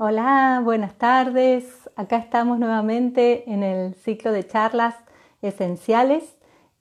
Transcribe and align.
Hola, 0.00 0.60
buenas 0.62 0.94
tardes. 0.94 1.90
Acá 1.96 2.18
estamos 2.18 2.60
nuevamente 2.60 3.50
en 3.52 3.64
el 3.64 3.96
ciclo 3.96 4.30
de 4.30 4.46
charlas 4.46 4.94
esenciales, 5.42 6.36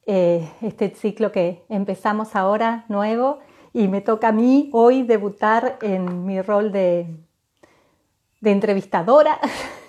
eh, 0.06 0.48
este 0.62 0.92
ciclo 0.92 1.32
que 1.32 1.64
empezamos 1.68 2.36
ahora 2.36 2.86
nuevo 2.90 3.40
y 3.74 3.88
me 3.88 4.02
toca 4.02 4.28
a 4.28 4.32
mí 4.32 4.70
hoy 4.72 5.02
debutar 5.02 5.80
en 5.82 6.28
mi 6.28 6.44
rol 6.44 6.72
de, 6.72 7.08
de 8.40 8.52
entrevistadora, 8.52 9.40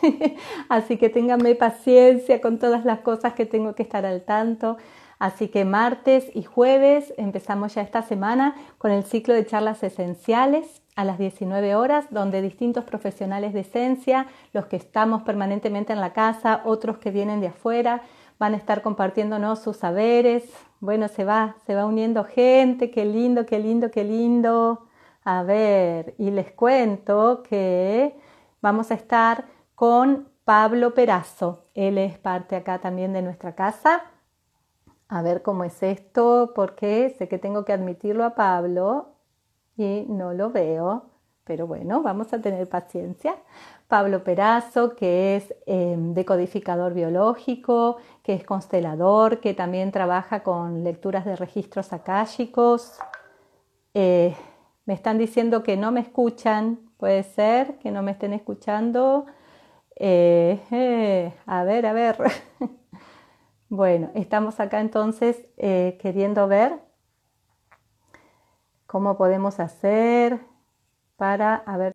así 0.71 0.97
que 0.97 1.11
ténganme 1.11 1.55
paciencia 1.55 2.41
con 2.41 2.59
todas 2.59 2.87
las 2.87 3.01
cosas 3.01 3.35
que 3.35 3.45
tengo 3.45 3.75
que 3.75 3.83
estar 3.83 4.07
al 4.07 4.23
tanto. 4.23 4.79
Así 5.19 5.49
que 5.49 5.67
martes 5.67 6.31
y 6.33 6.45
jueves 6.45 7.13
empezamos 7.19 7.75
ya 7.75 7.83
esta 7.83 8.01
semana 8.01 8.55
con 8.79 8.91
el 8.91 9.05
ciclo 9.05 9.35
de 9.35 9.45
charlas 9.45 9.83
esenciales 9.83 10.81
a 10.99 11.05
las 11.05 11.17
19 11.17 11.77
horas, 11.77 12.07
donde 12.11 12.43
distintos 12.43 12.83
profesionales 12.83 13.53
de 13.53 13.61
esencia, 13.61 14.27
los 14.53 14.67
que 14.67 14.75
estamos 14.75 15.23
permanentemente 15.23 15.93
en 15.93 16.01
la 16.01 16.13
casa, 16.13 16.61
otros 16.65 16.99
que 16.99 17.13
vienen 17.13 17.41
de 17.41 17.47
afuera, 17.47 18.03
van 18.41 18.55
a 18.55 18.57
estar 18.57 18.83
compartiéndonos 18.83 19.61
sus 19.61 19.77
saberes. 19.77 20.53
Bueno, 20.81 21.07
se 21.07 21.25
va, 21.25 21.55
se 21.67 21.77
va 21.77 21.87
uniendo 21.87 22.25
gente, 22.25 22.91
qué 22.91 23.05
lindo, 23.05 23.47
qué 23.47 23.61
lindo, 23.61 23.93
qué 23.93 24.03
lindo. 24.03 24.89
A 25.23 25.45
ver, 25.45 26.17
y 26.19 26.33
les 26.33 26.51
cuento 26.51 27.45
que 27.49 28.19
vamos 28.61 28.91
a 28.91 28.95
estar 28.95 29.45
con 29.77 30.29
Pablo 30.45 30.95
Perazo. 30.95 31.67
Él 31.75 31.97
es 31.97 32.19
parte 32.19 32.57
acá 32.57 32.81
también 32.81 33.13
de 33.13 33.23
nuestra 33.23 33.55
casa. 33.55 34.03
A 35.07 35.23
ver 35.23 35.43
cómo 35.43 35.63
es 35.63 35.81
esto, 35.81 36.51
porque 36.57 37.15
sé 37.17 37.29
que 37.29 37.39
tengo 37.39 37.65
que 37.65 37.73
admitirlo 37.73 38.25
a 38.25 38.35
Pablo 38.35 39.15
y 39.79 40.07
no 40.09 40.35
lo 40.35 40.51
veo, 40.51 41.05
pero 41.45 41.67
bueno, 41.67 42.03
vamos 42.03 42.33
a 42.33 42.41
tener 42.41 42.69
paciencia. 42.69 43.37
Pablo 43.87 44.23
Perazo, 44.23 44.95
que 44.97 45.37
es 45.37 45.55
em, 45.67 46.13
decodificador 46.13 46.93
biológico, 46.93 47.97
que 48.23 48.35
es 48.35 48.45
constelador, 48.45 49.41
que 49.41 49.55
también 49.55 49.93
trabaja 49.93 50.43
con 50.43 50.85
lecturas 50.85 51.25
de 51.25 51.37
registros 51.37 51.93
akáshicos. 51.93 52.99
Eh, 53.95 54.35
me 54.85 54.95
están 54.95 55.17
diciendo 55.17 55.63
que 55.63 55.77
no 55.77 55.93
me 55.93 56.01
escuchan, 56.01 56.81
puede 56.99 57.23
ser 57.23 57.79
que 57.79 57.91
no 57.91 58.03
me 58.03 58.11
estén 58.11 58.35
escuchando. 58.35 59.27
Eh, 59.97 60.61
eh, 60.71 61.33
a 61.47 61.63
ver, 61.63 61.87
a 61.87 61.93
ver. 61.93 62.19
bueno, 63.69 64.11
estamos 64.15 64.61
acá 64.61 64.81
entonces 64.81 65.47
queriendo 65.57 66.49
ver 66.49 66.88
cómo 68.89 69.19
podemos 69.19 69.61
hacer 69.61 70.41
para, 71.17 71.55
a 71.55 71.77
ver, 71.77 71.93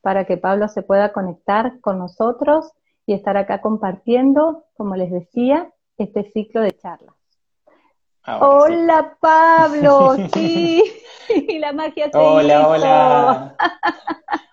para 0.00 0.24
que 0.24 0.36
Pablo 0.36 0.68
se 0.68 0.82
pueda 0.82 1.12
conectar 1.12 1.80
con 1.80 1.98
nosotros 1.98 2.70
y 3.06 3.12
estar 3.12 3.36
acá 3.36 3.60
compartiendo, 3.60 4.64
como 4.76 4.94
les 4.94 5.10
decía, 5.10 5.68
este 5.98 6.30
ciclo 6.32 6.60
de 6.60 6.72
charlas. 6.72 7.14
hola 8.40 9.16
Pablo, 9.20 10.16
sí, 10.32 10.80
la 11.58 11.72
magia 11.72 12.08
se 12.08 12.16
Hola, 12.16 12.68
hola. 12.68 13.56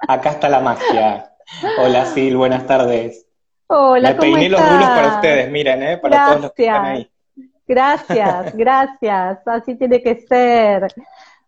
Acá 0.08 0.32
está 0.32 0.50
la 0.50 0.60
magia. 0.60 1.34
Hola 1.84 2.06
Sil, 2.10 2.36
buenas 2.36 2.66
tardes. 2.66 3.28
Hola, 3.68 4.10
Me 4.10 4.16
peiné 4.16 4.50
los 4.50 4.60
rulos 4.60 4.90
para 4.90 5.08
ustedes, 5.16 5.52
miren, 5.52 5.84
¿eh? 5.84 5.98
para 6.00 6.26
todos 6.26 6.42
los 6.42 6.54
que 6.54 6.66
están 6.66 6.86
ahí. 6.86 7.12
Gracias, 7.68 8.56
gracias, 8.56 9.48
así 9.48 9.76
tiene 9.76 10.02
que 10.02 10.16
ser. 10.28 10.88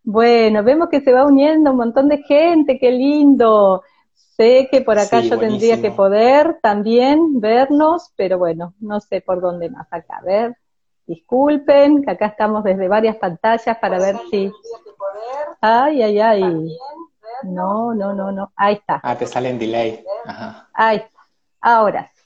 Bueno, 0.03 0.63
vemos 0.63 0.89
que 0.89 1.01
se 1.01 1.13
va 1.13 1.25
uniendo 1.25 1.71
un 1.71 1.77
montón 1.77 2.07
de 2.07 2.19
gente, 2.23 2.79
qué 2.79 2.91
lindo. 2.91 3.83
Sé 4.13 4.67
que 4.71 4.81
por 4.81 4.97
acá 4.97 5.21
yo 5.21 5.37
tendría 5.37 5.81
que 5.81 5.91
poder 5.91 6.59
también 6.61 7.39
vernos, 7.39 8.13
pero 8.15 8.37
bueno, 8.37 8.73
no 8.79 8.99
sé 8.99 9.21
por 9.21 9.41
dónde 9.41 9.69
más 9.69 9.87
acá. 9.91 10.17
A 10.17 10.21
ver, 10.21 10.57
disculpen, 11.05 12.03
que 12.03 12.11
acá 12.11 12.27
estamos 12.27 12.63
desde 12.63 12.87
varias 12.87 13.17
pantallas 13.17 13.77
para 13.79 13.99
ver 13.99 14.15
si... 14.29 14.51
Ay, 15.59 16.03
ay, 16.03 16.19
ay. 16.19 16.77
No, 17.43 17.93
no, 17.93 18.13
no, 18.13 18.31
no. 18.31 18.51
Ahí 18.55 18.75
está. 18.75 18.99
Ah, 19.03 19.17
te 19.17 19.25
sale 19.25 19.49
en 19.49 19.59
delay. 19.59 20.03
Ajá. 20.25 20.69
Ahí 20.73 20.97
está. 20.97 21.19
Ahora 21.61 22.11
sí. 22.13 22.23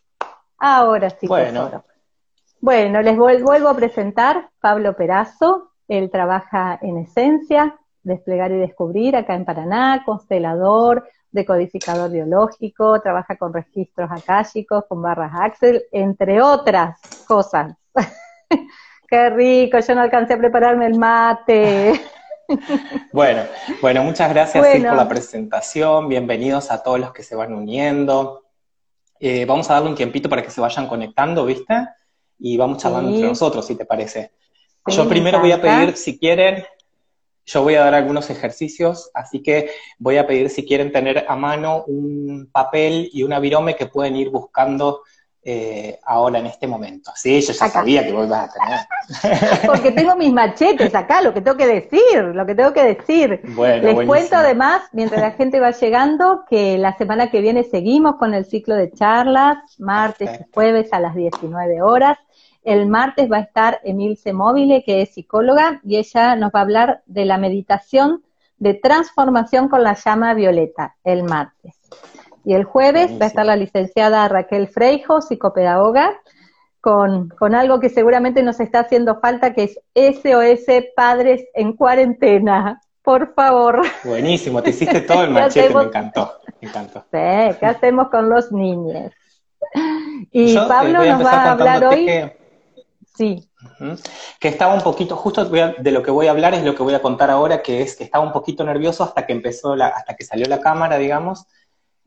Ahora 0.58 1.10
sí. 1.10 1.28
Bueno. 1.28 1.84
Bueno, 2.62 3.02
les 3.02 3.18
vuelvo 3.18 3.70
a 3.70 3.76
presentar 3.76 4.52
Pablo 4.60 4.96
Perazo. 4.96 5.72
Él 5.88 6.12
trabaja 6.12 6.78
en 6.84 7.00
Esencia, 7.00 7.76
Desplegar 8.04 8.52
y 8.52 8.60
Descubrir, 8.60 9.16
acá 9.16 9.34
en 9.34 9.46
Paraná, 9.46 10.04
constelador, 10.06 11.10
decodificador 11.32 12.12
biológico, 12.12 13.02
trabaja 13.02 13.36
con 13.36 13.52
registros 13.52 14.12
akáshicos, 14.12 14.86
con 14.88 15.02
barras 15.02 15.32
Axel, 15.34 15.86
entre 15.92 16.40
otras 16.40 17.00
cosas. 17.28 17.76
Qué 19.10 19.30
rico, 19.32 19.80
yo 19.80 19.96
no 19.96 20.02
alcancé 20.02 20.36
a 20.36 20.38
prepararme 20.38 20.86
el 20.86 21.00
mate. 21.00 22.00
bueno, 23.12 23.42
bueno, 23.82 24.04
muchas 24.04 24.30
gracias 24.30 24.64
por 24.64 24.96
la 24.96 25.10
presentación, 25.10 26.08
bienvenidos 26.08 26.70
a 26.70 26.84
todos 26.84 27.00
los 27.00 27.12
que 27.12 27.24
se 27.24 27.36
van 27.36 27.56
uniendo. 27.56 28.44
Eh, 29.20 29.46
vamos 29.46 29.68
a 29.72 29.74
darle 29.74 29.90
un 29.90 29.96
tiempito 29.96 30.30
para 30.30 30.44
que 30.44 30.52
se 30.52 30.62
vayan 30.62 30.88
conectando, 30.88 31.44
¿viste? 31.44 31.88
Y 32.42 32.58
vamos 32.58 32.80
charlando 32.80 33.12
entre 33.12 33.28
nosotros, 33.28 33.66
si 33.66 33.76
te 33.76 33.86
parece. 33.86 34.32
yo 34.88 35.08
primero 35.08 35.40
voy 35.40 35.52
a 35.52 35.62
pedir, 35.62 35.96
si 35.96 36.18
quieren, 36.18 36.66
yo 37.46 37.64
voy 37.64 37.76
a 37.76 37.82
dar 37.82 37.94
algunos 37.94 38.30
ejercicios, 38.30 39.12
así 39.14 39.44
que 39.44 39.70
voy 40.00 40.18
a 40.18 40.26
pedir 40.26 40.50
si 40.50 40.66
quieren 40.66 40.92
tener 40.92 41.26
a 41.28 41.36
mano 41.36 41.84
un 41.86 42.50
papel 42.52 43.10
y 43.14 43.24
una 43.24 43.40
virome 43.40 43.76
que 43.76 43.86
pueden 43.86 44.16
ir 44.16 44.30
buscando 44.30 45.02
eh, 45.44 46.00
ahora 46.06 46.38
en 46.38 46.46
este 46.46 46.68
momento. 46.68 47.12
Sí, 47.16 47.42
yo 47.42 47.54
ya 47.54 47.68
sabía 47.68 48.06
que 48.06 48.12
vos 48.12 48.28
ibas 48.28 48.50
a 48.50 48.54
tener. 48.54 49.66
Porque 49.66 49.92
tengo 49.92 50.16
mis 50.16 50.32
machetes 50.32 50.94
acá, 50.94 51.22
lo 51.22 51.34
que 51.34 51.42
tengo 51.42 51.58
que 51.58 51.68
decir, 51.68 52.24
lo 52.34 52.46
que 52.46 52.54
tengo 52.54 52.74
que 52.74 52.84
decir. 52.84 53.42
Les 53.82 54.06
cuento 54.06 54.36
además, 54.36 54.84
mientras 54.92 55.20
la 55.20 55.32
gente 55.32 55.60
va 55.60 55.72
llegando, 55.72 56.44
que 56.48 56.78
la 56.78 56.96
semana 56.96 57.32
que 57.32 57.42
viene 57.42 57.64
seguimos 57.64 58.18
con 58.18 58.36
el 58.36 58.46
ciclo 58.46 58.76
de 58.76 58.92
charlas, 58.92 59.58
martes 59.80 60.30
y 60.40 60.54
jueves 60.54 60.94
a 60.94 61.00
las 61.00 61.16
19 61.16 61.82
horas. 61.82 62.20
El 62.64 62.86
martes 62.88 63.32
va 63.32 63.38
a 63.38 63.42
estar 63.42 63.80
Emilce 63.84 64.34
Móvile, 64.34 64.84
que 64.84 65.02
es 65.02 65.16
psicóloga, 65.16 65.82
y 65.84 65.98
ella 65.98 66.36
nos 66.36 66.52
va 66.52 66.60
a 66.60 66.64
hablar 66.64 67.02
de 67.08 67.26
la 67.26 67.40
meditación 67.40 68.24
de 68.60 68.76
transformación 68.76 69.70
con 69.70 69.84
la 69.84 69.96
llama 69.96 70.36
violeta, 70.36 70.96
el 71.04 71.24
martes. 71.24 71.81
Y 72.44 72.54
el 72.54 72.64
jueves 72.64 73.12
va 73.20 73.26
a 73.26 73.28
estar 73.28 73.46
la 73.46 73.56
licenciada 73.56 74.28
Raquel 74.28 74.68
Freijo, 74.68 75.22
psicopedagoga, 75.22 76.20
con, 76.80 77.30
con, 77.30 77.54
algo 77.54 77.80
que 77.80 77.90
seguramente 77.90 78.42
nos 78.42 78.60
está 78.60 78.80
haciendo 78.80 79.20
falta, 79.20 79.54
que 79.54 79.64
es 79.64 79.80
SOS 80.16 80.86
Padres 80.96 81.44
en 81.54 81.74
Cuarentena. 81.74 82.82
Por 83.04 83.34
favor. 83.34 83.82
Buenísimo, 84.04 84.62
te 84.62 84.72
hiciste 84.72 85.02
todo 85.08 85.24
el 85.24 85.32
machete, 85.32 85.74
me 85.74 85.84
encantó, 85.84 86.34
me 86.60 86.68
encantó. 86.68 87.00
Sí, 87.12 87.58
¿qué 87.60 87.66
hacemos 87.66 88.10
con 88.10 88.30
los 88.30 88.52
niños? 88.52 89.12
Y 90.32 90.56
eh, 90.56 90.60
Pablo 90.68 91.04
nos 91.04 91.26
va 91.26 91.32
a 91.32 91.52
hablar 91.52 91.86
hoy. 91.86 92.32
Sí. 93.16 93.48
Que 94.40 94.48
estaba 94.48 94.74
un 94.74 94.82
poquito, 94.82 95.16
justo 95.16 95.46
de 95.46 95.92
lo 95.92 96.02
que 96.02 96.12
voy 96.12 96.28
a 96.28 96.32
hablar 96.32 96.54
es 96.54 96.64
lo 96.64 96.74
que 96.74 96.84
voy 96.84 96.94
a 96.94 97.02
contar 97.02 97.30
ahora, 97.30 97.62
que 97.62 97.82
es 97.82 97.96
que 97.96 98.04
estaba 98.04 98.24
un 98.24 98.32
poquito 98.32 98.64
nervioso 98.64 99.04
hasta 99.04 99.26
que 99.26 99.34
empezó, 99.34 99.76
la, 99.76 99.88
hasta 99.88 100.16
que 100.16 100.24
salió 100.24 100.48
la 100.48 100.62
cámara, 100.62 100.98
digamos, 100.98 101.46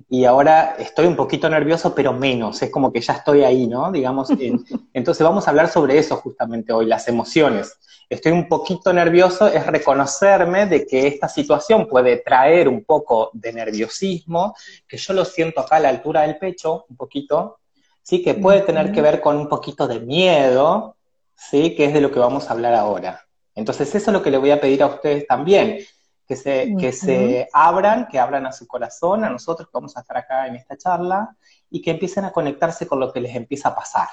y 0.09 0.25
ahora 0.25 0.77
estoy 0.79 1.07
un 1.07 1.17
poquito 1.17 1.49
nervioso, 1.49 1.95
pero 1.95 2.13
menos, 2.13 2.63
es 2.63 2.71
como 2.71 2.93
que 2.93 3.01
ya 3.01 3.15
estoy 3.15 3.43
ahí, 3.43 3.67
¿no? 3.67 3.91
Digamos, 3.91 4.29
entonces 4.93 5.25
vamos 5.25 5.47
a 5.47 5.51
hablar 5.51 5.69
sobre 5.69 5.99
eso 5.99 6.17
justamente 6.17 6.73
hoy, 6.73 6.87
las 6.87 7.09
emociones. 7.09 7.79
Estoy 8.09 8.33
un 8.33 8.49
poquito 8.49 8.93
nervioso, 8.93 9.47
es 9.47 9.67
reconocerme 9.67 10.67
de 10.67 10.87
que 10.87 11.07
esta 11.07 11.29
situación 11.29 11.89
puede 11.89 12.19
traer 12.19 12.69
un 12.69 12.85
poco 12.85 13.31
de 13.33 13.53
nerviosismo, 13.53 14.55
que 14.87 14.99
yo 14.99 15.15
lo 15.15 15.25
siento 15.25 15.61
acá 15.61 15.77
a 15.77 15.81
la 15.81 15.89
altura 15.89 16.23
del 16.23 16.37
pecho, 16.37 16.85
un 16.89 16.97
poquito, 16.97 17.59
sí, 18.03 18.23
que 18.23 18.35
puede 18.35 18.61
tener 18.61 18.93
que 18.93 19.01
ver 19.01 19.21
con 19.21 19.37
un 19.37 19.49
poquito 19.49 19.87
de 19.89 20.01
miedo, 20.01 20.97
sí, 21.35 21.75
que 21.75 21.87
es 21.87 21.95
de 21.95 22.03
lo 22.03 22.11
que 22.11 22.19
vamos 22.19 22.49
a 22.49 22.53
hablar 22.53 22.75
ahora. 22.75 23.25
Entonces 23.55 23.95
eso 23.95 24.11
es 24.11 24.13
lo 24.13 24.23
que 24.23 24.31
le 24.31 24.39
voy 24.39 24.51
a 24.51 24.61
pedir 24.61 24.83
a 24.83 24.87
ustedes 24.87 25.27
también, 25.27 25.79
que 26.27 26.37
se, 26.37 26.75
que 26.79 26.93
se 26.93 27.49
abran, 27.53 28.09
que 28.09 28.19
abran 28.19 28.47
a 28.47 28.53
su 28.53 28.67
corazón, 28.67 29.25
a 29.25 29.31
nosotros 29.31 29.69
que 29.69 29.73
vamos 29.75 29.97
a 29.97 30.01
estar 30.01 30.17
acá 30.17 30.47
en 30.47 30.57
esta 30.57 30.77
charla, 30.77 31.37
y 31.71 31.83
que 31.83 31.91
empiecen 31.91 32.25
a 32.25 32.33
conectarse 32.33 32.87
con 32.87 33.01
lo 33.01 33.13
que 33.13 33.21
les 33.21 33.35
empieza 33.35 33.71
a 33.71 33.75
pasar. 33.75 34.09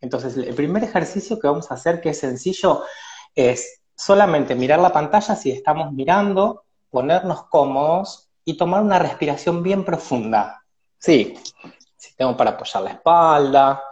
Entonces, 0.00 0.36
el 0.36 0.54
primer 0.54 0.82
ejercicio 0.84 1.38
que 1.38 1.48
vamos 1.48 1.70
a 1.70 1.74
hacer, 1.74 2.00
que 2.00 2.10
es 2.10 2.18
sencillo, 2.18 2.84
es 3.34 3.80
solamente 3.94 4.54
mirar 4.54 4.80
la 4.80 4.92
pantalla 4.92 5.36
si 5.36 5.50
estamos 5.50 5.92
mirando, 5.92 6.64
ponernos 6.88 7.44
cómodos 7.44 8.30
y 8.44 8.56
tomar 8.56 8.82
una 8.82 8.98
respiración 8.98 9.62
bien 9.62 9.84
profunda. 9.84 10.64
Sí, 10.98 11.34
si 11.96 12.14
tengo 12.16 12.36
para 12.36 12.52
apoyar 12.52 12.82
la 12.82 12.90
espalda. 12.90 13.82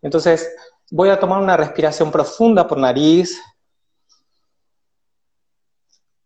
Entonces, 0.00 0.48
voy 0.90 1.10
a 1.10 1.20
tomar 1.20 1.42
una 1.42 1.56
respiración 1.56 2.10
profunda 2.10 2.66
por 2.66 2.78
nariz, 2.78 3.40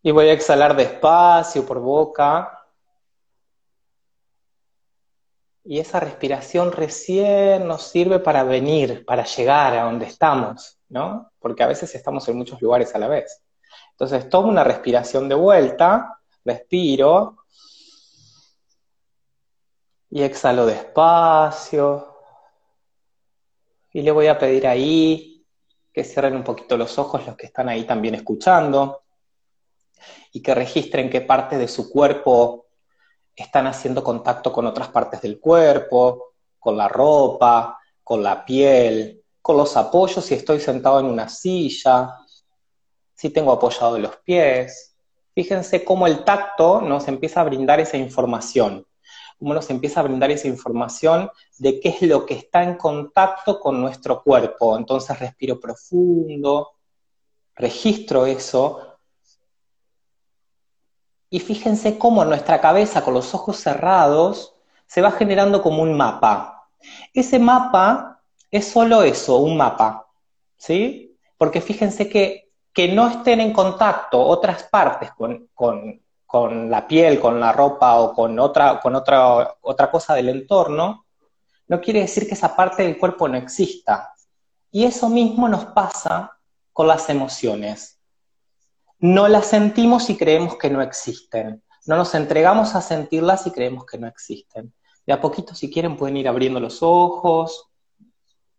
y 0.03 0.11
voy 0.11 0.29
a 0.29 0.33
exhalar 0.33 0.77
despacio 0.77 1.65
por 1.65 1.79
boca. 1.79 2.59
Y 5.65 5.79
esa 5.79 6.01
respiración 6.01 6.73
recién 6.73 7.69
nos 7.69 7.85
sirve 7.85 8.19
para 8.19 8.43
venir, 8.43 9.05
para 9.07 9.25
llegar 9.25 9.77
a 9.77 9.85
donde 9.85 10.07
estamos, 10.07 10.81
¿no? 10.89 11.31
Porque 11.39 11.63
a 11.63 11.69
veces 11.69 11.95
estamos 11.95 12.29
en 12.29 12.37
muchos 12.37 12.61
lugares 12.61 12.93
a 12.95 12.99
la 12.99 13.07
vez. 13.07 13.43
Entonces 13.93 14.29
tomo 14.29 14.49
una 14.49 14.65
respiración 14.65 15.29
de 15.29 15.37
vuelta, 15.37 16.21
respiro 16.45 17.45
y 20.11 20.23
exhalo 20.23 20.67
despacio. 20.67 22.09
Y 23.93 24.03
le 24.03 24.11
voy 24.11 24.27
a 24.27 24.39
pedir 24.39 24.67
ahí 24.67 25.47
que 25.93 26.03
cierren 26.03 26.35
un 26.35 26.43
poquito 26.43 26.77
los 26.77 26.99
ojos 26.99 27.25
los 27.25 27.37
que 27.37 27.47
están 27.47 27.69
ahí 27.69 27.85
también 27.85 28.17
escuchando 28.17 29.02
y 30.33 30.43
que 30.43 30.55
registren 30.55 31.11
qué 31.11 31.21
parte 31.21 31.59
de 31.59 31.69
su 31.69 31.91
cuerpo 31.91 32.67
están 33.35 33.67
haciendo 33.67 34.05
contacto 34.05 34.53
con 34.53 34.67
otras 34.67 34.89
partes 34.89 35.21
del 35.23 35.41
cuerpo, 35.41 36.33
con 36.59 36.77
la 36.77 36.89
ropa, 36.89 37.79
con 38.03 38.23
la 38.23 38.45
piel, 38.45 39.23
con 39.41 39.57
los 39.57 39.77
apoyos 39.77 40.25
si 40.25 40.35
estoy 40.35 40.61
sentado 40.61 41.01
en 41.01 41.07
una 41.07 41.29
silla, 41.29 42.15
si 43.15 43.31
tengo 43.31 43.53
apoyado 43.53 43.99
los 43.99 44.17
pies. 44.19 44.97
Fíjense 45.35 45.85
cómo 45.85 46.07
el 46.07 46.25
tacto 46.25 46.81
nos 46.81 47.09
empieza 47.09 47.41
a 47.41 47.45
brindar 47.45 47.81
esa 47.81 47.97
información, 47.97 48.87
cómo 49.39 49.55
nos 49.55 49.71
empieza 49.71 50.01
a 50.01 50.03
brindar 50.05 50.31
esa 50.31 50.47
información 50.47 51.31
de 51.59 51.81
qué 51.81 51.89
es 51.89 52.03
lo 52.03 52.27
que 52.27 52.35
está 52.35 52.63
en 52.63 52.77
contacto 52.77 53.59
con 53.59 53.81
nuestro 53.81 54.23
cuerpo. 54.23 54.77
Entonces 54.77 55.19
respiro 55.19 55.59
profundo, 55.59 56.73
registro 57.55 58.27
eso 58.27 58.92
y 61.33 61.41
fíjense 61.41 61.97
cómo 61.97 62.27
nuestra 62.27 62.61
cabeza, 62.61 63.03
con 63.03 63.15
los 63.15 63.35
ojos 63.35 63.57
cerrados, 63.57 64.55
se 64.87 65.01
va 65.01 65.13
generando 65.13 65.63
como 65.63 65.83
un 65.83 65.97
mapa. 65.97 66.69
Ese 67.15 67.39
mapa 67.39 68.21
es 68.51 68.69
solo 68.69 69.03
eso, 69.03 69.39
un 69.39 69.57
mapa, 69.57 70.09
¿sí? 70.59 71.17
Porque 71.39 71.63
fíjense 71.63 72.07
que, 72.11 72.51
que 72.71 72.89
no 72.89 73.09
estén 73.09 73.41
en 73.41 73.55
contacto 73.55 74.21
otras 74.21 74.65
partes 74.65 75.11
con, 75.13 75.49
con, 75.55 76.71
la 76.71 76.87
piel, 76.87 77.19
con 77.19 77.41
la 77.41 77.51
ropa 77.51 77.99
o 77.99 78.13
con, 78.13 78.39
otra, 78.39 78.79
con 78.79 78.95
otra, 78.95 79.57
otra 79.63 79.91
cosa 79.91 80.13
del 80.15 80.29
entorno, 80.29 81.07
no 81.67 81.81
quiere 81.81 82.01
decir 82.01 82.29
que 82.29 82.35
esa 82.35 82.55
parte 82.55 82.83
del 82.83 82.99
cuerpo 82.99 83.27
no 83.27 83.39
exista. 83.39 84.13
Y 84.71 84.85
eso 84.85 85.09
mismo 85.09 85.49
nos 85.49 85.65
pasa 85.65 86.37
con 86.75 86.87
las 86.89 87.09
emociones 87.09 88.02
no 89.03 89.27
las 89.27 89.49
sentimos 89.49 90.09
y 90.11 90.17
creemos 90.17 90.57
que 90.57 90.71
no 90.71 90.81
existen. 90.81 91.61
No 91.87 91.97
nos 91.97 92.15
entregamos 92.15 92.77
a 92.77 92.81
sentirlas 92.81 93.47
y 93.49 93.51
creemos 93.51 93.85
que 93.85 93.99
no 93.99 94.07
existen. 94.07 94.73
De 95.05 95.13
a 95.13 95.21
poquito, 95.21 95.57
si 95.57 95.69
quieren, 95.69 95.97
pueden 95.97 96.17
ir 96.17 96.29
abriendo 96.29 96.61
los 96.61 96.79
ojos. 96.83 97.69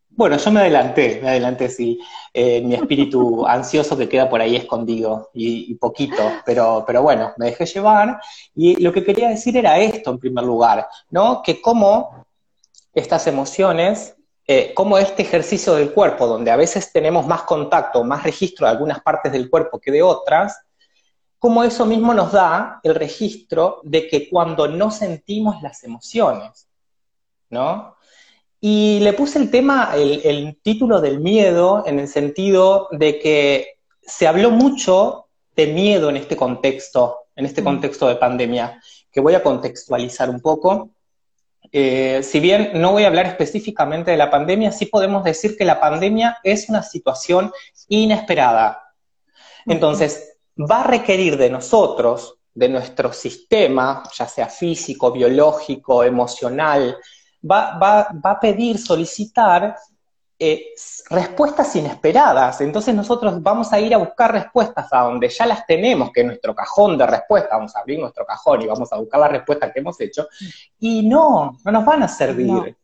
Bueno, 0.10 0.36
yo 0.36 0.52
me 0.52 0.60
adelanté, 0.60 1.22
me 1.24 1.30
adelanté, 1.30 1.70
sí. 1.70 1.98
Eh, 2.34 2.62
mi 2.62 2.76
espíritu 2.76 3.48
ansioso 3.48 3.98
que 3.98 4.10
queda 4.10 4.30
por 4.30 4.42
ahí 4.42 4.58
escondido 4.58 5.30
y, 5.34 5.74
poquito, 5.76 6.22
pero, 6.46 6.84
pero 6.86 7.02
bueno, 7.02 7.32
me 7.38 7.46
dejé 7.46 7.66
llevar. 7.66 8.20
Y 8.54 8.76
lo 8.84 8.92
que 8.92 9.06
quería 9.06 9.30
decir 9.30 9.56
era 9.56 9.80
esto 9.80 10.12
en 10.12 10.20
primer 10.20 10.44
lugar, 10.44 10.90
¿no? 11.10 11.42
Que 11.42 11.62
como 11.62 12.26
estas 12.94 13.28
emociones 13.28 14.18
eh, 14.46 14.74
como 14.74 14.98
este 14.98 15.22
ejercicio 15.22 15.74
del 15.74 15.94
cuerpo, 15.94 16.28
donde 16.28 16.52
a 16.52 16.56
veces 16.56 16.92
tenemos 16.92 17.26
más 17.26 17.44
contacto, 17.44 18.04
más 18.04 18.24
registro 18.24 18.66
de 18.66 18.72
algunas 18.72 19.02
partes 19.02 19.32
del 19.32 19.50
cuerpo 19.50 19.80
que 19.80 19.92
de 19.92 20.02
otras, 20.02 20.60
como 21.40 21.64
eso 21.64 21.86
mismo 21.86 22.14
nos 22.14 22.32
da 22.32 22.80
el 22.84 22.96
registro 22.96 23.82
de 23.84 24.08
que 24.08 24.30
cuando 24.30 24.68
no 24.68 24.92
sentimos 24.92 25.62
las 25.62 25.84
emociones, 25.84 26.68
¿no? 27.50 27.96
Y 28.60 29.00
le 29.02 29.12
puse 29.12 29.40
el 29.40 29.52
tema, 29.52 29.92
el, 29.94 30.22
el 30.24 30.58
título 30.62 31.02
del 31.02 31.20
miedo, 31.20 31.84
en 31.86 32.00
el 32.00 32.08
sentido 32.08 32.88
de 32.92 33.20
que 33.20 33.74
se 34.02 34.28
habló 34.28 34.52
mucho 34.52 35.28
de 35.56 35.68
miedo 35.68 36.10
en 36.10 36.18
este 36.18 36.36
contexto, 36.36 37.18
en 37.36 37.46
este 37.46 37.62
mm. 37.62 37.66
contexto 37.66 38.08
de 38.08 38.16
pandemia, 38.16 38.82
que 39.12 39.22
voy 39.22 39.36
a 39.36 39.44
contextualizar 39.44 40.30
un 40.30 40.42
poco. 40.42 40.92
Eh, 41.76 42.22
si 42.22 42.40
bien 42.40 42.70
no 42.76 42.92
voy 42.92 43.04
a 43.04 43.08
hablar 43.08 43.26
específicamente 43.26 44.12
de 44.12 44.18
la 44.18 44.30
pandemia, 44.30 44.72
sí 44.72 44.86
podemos 44.86 45.24
decir 45.24 45.58
que 45.58 45.66
la 45.66 45.82
pandemia 45.82 46.38
es 46.44 46.70
una 46.70 46.84
situación 46.84 47.52
inesperada. 47.88 48.94
Entonces, 49.66 50.38
va 50.56 50.82
a 50.82 50.88
requerir 50.88 51.36
de 51.36 51.50
nosotros, 51.50 52.36
de 52.54 52.70
nuestro 52.70 53.12
sistema, 53.12 54.04
ya 54.14 54.28
sea 54.28 54.48
físico, 54.48 55.12
biológico, 55.12 56.04
emocional, 56.04 56.96
va, 57.44 57.80
va 57.80 58.32
a 58.32 58.40
pedir, 58.40 58.78
solicitar 58.78 59.76
eh, 60.46 60.74
respuestas 61.10 61.74
inesperadas. 61.78 62.60
Entonces 62.60 62.94
nosotros 62.94 63.42
vamos 63.42 63.72
a 63.72 63.80
ir 63.80 63.94
a 63.94 63.98
buscar 63.98 64.34
respuestas 64.34 64.92
a 64.92 65.04
donde 65.04 65.30
ya 65.30 65.46
las 65.46 65.66
tenemos, 65.66 66.12
que 66.12 66.20
es 66.20 66.28
nuestro 66.28 66.54
cajón 66.54 66.98
de 66.98 67.08
respuestas, 67.08 67.52
vamos 67.52 67.74
a 67.74 67.80
abrir 67.80 68.00
nuestro 68.00 68.26
cajón 68.26 68.62
y 68.62 68.68
vamos 68.68 68.92
a 68.92 68.98
buscar 68.98 69.22
las 69.22 69.32
respuestas 69.32 69.72
que 69.72 69.80
hemos 69.80 70.02
hecho, 70.02 70.28
y 70.80 71.08
no, 71.08 71.58
no 71.64 71.72
nos 71.72 71.86
van 71.86 72.04
a 72.04 72.10
servir. 72.10 72.76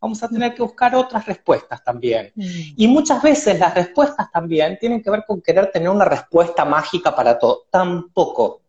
Vamos 0.00 0.22
a 0.22 0.28
tener 0.28 0.54
que 0.54 0.62
buscar 0.62 0.94
otras 0.94 1.26
respuestas 1.26 1.82
también. 1.82 2.30
Mm. 2.36 2.74
Y 2.76 2.86
muchas 2.86 3.20
veces 3.20 3.58
las 3.58 3.74
respuestas 3.74 4.30
también 4.30 4.78
tienen 4.78 5.02
que 5.02 5.10
ver 5.10 5.24
con 5.26 5.42
querer 5.42 5.72
tener 5.72 5.88
una 5.88 6.04
respuesta 6.04 6.64
mágica 6.64 7.16
para 7.16 7.36
todo. 7.36 7.64
Tampoco. 7.68 8.60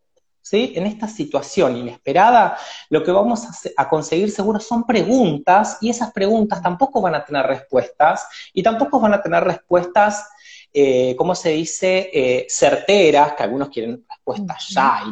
En 0.52 0.88
esta 0.88 1.08
situación 1.08 1.78
inesperada, 1.78 2.58
lo 2.90 3.04
que 3.04 3.12
vamos 3.12 3.44
a, 3.78 3.90
conseguir 3.90 4.32
seguro 4.32 4.60
son 4.60 4.84
preguntas 4.84 5.78
y 5.82 5.90
esas 5.90 6.12
preguntas 6.12 6.62
tampoco 6.62 7.02
van 7.02 7.14
a 7.14 7.24
tener 7.24 7.46
respuestas 7.46 8.28
y 8.54 8.64
tampoco 8.64 9.00
van 9.00 9.14
a 9.14 9.22
tener 9.22 9.44
respuestas, 9.44 10.28
eh, 10.74 11.16
¿cómo 11.18 11.36
se 11.36 11.50
dice?, 11.50 12.10
eh, 12.12 12.48
certeras, 12.50 13.34
que 13.34 13.44
algunos 13.44 13.70
quieren 13.70 14.04
respuestas 14.10 14.70
ya, 14.70 15.04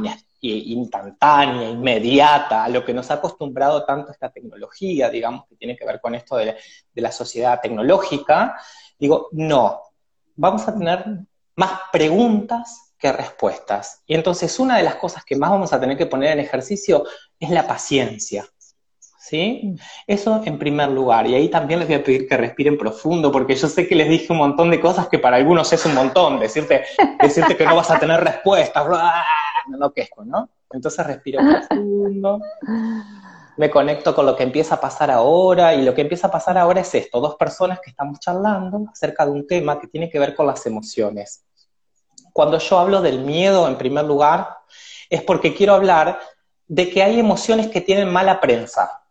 instantánea, 0.42 1.70
inmediata, 1.70 2.64
a 2.64 2.70
lo 2.70 2.84
que 2.84 2.94
nos 2.94 3.12
ha 3.12 3.16
acostumbrado 3.16 3.86
tanto 3.86 4.12
esta 4.12 4.30
tecnología, 4.30 5.10
digamos, 5.10 5.46
que 5.48 5.56
tiene 5.56 5.76
que 5.76 5.86
ver 5.86 6.02
con 6.02 6.16
esto 6.16 6.38
de 6.38 6.56
la 6.96 7.12
sociedad 7.12 7.60
tecnológica. 7.62 8.56
Digo, 8.98 9.28
no, 9.34 9.82
vamos 10.36 10.68
a 10.68 10.74
tener 10.74 11.06
más 11.56 11.72
preguntas 11.92 12.87
que 12.98 13.12
respuestas. 13.12 14.02
Y 14.06 14.16
entonces 14.16 14.60
una 14.60 14.78
de 14.78 14.84
las 14.84 14.96
cosas 14.96 15.24
que 15.24 15.36
más 15.36 15.50
vamos 15.50 15.74
a 15.74 15.80
tener 15.80 15.98
que 15.98 16.06
poner 16.06 16.32
en 16.32 16.40
ejercicio 16.40 17.06
es 17.40 17.50
la 17.50 17.68
paciencia. 17.68 18.46
¿Sí? 19.20 19.76
Eso 20.08 20.42
en 20.46 20.58
primer 20.58 20.90
lugar. 20.90 21.28
Y 21.28 21.36
ahí 21.36 21.50
también 21.50 21.80
les 21.80 21.90
voy 21.90 21.98
a 21.98 22.04
pedir 22.04 22.30
que 22.30 22.38
respiren 22.38 22.78
profundo, 22.78 23.30
porque 23.30 23.56
yo 23.56 23.68
sé 23.68 23.86
que 23.86 23.94
les 23.94 24.08
dije 24.08 24.32
un 24.32 24.40
montón 24.40 24.72
de 24.72 24.80
cosas 24.80 25.10
que 25.10 25.20
para 25.20 25.36
algunos 25.36 25.72
es 25.74 25.86
un 25.86 25.96
montón. 25.96 26.40
Decirte, 26.40 26.86
decirte 27.22 27.58
que 27.58 27.66
no 27.66 27.76
vas 27.76 27.92
a 27.92 28.00
tener 28.00 28.24
respuestas, 28.24 28.88
no 29.68 29.78
lo 29.78 29.92
quejo, 29.92 30.24
¿no? 30.24 30.50
Entonces 30.72 31.06
respiro 31.06 31.42
profundo, 31.42 32.40
me 33.58 33.70
conecto 33.70 34.14
con 34.14 34.26
lo 34.26 34.36
que 34.36 34.44
empieza 34.44 34.76
a 34.76 34.82
pasar 34.82 35.12
ahora, 35.12 35.74
y 35.74 35.84
lo 35.84 35.94
que 35.94 36.02
empieza 36.02 36.28
a 36.28 36.32
pasar 36.32 36.58
ahora 36.58 36.82
es 36.82 36.94
esto, 36.96 37.20
dos 37.20 37.36
personas 37.36 37.80
que 37.80 37.90
estamos 37.90 38.20
charlando 38.20 38.86
acerca 38.92 39.26
de 39.26 39.32
un 39.32 39.48
tema 39.48 39.80
que 39.80 39.88
tiene 39.88 40.10
que 40.10 40.20
ver 40.20 40.36
con 40.36 40.48
las 40.48 40.66
emociones. 40.66 41.44
Cuando 42.38 42.60
yo 42.60 42.78
hablo 42.78 43.02
del 43.02 43.22
miedo, 43.22 43.68
en 43.68 43.80
primer 43.80 44.06
lugar, 44.06 44.60
es 45.10 45.24
porque 45.24 45.56
quiero 45.56 45.74
hablar 45.74 46.20
de 46.68 46.88
que 46.88 47.02
hay 47.02 47.20
emociones 47.20 47.66
que 47.66 47.82
tienen 47.82 48.14
mala 48.14 48.40
prensa. 48.40 49.02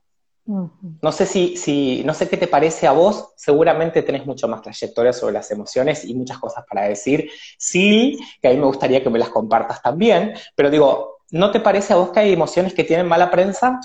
No 0.44 1.10
sé 1.10 1.26
si, 1.26 1.56
si, 1.56 2.04
no 2.04 2.14
sé 2.14 2.28
qué 2.28 2.36
te 2.36 2.46
parece 2.46 2.86
a 2.86 2.92
vos, 2.92 3.32
seguramente 3.34 4.02
tenés 4.02 4.24
mucho 4.26 4.46
más 4.46 4.62
trayectoria 4.62 5.12
sobre 5.12 5.32
las 5.32 5.50
emociones 5.50 6.04
y 6.04 6.14
muchas 6.14 6.38
cosas 6.38 6.64
para 6.68 6.82
decir. 6.82 7.28
Sí, 7.58 8.16
que 8.40 8.46
a 8.46 8.52
mí 8.52 8.58
me 8.58 8.66
gustaría 8.66 9.02
que 9.02 9.10
me 9.10 9.18
las 9.18 9.30
compartas 9.30 9.82
también, 9.82 10.34
pero 10.54 10.70
digo, 10.70 11.16
¿no 11.32 11.50
te 11.50 11.58
parece 11.58 11.94
a 11.94 11.96
vos 11.96 12.10
que 12.10 12.20
hay 12.20 12.32
emociones 12.32 12.74
que 12.74 12.84
tienen 12.84 13.08
mala 13.08 13.28
prensa? 13.32 13.80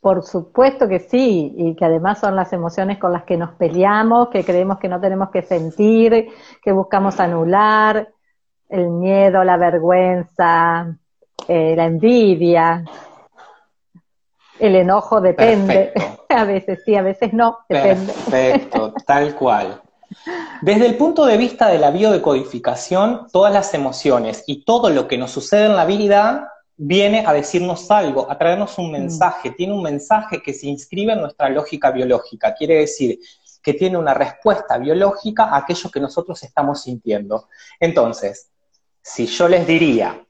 Por 0.00 0.22
supuesto 0.22 0.88
que 0.88 1.00
sí, 1.00 1.52
y 1.54 1.76
que 1.76 1.84
además 1.84 2.20
son 2.20 2.34
las 2.34 2.50
emociones 2.54 2.96
con 2.96 3.12
las 3.12 3.24
que 3.24 3.36
nos 3.36 3.50
peleamos, 3.56 4.30
que 4.30 4.42
creemos 4.42 4.78
que 4.78 4.88
no 4.88 4.98
tenemos 5.02 5.28
que 5.28 5.42
sentir, 5.42 6.28
que 6.62 6.72
buscamos 6.72 7.20
anular, 7.20 8.14
el 8.68 8.88
miedo, 8.88 9.44
la 9.44 9.56
vergüenza, 9.56 10.96
eh, 11.48 11.74
la 11.76 11.84
envidia, 11.84 12.84
el 14.58 14.76
enojo 14.76 15.20
depende. 15.20 15.92
a 16.28 16.44
veces 16.44 16.82
sí, 16.84 16.94
a 16.94 17.02
veces 17.02 17.32
no, 17.32 17.58
depende. 17.68 18.12
Perfecto, 18.12 18.94
tal 19.06 19.34
cual. 19.34 19.80
Desde 20.62 20.86
el 20.86 20.96
punto 20.96 21.26
de 21.26 21.36
vista 21.36 21.68
de 21.68 21.78
la 21.78 21.90
biodecodificación, 21.90 23.26
todas 23.32 23.52
las 23.52 23.74
emociones 23.74 24.44
y 24.46 24.64
todo 24.64 24.90
lo 24.90 25.08
que 25.08 25.18
nos 25.18 25.30
sucede 25.30 25.66
en 25.66 25.76
la 25.76 25.84
vida 25.84 26.52
viene 26.76 27.24
a 27.26 27.32
decirnos 27.32 27.90
algo, 27.90 28.30
a 28.30 28.38
traernos 28.38 28.78
un 28.78 28.88
mm. 28.88 28.92
mensaje, 28.92 29.50
tiene 29.50 29.72
un 29.72 29.82
mensaje 29.82 30.42
que 30.42 30.52
se 30.52 30.66
inscribe 30.66 31.12
en 31.12 31.20
nuestra 31.20 31.48
lógica 31.48 31.90
biológica, 31.90 32.54
quiere 32.54 32.76
decir 32.76 33.18
que 33.62 33.74
tiene 33.74 33.98
una 33.98 34.14
respuesta 34.14 34.78
biológica 34.78 35.44
a 35.44 35.58
aquello 35.58 35.90
que 35.90 35.98
nosotros 35.98 36.40
estamos 36.42 36.82
sintiendo. 36.82 37.48
Entonces, 37.80 38.50
si 39.06 39.26
yo 39.26 39.46
les 39.46 39.64
diría, 39.68 40.20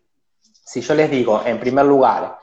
si 0.53 0.83
yo 0.83 0.95
les 0.95 1.11
digo, 1.11 1.43
en 1.47 1.59
primer 1.59 1.87
lugar, 1.87 2.39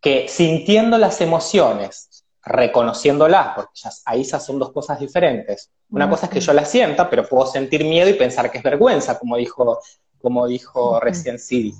que 0.00 0.26
sintiendo 0.28 0.96
las 0.96 1.20
emociones 1.20 2.24
reconociéndola, 2.42 3.52
porque 3.54 3.72
ahí 4.06 4.24
ya 4.24 4.40
son 4.40 4.58
dos 4.58 4.72
cosas 4.72 4.98
diferentes. 4.98 5.70
Una 5.90 6.08
cosa 6.08 6.24
es 6.26 6.32
que 6.32 6.40
yo 6.40 6.54
la 6.54 6.64
sienta, 6.64 7.10
pero 7.10 7.28
puedo 7.28 7.46
sentir 7.46 7.84
miedo 7.84 8.08
y 8.08 8.14
pensar 8.14 8.50
que 8.50 8.58
es 8.58 8.64
vergüenza, 8.64 9.18
como 9.18 9.36
dijo, 9.36 9.78
como 10.22 10.46
dijo 10.46 11.00
recién 11.00 11.38
Siri. 11.38 11.74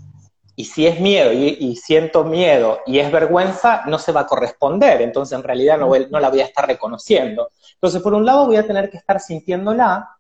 Y 0.55 0.67
si 0.67 0.87
es 0.87 1.01
miedo 1.01 1.33
y, 1.33 1.75
siento 1.77 2.25
miedo 2.25 2.81
y 2.87 2.99
es 2.99 3.11
vergüenza, 3.11 3.85
no 3.87 3.99
se 3.99 4.13
va 4.13 4.21
a 4.21 4.27
corresponder, 4.27 5.01
entonces 5.01 5.37
en 5.37 5.43
realidad 5.43 5.79
no, 5.79 5.91
no 6.11 6.21
la 6.21 6.29
voy 6.29 6.41
a 6.41 6.45
estar 6.45 6.67
reconociendo. 6.67 7.49
Entonces, 7.73 8.03
por 8.03 8.13
un 8.13 8.27
lado 8.27 8.45
voy 8.45 8.57
a 8.57 8.67
tener 8.67 8.91
que 8.91 8.99
estar 8.99 9.19
sintiéndola, 9.19 10.11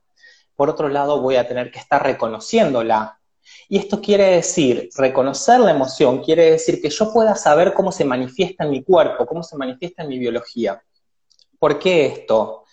por 0.57 0.71
otro 0.71 0.89
lado 0.89 1.21
voy 1.21 1.37
a 1.37 1.47
tener 1.47 1.71
que 1.71 1.79
estar 1.79 2.03
reconociéndola. 2.03 3.21
Y 3.69 3.79
esto 3.79 4.01
quiere 4.01 4.37
decir, 4.37 4.91
reconocer 4.97 5.61
la 5.61 5.71
emoción, 5.71 6.23
quiere 6.23 6.53
decir 6.53 6.81
que 6.81 6.91
yo 6.91 7.13
pueda 7.13 7.35
saber 7.35 7.73
cómo 7.73 7.91
se 7.93 8.05
manifiesta 8.05 8.65
en 8.65 8.71
mi 8.71 8.83
cuerpo, 8.83 9.27
cómo 9.27 9.43
se 9.43 9.57
manifiesta 9.57 10.03
en 10.03 10.09
mi 10.09 10.19
biología. 10.19 10.83
¿Por 11.59 11.79
qué 11.79 12.07
esto? 12.07 12.65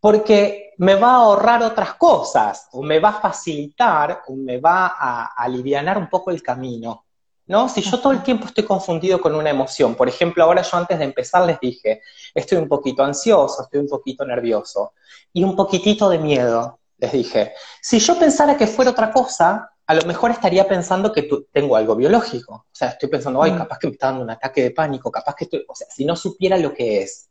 Porque 0.00 0.74
me 0.78 0.94
va 0.94 1.10
a 1.10 1.16
ahorrar 1.16 1.62
otras 1.62 1.94
cosas, 1.94 2.68
o 2.72 2.82
me 2.82 2.98
va 2.98 3.10
a 3.10 3.20
facilitar, 3.20 4.22
o 4.26 4.34
me 4.34 4.58
va 4.58 4.94
a 4.98 5.34
aliviar 5.36 5.98
un 5.98 6.08
poco 6.08 6.30
el 6.30 6.42
camino. 6.42 7.04
¿No? 7.46 7.66
Si 7.66 7.80
yo 7.80 7.98
todo 7.98 8.12
el 8.12 8.22
tiempo 8.22 8.46
estoy 8.46 8.64
confundido 8.64 9.18
con 9.22 9.34
una 9.34 9.48
emoción, 9.48 9.94
por 9.94 10.06
ejemplo, 10.06 10.44
ahora 10.44 10.60
yo 10.60 10.76
antes 10.76 10.98
de 10.98 11.04
empezar 11.06 11.46
les 11.46 11.58
dije, 11.58 12.02
estoy 12.34 12.58
un 12.58 12.68
poquito 12.68 13.02
ansioso, 13.02 13.62
estoy 13.62 13.80
un 13.80 13.88
poquito 13.88 14.22
nervioso 14.26 14.92
y 15.32 15.44
un 15.44 15.56
poquitito 15.56 16.10
de 16.10 16.18
miedo, 16.18 16.78
les 16.98 17.10
dije. 17.10 17.54
Si 17.80 18.00
yo 18.00 18.18
pensara 18.18 18.54
que 18.54 18.66
fuera 18.66 18.90
otra 18.90 19.10
cosa, 19.10 19.70
a 19.88 19.94
lo 19.94 20.02
mejor 20.02 20.30
estaría 20.30 20.68
pensando 20.68 21.10
que 21.10 21.26
tengo 21.50 21.74
algo 21.74 21.96
biológico. 21.96 22.52
O 22.54 22.74
sea, 22.74 22.88
estoy 22.88 23.08
pensando, 23.08 23.42
ay, 23.42 23.52
mm. 23.52 23.58
capaz 23.58 23.78
que 23.78 23.86
me 23.86 23.94
está 23.94 24.08
dando 24.08 24.22
un 24.22 24.30
ataque 24.30 24.62
de 24.62 24.70
pánico, 24.70 25.10
capaz 25.10 25.34
que 25.34 25.44
estoy, 25.44 25.64
o 25.66 25.74
sea, 25.74 25.86
si 25.90 26.04
no 26.04 26.14
supiera 26.14 26.58
lo 26.58 26.74
que 26.74 27.02
es. 27.02 27.30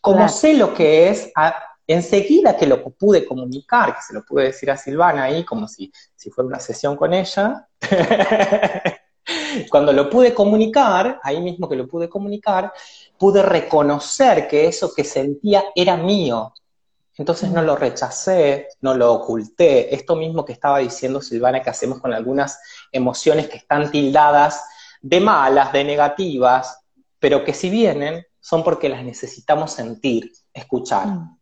Como 0.00 0.28
sé 0.28 0.54
lo 0.54 0.72
que 0.72 1.08
es, 1.08 1.32
enseguida 1.88 2.56
que 2.56 2.68
lo 2.68 2.84
pude 2.84 3.26
comunicar, 3.26 3.96
que 3.96 4.02
se 4.02 4.14
lo 4.14 4.24
pude 4.24 4.44
decir 4.44 4.70
a 4.70 4.76
Silvana 4.76 5.24
ahí, 5.24 5.44
como 5.44 5.66
si, 5.66 5.92
si 6.14 6.30
fuera 6.30 6.46
una 6.46 6.60
sesión 6.60 6.94
con 6.94 7.12
ella, 7.12 7.68
cuando 9.68 9.92
lo 9.92 10.08
pude 10.08 10.32
comunicar, 10.32 11.18
ahí 11.24 11.40
mismo 11.40 11.68
que 11.68 11.74
lo 11.74 11.88
pude 11.88 12.08
comunicar, 12.08 12.72
pude 13.18 13.42
reconocer 13.42 14.46
que 14.46 14.68
eso 14.68 14.94
que 14.94 15.02
sentía 15.02 15.64
era 15.74 15.96
mío, 15.96 16.52
entonces 17.18 17.50
no 17.50 17.62
lo 17.62 17.74
rechacé, 17.74 18.68
no 18.80 18.94
lo 18.94 19.12
oculté. 19.12 19.92
Esto 19.94 20.14
mismo 20.14 20.44
que 20.44 20.52
estaba 20.52 20.78
diciendo 20.78 21.20
Silvana 21.20 21.62
que 21.62 21.70
hacemos 21.70 22.00
con 22.00 22.14
algunas 22.14 22.60
emociones 22.92 23.48
que 23.48 23.56
están 23.56 23.90
tildadas 23.90 24.64
de 25.02 25.20
malas, 25.20 25.72
de 25.72 25.82
negativas, 25.82 26.80
pero 27.18 27.44
que 27.44 27.54
si 27.54 27.70
vienen 27.70 28.24
son 28.40 28.62
porque 28.62 28.88
las 28.88 29.02
necesitamos 29.02 29.72
sentir, 29.72 30.32
escuchar. 30.54 31.08
Mm. 31.08 31.38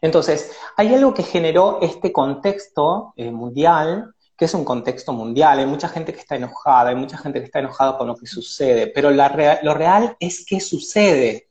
Entonces, 0.00 0.52
hay 0.76 0.94
algo 0.94 1.12
que 1.12 1.24
generó 1.24 1.80
este 1.82 2.12
contexto 2.12 3.14
eh, 3.16 3.30
mundial, 3.30 4.14
que 4.36 4.44
es 4.44 4.54
un 4.54 4.64
contexto 4.64 5.12
mundial. 5.12 5.58
Hay 5.58 5.66
mucha 5.66 5.88
gente 5.88 6.12
que 6.12 6.20
está 6.20 6.36
enojada, 6.36 6.90
hay 6.90 6.96
mucha 6.96 7.18
gente 7.18 7.40
que 7.40 7.46
está 7.46 7.58
enojada 7.58 7.98
con 7.98 8.06
lo 8.06 8.16
que 8.16 8.26
sucede, 8.26 8.86
pero 8.88 9.10
lo 9.10 9.74
real 9.74 10.16
es 10.18 10.44
que 10.46 10.60
sucede 10.60 11.48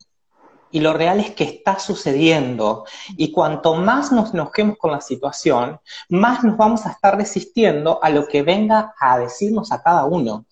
y 0.71 0.79
lo 0.79 0.93
real 0.93 1.19
es 1.19 1.31
que 1.31 1.43
está 1.43 1.79
sucediendo. 1.79 2.85
Y 3.17 3.31
cuanto 3.31 3.75
más 3.75 4.11
nos 4.11 4.33
enojemos 4.33 4.77
con 4.77 4.91
la 4.91 5.01
situación, 5.01 5.79
más 6.09 6.43
nos 6.43 6.57
vamos 6.57 6.85
a 6.85 6.91
estar 6.91 7.15
resistiendo 7.17 7.99
a 8.01 8.09
lo 8.09 8.27
que 8.27 8.41
venga 8.41 8.93
a 8.99 9.19
decirnos 9.19 9.71
a 9.71 9.81
cada 9.81 10.05
uno. 10.05 10.45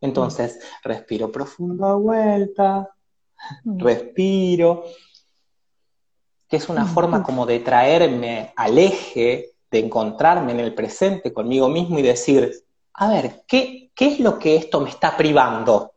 Entonces, 0.00 0.58
respiro 0.82 1.30
profundo 1.30 1.98
vuelta, 1.98 2.90
mm. 3.64 3.80
respiro, 3.80 4.84
que 6.48 6.56
es 6.56 6.68
una 6.68 6.84
mm. 6.84 6.88
forma 6.88 7.22
como 7.22 7.46
de 7.46 7.60
traerme 7.60 8.52
al 8.56 8.76
eje, 8.78 9.54
de 9.70 9.78
encontrarme 9.78 10.52
en 10.52 10.60
el 10.60 10.74
presente 10.74 11.32
conmigo 11.32 11.68
mismo 11.68 11.98
y 11.98 12.02
decir, 12.02 12.64
a 12.94 13.08
ver, 13.08 13.44
¿qué, 13.46 13.90
qué 13.94 14.08
es 14.08 14.20
lo 14.20 14.38
que 14.38 14.56
esto 14.56 14.80
me 14.80 14.90
está 14.90 15.16
privando? 15.16 15.91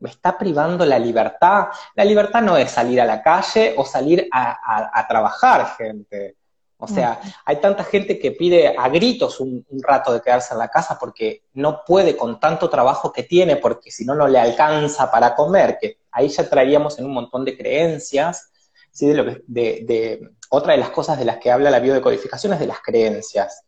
Me 0.00 0.10
está 0.10 0.36
privando 0.36 0.84
la 0.84 0.98
libertad. 0.98 1.68
La 1.94 2.04
libertad 2.04 2.42
no 2.42 2.56
es 2.56 2.70
salir 2.70 3.00
a 3.00 3.04
la 3.04 3.22
calle 3.22 3.74
o 3.76 3.84
salir 3.84 4.28
a, 4.32 5.06
trabajar, 5.08 5.74
gente. 5.76 6.36
O 6.78 6.88
sea, 6.88 7.20
hay 7.44 7.56
tanta 7.56 7.84
gente 7.84 8.18
que 8.18 8.32
pide 8.32 8.74
a 8.76 8.88
gritos 8.88 9.38
un, 9.38 9.66
rato 9.82 10.14
de 10.14 10.22
quedarse 10.22 10.54
en 10.54 10.58
la 10.58 10.68
casa 10.68 10.98
porque 10.98 11.44
no 11.52 11.84
puede 11.84 12.16
con 12.16 12.40
tanto 12.40 12.70
trabajo 12.70 13.12
que 13.12 13.22
tiene, 13.22 13.56
porque 13.56 13.90
si 13.90 14.06
no, 14.06 14.14
no 14.14 14.26
le 14.26 14.38
alcanza 14.38 15.10
para 15.10 15.34
comer, 15.34 15.76
que 15.78 15.98
ahí 16.10 16.28
ya 16.28 16.48
traeríamos 16.48 16.98
en 16.98 17.04
un 17.04 17.12
montón 17.12 17.44
de 17.44 17.56
creencias. 17.56 18.50
¿sí? 18.90 19.08
De, 19.08 19.14
lo 19.14 19.24
de, 19.46 20.30
otra 20.48 20.72
de 20.72 20.78
las 20.78 20.90
cosas 20.90 21.18
de 21.18 21.26
las 21.26 21.36
que 21.36 21.50
habla 21.50 21.70
la 21.70 21.80
biodecodificación 21.80 22.54
es 22.54 22.60
de 22.60 22.66
las 22.66 22.80
creencias. 22.80 23.64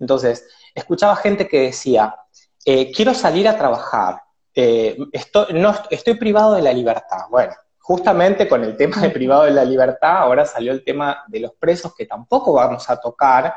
Entonces, 0.00 0.46
escuchaba 0.74 1.16
gente 1.16 1.46
que 1.46 1.60
decía, 1.60 2.16
eh, 2.64 2.90
quiero 2.92 3.12
salir 3.12 3.46
a 3.46 3.58
trabajar, 3.58 4.22
eh, 4.54 4.96
estoy, 5.12 5.54
no, 5.54 5.74
estoy 5.90 6.14
privado 6.14 6.54
de 6.54 6.62
la 6.62 6.72
libertad. 6.72 7.26
Bueno, 7.30 7.52
justamente 7.78 8.48
con 8.48 8.64
el 8.64 8.76
tema 8.76 9.00
de 9.02 9.10
privado 9.10 9.44
de 9.44 9.50
la 9.50 9.64
libertad, 9.64 10.18
ahora 10.18 10.46
salió 10.46 10.72
el 10.72 10.84
tema 10.84 11.24
de 11.28 11.40
los 11.40 11.52
presos, 11.54 11.94
que 11.94 12.06
tampoco 12.06 12.52
vamos 12.52 12.88
a 12.88 12.96
tocar, 12.96 13.54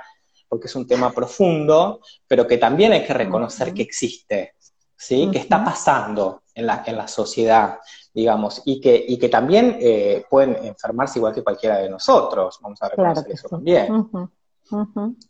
porque 0.50 0.68
es 0.68 0.76
un 0.76 0.88
tema 0.88 1.12
profundo, 1.12 2.02
pero 2.28 2.48
que 2.48 2.58
también 2.58 2.94
hay 2.94 3.06
que 3.06 3.14
reconocer 3.14 3.74
que 3.74 3.84
existe, 3.84 4.56
¿sí? 4.96 5.30
Que 5.32 5.40
está 5.40 5.64
pasando 5.64 6.42
en 6.54 6.66
la, 6.66 6.84
en 6.86 6.98
la 6.98 7.08
sociedad, 7.08 7.80
digamos, 8.14 8.64
y 8.66 8.82
que, 8.82 9.06
y 9.08 9.18
que 9.18 9.30
también 9.30 9.78
eh, 9.80 10.26
pueden 10.30 10.58
enfermarse 10.66 11.20
igual 11.20 11.34
que 11.34 11.44
cualquiera 11.44 11.78
de 11.78 11.90
nosotros, 11.90 12.60
vamos 12.62 12.82
a 12.82 12.90
reconocer 12.90 13.32
eso 13.32 13.48
también. 13.48 14.10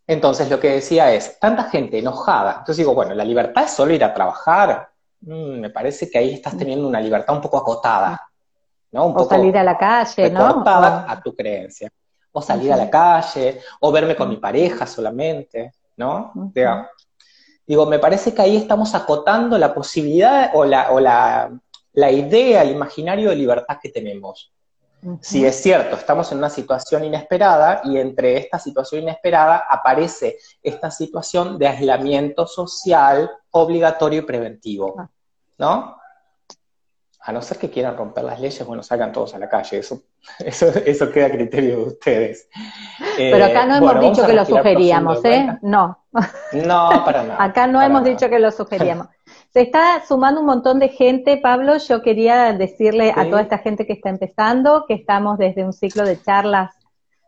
Entonces, 0.07 0.50
lo 0.50 0.59
que 0.59 0.71
decía 0.71 1.13
es, 1.13 1.39
tanta 1.39 1.65
gente 1.65 2.00
enojada, 2.00 2.51
entonces 2.51 2.77
digo, 2.77 2.95
bueno, 2.95 3.13
la 3.13 3.25
libertad 3.25 3.65
es 3.65 3.71
solo 3.71 3.93
ir 3.93 4.03
a 4.03 4.13
trabajar, 4.13 4.89
Mm, 5.21 5.59
me 5.59 5.69
parece 5.69 6.09
que 6.09 6.17
ahí 6.17 6.33
estás 6.33 6.57
teniendo 6.57 6.88
una 6.88 7.00
libertad 7.00 7.36
un 7.36 7.41
poco 7.41 7.57
acotada, 7.57 8.21
¿no? 8.91 9.07
o 9.07 9.25
salir 9.27 9.57
a 9.57 9.63
la 9.63 9.77
calle, 9.77 10.29
¿no? 10.29 10.63
a 10.65 11.21
tu 11.24 11.36
creencia. 11.36 11.89
O 12.31 12.41
salir 12.41 12.71
a 12.71 12.77
la 12.77 12.89
calle, 12.89 13.62
o 13.79 13.91
verme 13.91 14.15
con 14.15 14.29
mi 14.29 14.38
pareja 14.38 14.86
solamente, 14.86 15.74
¿no? 15.95 16.31
digo, 17.65 17.86
me 17.86 18.00
parece 18.00 18.33
que 18.33 18.41
ahí 18.41 18.57
estamos 18.57 18.93
acotando 18.93 19.57
la 19.57 19.74
posibilidad 19.74 20.51
o 20.53 20.63
la, 20.63 20.91
o 20.91 21.00
la, 21.00 21.51
la 21.93 22.12
idea, 22.12 22.62
el 22.62 22.71
imaginario 22.71 23.29
de 23.29 23.36
libertad 23.36 23.79
que 23.81 23.89
tenemos. 23.89 24.53
Si 25.22 25.46
es 25.46 25.62
cierto, 25.62 25.96
estamos 25.96 26.32
en 26.32 26.39
una 26.39 26.50
situación 26.50 27.04
inesperada 27.04 27.82
y 27.84 27.98
entre 27.98 28.38
esta 28.38 28.58
situación 28.58 29.04
inesperada 29.04 29.66
aparece 29.70 30.38
esta 30.62 30.89
situación 30.89 31.58
de 31.58 31.68
aislamiento 31.68 32.48
social 32.48 33.30
obligatorio 33.51 34.20
y 34.20 34.25
preventivo, 34.25 34.96
ah. 34.98 35.08
¿no? 35.60 35.98
A 37.22 37.32
no 37.32 37.42
ser 37.42 37.58
que 37.58 37.70
quieran 37.70 37.98
romper 37.98 38.24
las 38.24 38.39
leyes, 38.39 38.66
bueno, 38.66 38.82
salgan 38.82 39.12
todos 39.12 39.36
a 39.36 39.39
la 39.39 39.50
calle, 39.50 39.80
eso, 39.80 40.01
eso, 40.39 40.68
eso 40.68 41.12
queda 41.12 41.27
a 41.27 41.32
criterio 41.32 41.77
de 41.77 41.84
ustedes. 41.84 42.50
Pero 43.18 43.46
acá 43.46 43.66
no 43.66 43.75
eh, 43.75 43.77
hemos 43.77 44.00
dicho 44.00 44.25
que 44.25 44.34
lo 44.34 44.46
sugeríamos, 44.46 45.24
¿eh? 45.25 45.58
No. 45.62 46.06
No, 46.54 46.89
para 47.06 47.24
nada. 47.24 47.44
acá 47.44 47.68
no 47.68 47.82
hemos 47.82 48.04
dicho 48.04 48.30
que 48.30 48.39
lo 48.39 48.50
sugeríamos. 48.50 49.08
Se 49.54 49.62
está 49.62 50.04
sumando 50.06 50.42
un 50.42 50.46
montón 50.46 50.80
de 50.80 50.89
gente, 50.89 51.38
Pablo. 51.38 51.77
Yo 51.77 52.01
quería 52.01 52.54
decirle 52.54 53.12
a 53.16 53.30
toda 53.30 53.42
esta 53.42 53.58
gente 53.58 53.86
que 53.86 53.94
está 53.94 54.10
empezando 54.10 54.86
que 54.88 54.94
estamos 54.94 55.38
desde 55.38 55.63
un 55.63 55.74
ciclo 55.74 56.06
de 56.06 56.22
charlas 56.22 56.75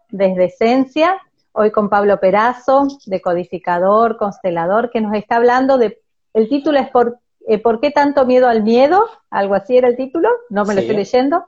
desde 0.09 0.45
Esencia, 0.45 1.17
hoy 1.51 1.71
con 1.71 1.89
Pablo 1.89 2.19
Perazo, 2.19 2.87
decodificador, 3.05 4.17
constelador, 4.17 4.89
que 4.89 5.01
nos 5.01 5.13
está 5.13 5.35
hablando 5.35 5.77
de, 5.77 5.99
el 6.33 6.49
título 6.49 6.79
es 6.79 6.89
por, 6.89 7.19
eh, 7.47 7.59
¿Por 7.59 7.79
qué 7.79 7.91
tanto 7.91 8.25
miedo 8.25 8.47
al 8.47 8.63
miedo? 8.63 9.05
Algo 9.29 9.53
así 9.55 9.77
era 9.77 9.87
el 9.87 9.95
título, 9.95 10.29
no 10.49 10.65
me 10.65 10.73
lo 10.73 10.81
estoy 10.81 10.95
leyendo 10.95 11.45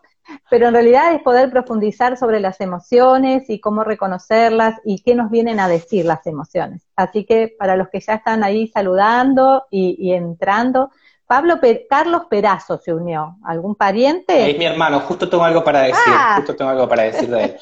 pero 0.50 0.68
en 0.68 0.74
realidad 0.74 1.14
es 1.14 1.22
poder 1.22 1.50
profundizar 1.50 2.18
sobre 2.18 2.40
las 2.40 2.60
emociones 2.62 3.50
y 3.50 3.60
cómo 3.60 3.84
reconocerlas 3.84 4.80
y 4.86 5.02
qué 5.02 5.16
nos 5.16 5.32
vienen 5.32 5.60
a 5.60 5.68
decir 5.68 6.06
las 6.06 6.26
emociones. 6.28 6.82
Así 6.96 7.26
que 7.26 7.54
para 7.58 7.76
los 7.76 7.90
que 7.90 8.00
ya 8.00 8.16
están 8.16 8.44
ahí 8.44 8.68
saludando 8.68 9.66
y, 9.70 10.14
entrando, 10.14 10.92
Pablo 11.26 11.60
Carlos 11.90 12.24
Perazo 12.30 12.78
se 12.78 12.94
unió. 12.94 13.38
¿Algún 13.46 13.76
pariente? 13.76 14.52
Es 14.52 14.58
mi 14.58 14.66
hermano, 14.66 15.00
justo 15.00 15.30
tengo 15.30 15.46
algo 15.46 15.64
para 15.64 15.84
decir, 15.84 16.04
ah. 16.08 16.34
justo 16.38 16.56
tengo 16.56 16.72
algo 16.72 16.90
para 16.90 17.04
decir 17.04 17.30
de 17.30 17.44
él. 17.44 17.56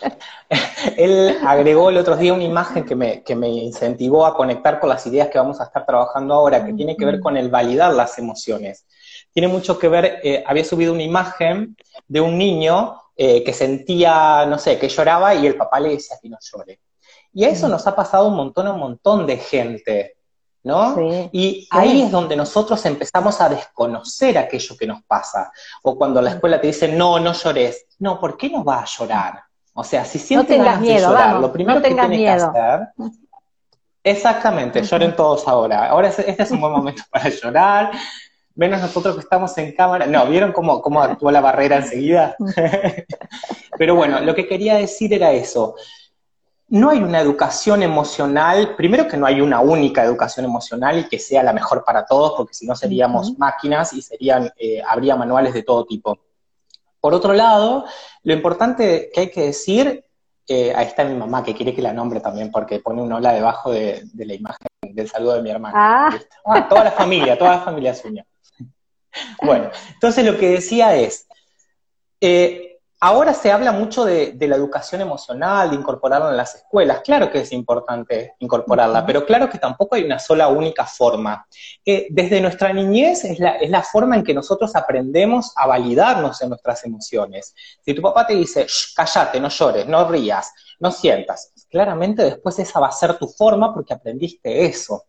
él 0.98 1.38
agregó 1.46 1.90
el 1.90 1.98
otro 1.98 2.18
día 2.18 2.34
una 2.34 2.44
imagen 2.44 2.84
que 2.84 2.96
me, 2.96 3.22
que 3.22 3.36
me 3.36 3.50
incentivó 3.50 4.26
a 4.26 4.36
conectar 4.36 4.80
con 4.80 4.90
las 4.90 5.06
ideas 5.06 5.28
que 5.28 5.38
vamos 5.38 5.62
a 5.62 5.66
estar 5.66 5.86
trabajando 5.86 6.34
ahora, 6.34 6.66
que 6.66 6.74
tiene 6.74 6.98
que 6.98 7.06
ver 7.06 7.20
con 7.20 7.38
el 7.38 7.50
validar 7.50 7.94
las 7.94 8.18
emociones 8.18 8.86
tiene 9.40 9.54
mucho 9.54 9.80
que 9.80 9.88
ver, 9.88 10.20
eh, 10.22 10.44
había 10.46 10.66
subido 10.66 10.92
una 10.92 11.02
imagen 11.02 11.78
de 12.10 12.20
un 12.20 12.38
niño 12.38 13.02
eh, 13.16 13.42
que 13.42 13.54
sentía, 13.54 14.46
no 14.46 14.58
sé, 14.58 14.78
que 14.78 14.90
lloraba 14.90 15.34
y 15.34 15.48
el 15.48 15.56
papá 15.56 15.80
le 15.80 15.92
decía 15.92 16.18
que 16.22 16.28
no 16.28 16.38
llore. 16.42 16.82
Y 17.32 17.46
a 17.46 17.50
eso 17.50 17.70
nos 17.70 17.88
ha 17.88 17.96
pasado 17.96 18.28
un 18.28 18.36
montón, 18.36 18.68
un 18.68 18.78
montón 18.78 19.26
de 19.26 19.38
gente, 19.38 20.18
¿no? 20.64 20.94
Y 21.32 21.70
ahí 21.72 22.02
es 22.02 22.12
donde 22.12 22.36
nosotros 22.36 22.86
empezamos 22.86 23.40
a 23.40 23.48
desconocer 23.48 24.38
aquello 24.38 24.76
que 24.78 24.86
nos 24.86 25.04
pasa. 25.04 25.54
O 25.84 25.98
cuando 25.98 26.22
la 26.22 26.32
escuela 26.32 26.60
te 26.60 26.68
dice, 26.68 26.90
no, 26.90 27.18
no 27.18 27.32
llores. 27.32 27.86
No, 28.00 28.20
¿por 28.20 28.36
qué 28.36 28.50
no 28.50 28.66
vas 28.66 28.82
a 28.82 28.98
llorar? 28.98 29.44
O 29.74 29.86
sea, 29.86 30.04
si 30.04 30.20
sientes 30.20 30.58
no 30.58 30.64
tengas 30.66 30.82
miedo, 30.82 31.12
llorar, 31.12 31.40
lo 31.40 31.54
primero 31.54 31.82
que 31.82 31.94
tienes 31.94 32.20
que 32.20 32.30
hacer... 32.30 32.90
Exactamente, 34.04 34.82
lloren 34.82 35.16
todos 35.16 35.48
ahora. 35.48 35.88
Ahora 35.88 36.10
este 36.10 36.42
es 36.42 36.52
un 36.52 36.60
buen 36.60 36.74
momento 36.74 37.04
para 37.12 37.30
llorar, 37.30 37.92
menos 38.60 38.82
nosotros 38.82 39.16
que 39.16 39.22
estamos 39.22 39.58
en 39.58 39.74
cámara. 39.74 40.06
No, 40.06 40.26
¿vieron 40.28 40.52
cómo, 40.52 40.82
cómo 40.82 41.02
actuó 41.02 41.32
la 41.32 41.42
barrera 41.42 41.78
enseguida? 41.78 42.36
Pero 43.78 43.96
bueno, 43.96 44.20
lo 44.20 44.36
que 44.36 44.48
quería 44.48 44.76
decir 44.76 45.14
era 45.14 45.32
eso 45.32 45.76
no 46.70 46.92
hay 46.92 47.00
una 47.00 47.20
educación 47.20 47.82
emocional, 47.82 48.76
primero 48.76 49.08
que 49.08 49.18
no 49.18 49.26
hay 49.26 49.42
una 49.42 49.60
única 49.60 50.04
educación 50.04 50.46
emocional 50.46 51.00
y 51.00 51.10
que 51.10 51.18
sea 51.18 51.42
la 51.42 51.52
mejor 51.52 51.84
para 51.84 52.06
todos, 52.06 52.34
porque 52.38 52.54
si 52.54 52.68
no 52.68 52.76
seríamos 52.76 53.38
máquinas 53.40 53.92
y 53.94 54.02
serían, 54.02 54.52
eh, 54.58 54.82
habría 54.88 55.16
manuales 55.16 55.54
de 55.54 55.64
todo 55.64 55.86
tipo. 55.86 56.20
Por 57.02 57.14
otro 57.14 57.34
lado, 57.34 57.86
lo 58.24 58.34
importante 58.34 59.10
que 59.12 59.22
hay 59.22 59.32
que 59.32 59.46
decir, 59.46 60.06
eh, 60.48 60.74
ahí 60.76 60.86
está 60.86 61.04
mi 61.06 61.16
mamá 61.16 61.44
que 61.44 61.56
quiere 61.56 61.74
que 61.74 61.82
la 61.82 61.94
nombre 61.94 62.20
también, 62.20 62.52
porque 62.52 62.80
pone 62.80 63.02
un 63.02 63.12
hola 63.12 63.34
debajo 63.34 63.72
de, 63.72 64.04
la 64.14 64.34
imagen 64.34 64.68
del 64.82 65.10
saludo 65.10 65.36
de 65.36 65.42
mi 65.42 65.50
hermana. 65.50 65.74
Ah. 65.76 66.20
ah. 66.46 66.68
toda 66.68 66.84
la 66.84 66.92
familia, 66.92 67.38
toda 67.38 67.52
la 67.52 67.62
familia 67.62 67.96
suya. 67.96 68.24
Bueno, 69.42 69.72
entonces 69.94 70.26
lo 70.26 70.38
que 70.38 70.50
decía 70.50 70.96
es, 70.96 71.28
eh, 72.22 72.70
Ahora 73.02 73.34
se 73.34 73.50
habla 73.50 73.72
mucho 73.72 74.04
de, 74.04 74.36
la 74.42 74.58
educación 74.58 75.00
emocional, 75.00 75.70
de 75.70 75.78
incorporarla 75.78 76.32
en 76.32 76.38
las 76.38 76.56
escuelas. 76.56 77.00
Claro 77.02 77.32
que 77.32 77.40
es 77.40 77.54
importante 77.54 78.34
incorporarla, 78.40 79.06
pero 79.06 79.26
claro 79.26 79.50
que 79.50 79.58
tampoco 79.58 79.96
hay 79.96 80.04
una 80.04 80.20
sola 80.20 80.50
única 80.50 80.86
forma. 80.86 81.48
desde 81.86 82.42
nuestra 82.42 82.74
niñez 82.74 83.24
es 83.24 83.40
la, 83.40 83.84
forma 83.84 84.18
en 84.18 84.24
que 84.24 84.34
nosotros 84.34 84.76
aprendemos 84.76 85.54
a 85.56 85.66
validarnos 85.66 86.42
en 86.42 86.50
nuestras 86.50 86.84
emociones. 86.84 87.56
Si 87.86 87.94
tu 87.94 88.02
papá 88.02 88.28
te 88.28 88.36
dice, 88.36 88.68
cállate, 88.94 89.40
no 89.40 89.48
llores, 89.48 89.88
no 89.88 90.06
rías, 90.10 90.52
no 90.80 90.92
sientas, 90.92 91.54
claramente 91.70 92.24
después 92.24 92.60
esa 92.60 92.82
va 92.82 92.88
a 92.88 92.92
ser 92.92 93.18
tu 93.18 93.30
forma 93.30 93.74
porque 93.74 93.94
aprendiste 93.94 94.66
eso. 94.66 95.06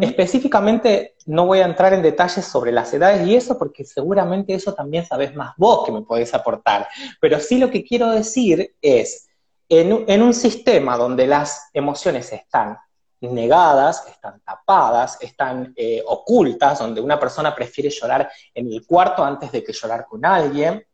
Específicamente 0.00 1.16
no 1.26 1.46
voy 1.46 1.58
a 1.58 1.64
entrar 1.64 1.92
en 1.92 2.02
detalles 2.02 2.44
sobre 2.44 2.70
las 2.70 2.92
edades 2.94 3.26
y 3.26 3.34
eso 3.34 3.58
porque 3.58 3.84
seguramente 3.84 4.54
eso 4.54 4.72
también 4.72 5.04
sabes 5.04 5.34
más 5.34 5.54
vos 5.56 5.84
que 5.84 5.92
me 5.92 6.02
podés 6.02 6.32
aportar. 6.32 6.88
Pero 7.20 7.40
sí 7.40 7.58
lo 7.58 7.70
que 7.70 7.84
quiero 7.84 8.10
decir 8.10 8.74
es, 8.80 9.28
en, 9.68 10.22
un 10.22 10.34
sistema 10.34 10.96
donde 10.96 11.26
las 11.26 11.70
emociones 11.72 12.32
están 12.32 12.78
negadas, 13.20 14.06
están 14.08 14.40
tapadas, 14.40 15.18
están 15.20 15.72
eh, 15.76 16.02
ocultas, 16.06 16.78
donde 16.78 17.00
una 17.00 17.18
persona 17.18 17.54
prefiere 17.54 17.90
llorar 17.90 18.30
en 18.54 18.72
el 18.72 18.86
cuarto 18.86 19.24
antes 19.24 19.50
de 19.50 19.64
que 19.64 19.72
llorar 19.72 20.06
con 20.06 20.24
alguien, 20.24 20.84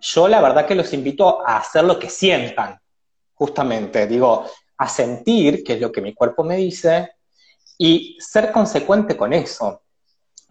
yo 0.00 0.28
la 0.28 0.40
verdad 0.40 0.66
que 0.66 0.74
los 0.74 0.92
invito 0.92 1.46
a 1.46 1.58
hacer 1.58 1.84
lo 1.84 1.98
que 1.98 2.10
sientan, 2.10 2.78
justamente, 3.34 4.06
digo, 4.08 4.44
a 4.76 4.88
sentir, 4.88 5.62
que 5.62 5.74
es 5.74 5.80
lo 5.80 5.92
que 5.92 6.00
mi 6.00 6.12
cuerpo 6.12 6.42
me 6.42 6.56
dice, 6.56 7.12
y 7.78 8.16
ser 8.20 8.52
consecuente 8.52 9.16
con 9.16 9.32
eso. 9.32 9.82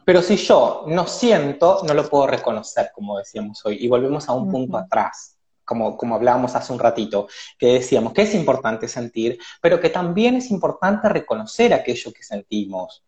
Pero 0.06 0.22
si 0.22 0.36
yo 0.36 0.86
no 0.88 1.08
siento, 1.08 1.82
no 1.88 1.94
lo 1.94 2.10
puedo 2.10 2.28
reconocer, 2.28 2.92
como 2.94 3.18
decíamos 3.18 3.66
hoy, 3.66 3.78
y 3.80 3.88
volvemos 3.88 4.28
a 4.28 4.34
un 4.34 4.50
punto 4.50 4.78
atrás, 4.78 5.38
como, 5.64 5.96
como 5.96 6.16
hablábamos 6.16 6.56
hace 6.56 6.74
un 6.74 6.80
ratito, 6.80 7.28
que 7.58 7.74
decíamos 7.74 8.14
que 8.14 8.24
es 8.24 8.34
importante 8.34 8.88
sentir, 8.88 9.38
pero 9.62 9.80
que 9.80 9.90
también 9.90 10.36
es 10.36 10.50
importante 10.50 11.08
reconocer 11.08 11.74
aquello 11.74 12.12
que 12.12 12.24
sentimos. 12.24 13.04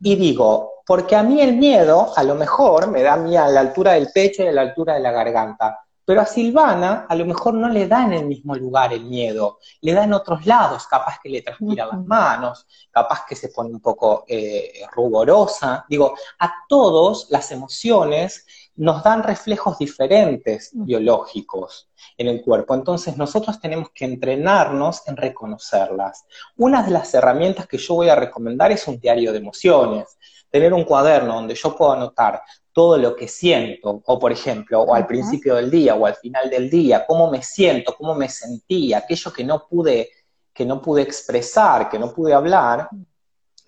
Y 0.00 0.16
digo, 0.16 0.82
porque 0.86 1.16
a 1.16 1.22
mí 1.22 1.40
el 1.40 1.54
miedo 1.54 2.12
a 2.16 2.22
lo 2.24 2.34
mejor 2.34 2.90
me 2.90 3.02
da 3.02 3.14
a 3.14 3.16
mí 3.16 3.36
a 3.36 3.48
la 3.48 3.60
altura 3.60 3.92
del 3.92 4.10
pecho 4.12 4.42
y 4.42 4.48
a 4.48 4.52
la 4.52 4.62
altura 4.62 4.94
de 4.94 5.00
la 5.00 5.12
garganta, 5.12 5.83
pero 6.04 6.20
a 6.20 6.26
Silvana 6.26 7.06
a 7.08 7.14
lo 7.14 7.24
mejor 7.24 7.54
no 7.54 7.68
le 7.68 7.88
da 7.88 8.04
en 8.04 8.12
el 8.12 8.26
mismo 8.26 8.54
lugar 8.54 8.92
el 8.92 9.04
miedo, 9.04 9.58
le 9.80 9.92
da 9.92 10.04
en 10.04 10.12
otros 10.12 10.46
lados, 10.46 10.86
capaz 10.86 11.18
que 11.22 11.28
le 11.28 11.42
transpira 11.42 11.86
las 11.86 12.04
manos, 12.04 12.66
capaz 12.90 13.24
que 13.26 13.36
se 13.36 13.48
pone 13.48 13.70
un 13.70 13.80
poco 13.80 14.24
eh, 14.28 14.82
rugorosa. 14.92 15.84
Digo, 15.88 16.14
a 16.38 16.52
todos 16.68 17.28
las 17.30 17.50
emociones 17.52 18.46
nos 18.76 19.02
dan 19.02 19.22
reflejos 19.22 19.78
diferentes 19.78 20.70
biológicos 20.72 21.88
en 22.18 22.28
el 22.28 22.42
cuerpo. 22.42 22.74
Entonces 22.74 23.16
nosotros 23.16 23.60
tenemos 23.60 23.90
que 23.94 24.04
entrenarnos 24.04 25.06
en 25.06 25.16
reconocerlas. 25.16 26.26
Una 26.56 26.82
de 26.82 26.90
las 26.90 27.14
herramientas 27.14 27.66
que 27.66 27.78
yo 27.78 27.94
voy 27.94 28.08
a 28.08 28.16
recomendar 28.16 28.72
es 28.72 28.86
un 28.88 28.98
diario 28.98 29.32
de 29.32 29.38
emociones. 29.38 30.18
Tener 30.54 30.72
un 30.72 30.84
cuaderno 30.84 31.34
donde 31.34 31.56
yo 31.56 31.76
puedo 31.76 31.94
anotar 31.94 32.40
todo 32.72 32.96
lo 32.96 33.16
que 33.16 33.26
siento, 33.26 34.00
o 34.06 34.18
por 34.20 34.30
ejemplo, 34.30 34.82
o 34.82 34.94
al 34.94 35.04
principio 35.04 35.56
del 35.56 35.68
día 35.68 35.96
o 35.96 36.06
al 36.06 36.14
final 36.14 36.48
del 36.48 36.70
día, 36.70 37.04
cómo 37.08 37.28
me 37.28 37.42
siento, 37.42 37.96
cómo 37.98 38.14
me 38.14 38.28
sentía, 38.28 38.98
aquello 38.98 39.32
que 39.32 39.42
no 39.42 39.66
pude, 39.66 40.10
que 40.52 40.64
no 40.64 40.80
pude 40.80 41.02
expresar, 41.02 41.88
que 41.88 41.98
no 41.98 42.14
pude 42.14 42.32
hablar, 42.32 42.88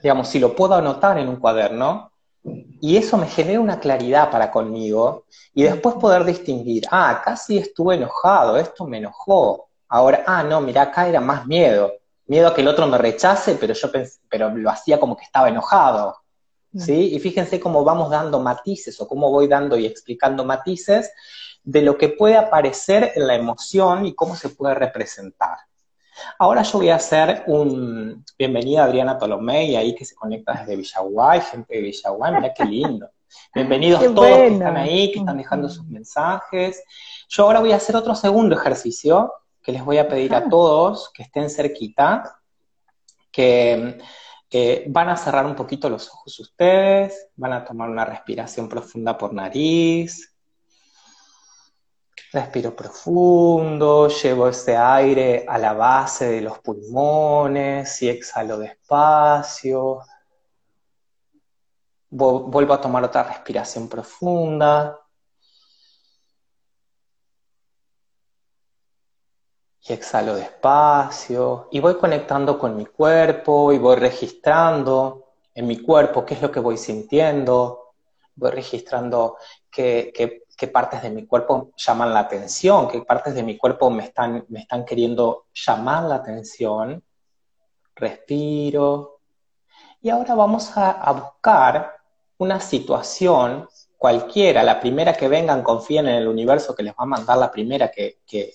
digamos, 0.01 0.29
si 0.29 0.39
lo 0.39 0.55
puedo 0.55 0.75
anotar 0.75 1.19
en 1.19 1.29
un 1.29 1.41
cuaderno, 1.41 2.13
y 2.81 2.97
eso 2.97 3.17
me 3.17 3.27
genera 3.27 3.59
una 3.59 3.81
claridad 3.81 4.31
para 4.31 4.53
conmigo, 4.53 5.25
y 5.55 5.65
después 5.65 5.97
poder 5.97 6.25
distinguir, 6.25 6.85
ah, 6.93 7.11
acá 7.11 7.37
sí 7.37 7.59
estuve 7.59 7.97
enojado, 7.97 8.57
esto 8.59 8.87
me 8.87 8.99
enojó, 8.99 9.71
ahora, 9.89 10.23
ah, 10.25 10.45
no, 10.45 10.61
mira, 10.61 10.83
acá 10.83 11.09
era 11.09 11.21
más 11.21 11.49
miedo, 11.49 11.95
miedo 12.27 12.47
a 12.47 12.55
que 12.55 12.61
el 12.61 12.69
otro 12.69 12.87
me 12.87 12.97
rechace, 12.97 13.57
pero 13.57 13.75
yo 13.75 13.91
pensé, 13.91 14.21
pero 14.29 14.51
lo 14.51 14.71
hacía 14.71 15.01
como 15.01 15.17
que 15.17 15.25
estaba 15.25 15.49
enojado, 15.49 16.15
¿sí? 16.79 17.15
Y 17.15 17.19
fíjense 17.19 17.61
cómo 17.61 17.85
vamos 17.85 18.11
dando 18.11 18.41
matices 18.41 19.01
o 19.01 19.09
cómo 19.09 19.31
voy 19.31 19.49
dando 19.49 19.77
y 19.77 19.87
explicando 19.87 20.45
matices 20.45 21.13
de 21.63 21.83
lo 21.83 21.99
que 21.99 22.09
puede 22.11 22.37
aparecer 22.37 23.13
en 23.15 23.27
la 23.27 23.35
emoción 23.35 24.07
y 24.07 24.15
cómo 24.15 24.37
se 24.37 24.51
puede 24.51 24.75
representar. 24.75 25.59
Ahora 26.39 26.63
yo 26.63 26.79
voy 26.79 26.89
a 26.89 26.97
hacer 26.97 27.45
un 27.47 28.25
bienvenida 28.39 28.83
a 28.83 28.85
Adriana 28.87 29.19
Tolomé, 29.19 29.77
ahí 29.77 29.95
que 29.95 30.05
se 30.05 30.15
conecta 30.15 30.55
desde 30.55 30.77
Villaguay, 30.77 31.41
gente 31.41 31.75
de 31.75 31.83
Villaguay, 31.83 32.35
mira 32.35 32.55
qué 32.55 32.65
lindo. 32.65 33.11
Bienvenidos 33.55 34.01
todos 34.15 34.27
que 34.27 34.47
están 34.47 34.77
ahí, 34.77 35.13
que 35.13 35.19
están 35.19 35.37
dejando 35.37 35.69
sus 35.69 35.85
mensajes. 35.87 36.83
Yo 37.29 37.45
ahora 37.45 37.61
voy 37.61 37.73
a 37.73 37.77
hacer 37.77 37.97
otro 37.97 38.15
segundo 38.15 38.55
ejercicio 38.55 39.33
que 39.61 39.73
les 39.73 39.85
voy 39.85 39.99
a 39.99 40.09
pedir 40.09 40.35
a 40.35 40.39
ah. 40.39 40.49
todos 40.49 41.11
que 41.13 41.25
estén 41.25 41.51
cerquita, 41.51 42.41
que 43.33 43.99
van 44.89 45.09
a 45.09 45.17
cerrar 45.17 45.47
un 45.47 45.55
poquito 45.55 45.89
los 45.89 46.09
ojos 46.09 46.39
ustedes, 46.39 47.29
van 47.37 47.53
a 47.53 47.65
tomar 47.65 47.91
una 47.91 48.05
respiración 48.05 48.69
profunda 48.69 49.17
por 49.17 49.33
nariz. 49.33 50.33
Respiro 52.33 52.75
profundo, 52.75 54.09
llevo 54.09 54.49
ese 54.49 54.77
aire 54.77 55.45
a 55.49 55.59
la 55.59 55.73
base 55.73 56.27
de 56.27 56.41
los 56.41 56.59
pulmones 56.59 58.03
y 58.03 58.09
exhalo 58.09 58.59
despacio. 58.59 60.01
Vuelvo 62.11 62.75
a 62.75 62.81
tomar 62.81 63.05
otra 63.05 63.23
respiración 63.23 63.89
profunda. 63.89 65.06
Y 69.89 69.93
exhalo 69.93 70.35
despacio 70.35 71.69
y 71.71 71.81
voy 71.81 71.97
conectando 71.97 72.59
con 72.59 72.77
mi 72.77 72.87
cuerpo 72.87 73.73
y 73.73 73.79
voy 73.79 73.97
registrando 73.97 75.27
en 75.55 75.67
mi 75.67 75.79
cuerpo 75.79 76.25
qué 76.25 76.35
es 76.35 76.43
lo 76.43 76.51
que 76.51 76.61
voy 76.61 76.77
sintiendo, 76.77 77.93
voy 78.35 78.51
registrando 78.51 79.37
qué, 79.71 80.43
partes 80.73 81.03
de 81.03 81.11
mi 81.11 81.27
cuerpo 81.27 81.71
llaman 81.77 82.13
la 82.13 82.21
atención, 82.21 82.89
qué 82.89 83.01
partes 83.03 83.35
de 83.35 83.43
mi 83.43 83.57
cuerpo 83.57 83.89
me 83.91 84.05
están, 84.05 84.45
me 84.49 84.61
están 84.61 84.85
queriendo 84.85 85.47
llamar 85.55 86.05
la 86.05 86.17
atención, 86.17 87.03
respiro. 87.95 89.21
Y 90.03 90.11
ahora 90.11 90.35
vamos 90.35 90.77
a, 90.77 91.13
buscar 91.13 91.97
una 92.39 92.61
situación 92.61 93.69
cualquiera, 93.97 94.63
la 94.63 94.79
primera 94.81 95.15
que 95.15 95.29
vengan, 95.29 95.63
confíen 95.63 96.09
en 96.09 96.17
el 96.17 96.29
universo 96.29 96.75
que 96.75 96.83
les 96.83 96.93
va 96.93 97.05
a 97.05 97.07
mandar 97.07 97.39
la 97.39 97.51
primera 97.51 97.91
que, 97.91 98.19
que 98.27 98.53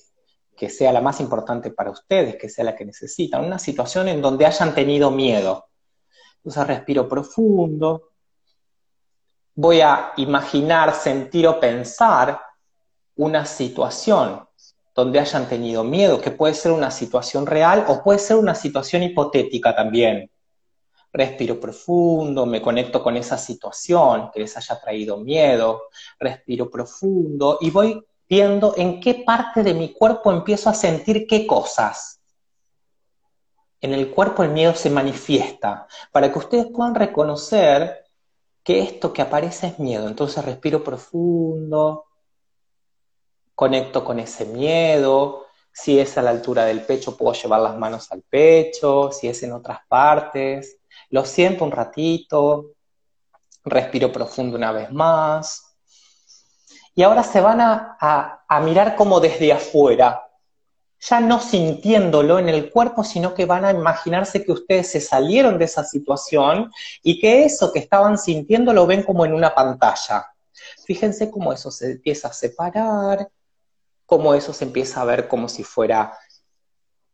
sea 0.69 0.91
la 0.91 1.01
más 1.01 1.19
importante 1.19 1.71
para 1.71 1.91
ustedes, 1.91 2.35
que 2.35 2.49
sea 2.49 2.65
la 2.65 2.75
que 2.75 2.85
necesitan, 2.85 3.45
una 3.45 3.59
situación 3.59 4.07
en 4.07 4.21
donde 4.21 4.45
hayan 4.45 4.73
tenido 4.73 5.11
miedo. 5.11 5.67
Entonces 6.37 6.67
respiro 6.67 7.07
profundo, 7.07 8.11
voy 9.55 9.81
a 9.81 10.13
imaginar, 10.17 10.93
sentir 10.93 11.47
o 11.47 11.59
pensar 11.59 12.39
una 13.15 13.45
situación 13.45 14.47
donde 14.93 15.19
hayan 15.19 15.47
tenido 15.47 15.83
miedo, 15.83 16.19
que 16.19 16.31
puede 16.31 16.53
ser 16.53 16.71
una 16.71 16.91
situación 16.91 17.45
real 17.45 17.85
o 17.87 18.03
puede 18.03 18.19
ser 18.19 18.37
una 18.37 18.55
situación 18.55 19.03
hipotética 19.03 19.75
también. 19.75 20.29
Respiro 21.13 21.59
profundo, 21.59 22.45
me 22.45 22.61
conecto 22.61 23.03
con 23.03 23.17
esa 23.17 23.37
situación 23.37 24.31
que 24.33 24.39
les 24.39 24.55
haya 24.55 24.79
traído 24.79 25.17
miedo, 25.17 25.83
respiro 26.19 26.69
profundo 26.69 27.57
y 27.61 27.69
voy 27.69 28.01
viendo 28.31 28.73
en 28.77 29.01
qué 29.01 29.25
parte 29.25 29.61
de 29.61 29.73
mi 29.73 29.91
cuerpo 29.91 30.31
empiezo 30.31 30.69
a 30.69 30.73
sentir 30.73 31.27
qué 31.27 31.45
cosas. 31.45 32.21
en 33.81 33.93
el 33.93 34.11
cuerpo 34.11 34.43
el 34.43 34.51
miedo 34.51 34.73
se 34.75 34.89
manifiesta, 34.91 35.87
para 36.11 36.31
que 36.31 36.37
ustedes 36.37 36.67
puedan 36.67 36.93
reconocer 36.93 38.05
que 38.63 38.79
esto 38.79 39.11
que 39.11 39.23
aparece 39.23 39.67
es 39.67 39.79
miedo. 39.79 40.07
Entonces 40.07 40.45
respiro 40.45 40.83
profundo, 40.83 42.05
conecto 43.55 44.05
con 44.05 44.19
ese 44.19 44.45
miedo, 44.45 45.47
si 45.73 45.99
es 45.99 46.15
a 46.17 46.21
la 46.21 46.29
altura 46.29 46.65
del 46.65 46.81
pecho 46.83 47.17
puedo 47.17 47.33
llevar 47.33 47.59
las 47.61 47.75
manos 47.75 48.11
al 48.11 48.21
pecho, 48.21 49.11
si 49.11 49.27
es 49.27 49.41
en 49.41 49.51
otras 49.51 49.79
partes, 49.89 50.77
lo 51.09 51.25
siento 51.25 51.65
un 51.65 51.71
ratito, 51.71 52.75
respiro 53.65 54.11
profundo 54.11 54.57
una 54.57 54.71
vez 54.71 54.91
más. 54.91 55.70
Y 56.93 57.03
ahora 57.03 57.23
se 57.23 57.41
van 57.41 57.59
a, 57.61 58.43
mirar 58.61 58.95
como 58.95 59.19
desde 59.19 59.53
afuera, 59.53 60.27
ya 60.99 61.19
no 61.19 61.39
sintiéndolo 61.39 62.37
en 62.37 62.49
el 62.49 62.69
cuerpo, 62.69 63.03
sino 63.03 63.33
que 63.33 63.45
van 63.45 63.65
a 63.65 63.71
imaginarse 63.71 64.43
que 64.43 64.51
ustedes 64.51 64.91
se 64.91 65.01
salieron 65.01 65.57
de 65.57 65.65
esa 65.65 65.83
situación 65.83 66.71
y 67.01 67.19
que 67.19 67.45
eso 67.45 67.71
que 67.71 67.79
estaban 67.79 68.17
sintiendo 68.17 68.73
lo 68.73 68.85
ven 68.85 69.03
como 69.03 69.25
en 69.25 69.33
una 69.33 69.55
pantalla. 69.55 70.27
Fíjense 70.85 71.31
cómo 71.31 71.53
eso 71.53 71.71
se 71.71 71.93
empieza 71.93 72.27
a 72.27 72.33
separar, 72.33 73.29
cómo 74.05 74.33
eso 74.33 74.53
se 74.53 74.65
empieza 74.65 75.01
a 75.01 75.05
ver 75.05 75.27
como 75.27 75.47
si 75.47 75.63
fuera 75.63 76.17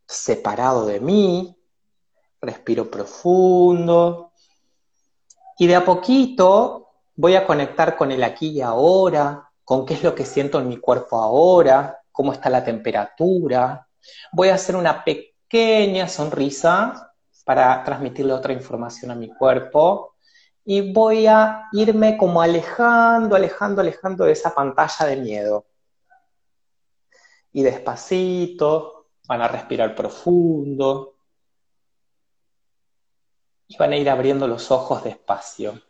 separado 0.08 0.86
de 0.86 1.00
mí. 1.00 1.56
Respiro 2.42 2.90
profundo. 2.90 4.32
Y 5.60 5.68
de 5.68 5.76
a 5.76 5.86
poquito 5.86 6.90
voy 7.16 7.36
a 7.36 7.46
conectar 7.46 7.96
con 7.96 8.12
el 8.12 8.24
aquí 8.24 8.50
y 8.50 8.62
ahora, 8.62 9.47
con 9.68 9.86
qué 9.86 9.96
es 9.96 10.04
lo 10.04 10.16
que 10.16 10.24
siento 10.24 10.62
en 10.62 10.70
mi 10.70 10.78
cuerpo 10.78 11.18
ahora, 11.18 12.02
cómo 12.14 12.32
está 12.32 12.50
la 12.50 12.64
temperatura. 12.64 13.86
Voy 14.32 14.48
a 14.48 14.54
hacer 14.56 14.78
una 14.78 15.04
pequeña 15.04 16.08
sonrisa 16.08 17.14
para 17.44 17.84
transmitirle 17.84 18.32
otra 18.32 18.54
información 18.54 19.12
a 19.12 19.16
mi 19.16 19.28
cuerpo 19.28 20.16
y 20.64 20.94
voy 20.94 21.28
a 21.28 21.68
irme 21.74 22.16
como 22.16 22.42
alejando, 22.42 23.36
alejando, 23.36 23.82
alejando 23.82 24.24
de 24.24 24.32
esa 24.32 24.56
pantalla 24.56 25.06
de 25.06 25.18
miedo. 25.18 25.66
Y 27.52 27.62
despacito 27.62 29.10
van 29.28 29.42
a 29.42 29.50
respirar 29.50 29.94
profundo 29.96 31.18
y 33.68 33.76
van 33.76 33.92
a 33.92 33.98
ir 33.98 34.10
abriendo 34.10 34.48
los 34.48 34.72
ojos 34.72 35.04
despacio. 35.04 35.82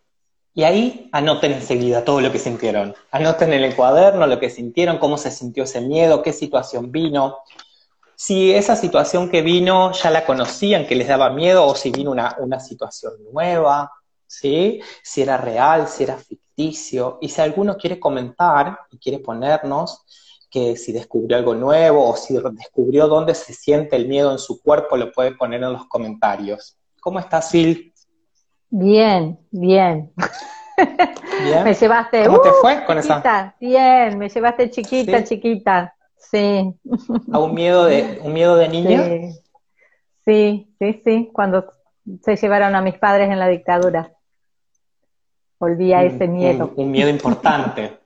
Y 0.58 0.64
ahí 0.64 1.08
anoten 1.12 1.52
enseguida 1.52 2.04
todo 2.04 2.20
lo 2.20 2.32
que 2.32 2.40
sintieron. 2.40 2.96
Anoten 3.12 3.54
en 3.54 3.64
el 3.64 3.76
cuaderno 3.76 4.26
lo 4.26 4.40
que 4.40 4.50
sintieron, 4.50 4.98
cómo 4.98 5.20
se 5.20 5.30
sintió 5.30 5.66
ese 5.66 5.82
miedo, 5.82 6.24
qué 6.24 6.34
situación 6.34 6.92
vino. 6.92 7.38
Si 8.16 8.52
esa 8.52 8.76
situación 8.76 9.30
que 9.30 9.44
vino 9.44 9.92
ya 9.92 10.10
la 10.10 10.26
conocían, 10.26 10.88
que 10.88 10.96
les 10.96 11.10
daba 11.10 11.30
miedo, 11.30 11.64
o 11.64 11.76
si 11.76 11.92
vino 11.92 12.10
una, 12.10 12.36
una 12.40 12.60
situación 12.60 13.14
nueva, 13.32 13.92
¿sí? 14.26 14.82
Si 15.04 15.22
era 15.22 15.38
real, 15.38 15.88
si 15.88 16.02
era 16.02 16.18
ficticio. 16.18 17.20
Y 17.22 17.30
si 17.30 17.40
alguno 17.40 17.78
quiere 17.78 18.00
comentar 18.00 18.80
y 18.90 18.98
quiere 18.98 19.20
ponernos 19.20 20.06
que 20.50 20.76
si 20.76 20.92
descubrió 20.92 21.38
algo 21.38 21.54
nuevo 21.54 22.10
o 22.10 22.16
si 22.18 22.34
descubrió 22.34 23.08
dónde 23.08 23.36
se 23.36 23.54
siente 23.54 23.96
el 23.96 24.08
miedo 24.08 24.32
en 24.32 24.40
su 24.40 24.60
cuerpo, 24.60 24.98
lo 24.98 25.12
puede 25.12 25.36
poner 25.36 25.62
en 25.62 25.74
los 25.74 25.86
comentarios. 25.86 26.76
¿Cómo 27.00 27.20
estás, 27.20 27.52
Phil? 27.52 27.94
Bien, 28.70 29.40
bien. 29.52 30.12
¿Bien? 31.44 31.64
me 31.64 31.74
llevaste. 31.74 32.26
¿Cómo 32.26 32.42
te 32.42 32.50
uh, 32.50 32.54
fue 32.62 32.86
con 32.86 32.98
esa? 32.98 33.56
Bien, 33.60 34.18
me 34.18 34.30
llevaste 34.30 34.70
chiquita, 34.70 35.24
chiquita. 35.24 35.96
Sí. 36.18 36.74
¿A 37.32 37.40
un 37.40 37.54
miedo 37.54 37.86
de, 37.86 38.20
un 38.24 38.34
miedo 38.34 38.56
de 38.56 38.68
niño? 38.68 39.04
Sí. 40.26 40.68
sí, 40.80 41.02
sí, 41.04 41.30
Cuando 41.32 41.72
se 42.24 42.36
llevaron 42.36 42.76
a 42.76 42.82
mis 42.82 42.96
padres 42.96 43.30
en 43.30 43.40
la 43.40 43.48
dictadura. 43.48 44.12
Volví 45.60 45.94
a 45.94 46.04
ese 46.04 46.28
miedo. 46.28 46.72
Un, 46.76 46.92
miedo 46.92 47.10
importante. 47.10 47.98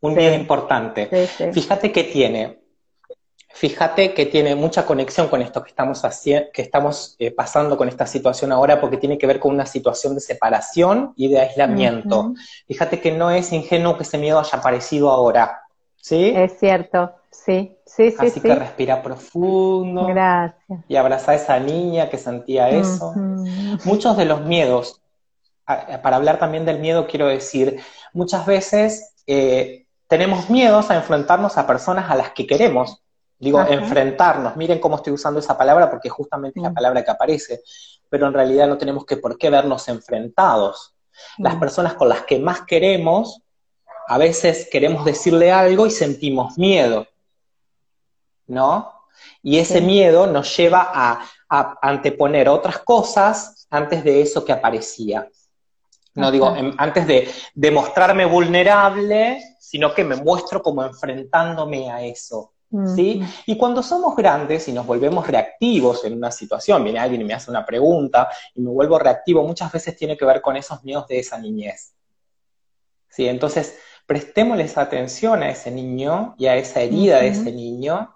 un 0.00 0.14
miedo 0.16 0.34
importante. 0.34 1.06
Fíjate 1.52 1.92
que 1.92 2.04
tiene 2.04 2.63
Fíjate 3.54 4.14
que 4.14 4.26
tiene 4.26 4.56
mucha 4.56 4.84
conexión 4.84 5.28
con 5.28 5.40
esto 5.40 5.62
que 5.62 5.68
estamos, 5.68 6.02
que 6.52 6.60
estamos 6.60 7.14
eh, 7.20 7.30
pasando 7.30 7.76
con 7.76 7.88
esta 7.88 8.04
situación 8.04 8.50
ahora, 8.50 8.80
porque 8.80 8.96
tiene 8.96 9.16
que 9.16 9.28
ver 9.28 9.38
con 9.38 9.54
una 9.54 9.64
situación 9.64 10.16
de 10.16 10.20
separación 10.20 11.12
y 11.14 11.28
de 11.28 11.38
aislamiento. 11.38 12.34
Fíjate 12.66 13.00
que 13.00 13.12
no 13.12 13.30
es 13.30 13.52
ingenuo 13.52 13.96
que 13.96 14.02
ese 14.02 14.18
miedo 14.18 14.40
haya 14.40 14.58
aparecido 14.58 15.08
ahora. 15.08 15.62
¿Sí? 15.94 16.32
Es 16.34 16.58
cierto, 16.58 17.12
sí, 17.30 17.76
sí, 17.86 18.10
sí. 18.10 18.16
Así 18.18 18.40
que 18.40 18.56
respira 18.56 19.00
profundo. 19.00 20.06
Gracias. 20.06 20.80
Y 20.88 20.96
abraza 20.96 21.30
a 21.30 21.34
esa 21.36 21.60
niña 21.60 22.10
que 22.10 22.18
sentía 22.18 22.70
eso. 22.70 23.14
Muchos 23.84 24.16
de 24.16 24.24
los 24.24 24.40
miedos, 24.40 25.00
para 25.64 26.16
hablar 26.16 26.40
también 26.40 26.64
del 26.64 26.80
miedo, 26.80 27.06
quiero 27.06 27.28
decir, 27.28 27.78
muchas 28.12 28.46
veces 28.46 29.14
eh, 29.28 29.86
tenemos 30.08 30.50
miedos 30.50 30.90
a 30.90 30.96
enfrentarnos 30.96 31.56
a 31.56 31.68
personas 31.68 32.10
a 32.10 32.16
las 32.16 32.30
que 32.30 32.48
queremos 32.48 33.03
Digo, 33.44 33.60
enfrentarnos. 33.60 34.56
Miren 34.56 34.78
cómo 34.78 34.96
estoy 34.96 35.12
usando 35.12 35.38
esa 35.38 35.58
palabra 35.58 35.90
porque 35.90 36.08
justamente 36.08 36.58
es 36.58 36.62
la 36.62 36.70
mm. 36.70 36.74
palabra 36.74 37.04
que 37.04 37.10
aparece. 37.10 37.62
Pero 38.08 38.26
en 38.26 38.32
realidad 38.32 38.66
no 38.66 38.78
tenemos 38.78 39.04
que 39.04 39.18
por 39.18 39.36
qué 39.36 39.50
vernos 39.50 39.86
enfrentados. 39.88 40.94
Las 41.36 41.56
mm. 41.56 41.60
personas 41.60 41.94
con 41.94 42.08
las 42.08 42.22
que 42.22 42.38
más 42.38 42.62
queremos, 42.62 43.42
a 44.08 44.16
veces 44.16 44.66
queremos 44.72 45.04
decirle 45.04 45.52
algo 45.52 45.86
y 45.86 45.90
sentimos 45.90 46.56
miedo. 46.56 47.06
¿No? 48.46 48.92
Y 49.42 49.58
ese 49.58 49.82
miedo 49.82 50.26
nos 50.26 50.56
lleva 50.56 50.90
a, 50.92 51.26
anteponer 51.82 52.48
otras 52.48 52.78
cosas 52.78 53.68
antes 53.70 54.02
de 54.02 54.22
eso 54.22 54.44
que 54.44 54.52
aparecía. 54.52 55.28
No 56.14 56.30
digo, 56.30 56.52
antes 56.78 57.06
de, 57.06 57.30
de 57.54 57.70
mostrarme 57.70 58.24
vulnerable, 58.24 59.40
sino 59.60 59.94
que 59.94 60.02
me 60.02 60.16
muestro 60.16 60.62
como 60.62 60.82
enfrentándome 60.82 61.90
a 61.90 62.02
eso. 62.02 62.53
¿Sí? 62.94 63.22
Y 63.46 63.56
cuando 63.56 63.82
somos 63.82 64.16
grandes 64.16 64.68
y 64.68 64.72
nos 64.72 64.86
volvemos 64.86 65.26
reactivos 65.26 66.04
en 66.04 66.14
una 66.14 66.30
situación, 66.30 66.82
viene 66.82 66.98
alguien 66.98 67.20
y 67.20 67.24
me 67.24 67.34
hace 67.34 67.50
una 67.50 67.64
pregunta 67.64 68.28
y 68.54 68.60
me 68.60 68.70
vuelvo 68.70 68.98
reactivo, 68.98 69.42
muchas 69.42 69.70
veces 69.72 69.96
tiene 69.96 70.16
que 70.16 70.24
ver 70.24 70.40
con 70.40 70.56
esos 70.56 70.82
miedos 70.84 71.06
de 71.08 71.18
esa 71.18 71.38
niñez. 71.38 71.94
¿Sí? 73.08 73.28
Entonces, 73.28 73.78
prestémosles 74.06 74.76
atención 74.76 75.42
a 75.42 75.50
ese 75.50 75.70
niño 75.70 76.34
y 76.38 76.46
a 76.46 76.56
esa 76.56 76.80
herida 76.80 77.18
de 77.20 77.28
ese 77.28 77.52
niño. 77.52 78.14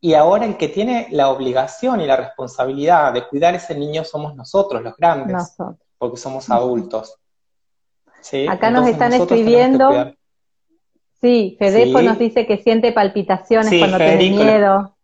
Y 0.00 0.14
ahora 0.14 0.46
el 0.46 0.56
que 0.56 0.68
tiene 0.68 1.08
la 1.10 1.28
obligación 1.28 2.00
y 2.00 2.06
la 2.06 2.16
responsabilidad 2.16 3.12
de 3.12 3.26
cuidar 3.28 3.54
a 3.54 3.58
ese 3.58 3.74
niño 3.74 4.04
somos 4.04 4.34
nosotros, 4.34 4.82
los 4.82 4.96
grandes, 4.96 5.54
porque 5.98 6.16
somos 6.16 6.50
adultos. 6.50 7.16
¿Sí? 8.20 8.46
Acá 8.48 8.70
nos 8.70 8.86
están 8.86 9.12
escribiendo 9.12 10.14
Sí, 11.22 11.56
Fedefo 11.56 12.02
nos 12.02 12.18
dice 12.18 12.46
que 12.46 12.58
siente 12.58 12.90
palpitaciones 12.90 13.72
cuando 13.78 13.96
tiene 13.96 14.30
miedo. 14.30 14.96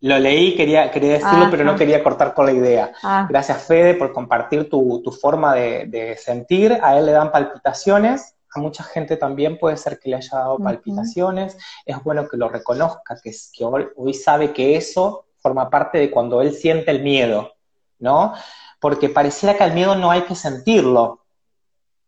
Lo 0.00 0.18
leí, 0.18 0.54
quería, 0.54 0.90
quería 0.90 1.14
decirlo, 1.14 1.48
pero 1.50 1.64
no 1.64 1.74
quería 1.74 2.02
cortar 2.02 2.32
con 2.32 2.46
la 2.46 2.52
idea. 2.52 2.92
Ah. 3.02 3.26
Gracias, 3.28 3.64
Fede, 3.64 3.94
por 3.94 4.12
compartir 4.12 4.68
tu, 4.68 5.02
forma 5.20 5.54
de, 5.54 6.16
sentir. 6.22 6.78
A 6.80 6.96
él 6.96 7.06
le 7.06 7.12
dan 7.12 7.32
palpitaciones, 7.32 8.36
a 8.54 8.60
mucha 8.60 8.84
gente 8.84 9.16
también 9.16 9.58
puede 9.58 9.76
ser 9.76 9.98
que 9.98 10.10
le 10.10 10.16
haya 10.16 10.38
dado 10.38 10.58
palpitaciones. 10.58 11.56
Es 11.84 12.00
bueno 12.04 12.28
que 12.28 12.36
lo 12.36 12.48
reconozca, 12.48 13.18
que, 13.20 13.32
que 13.52 13.64
hoy, 13.64 14.14
sabe 14.14 14.52
que 14.52 14.76
eso 14.76 15.24
forma 15.38 15.70
parte 15.70 15.98
de 15.98 16.10
cuando 16.10 16.40
él 16.40 16.52
siente 16.52 16.92
el 16.92 17.02
miedo, 17.02 17.54
¿no? 17.98 18.34
Porque 18.78 19.08
pareciera 19.08 19.56
que 19.56 19.64
al 19.64 19.74
miedo 19.74 19.96
no 19.96 20.10
hay 20.10 20.22
que 20.22 20.36
sentirlo, 20.36 21.23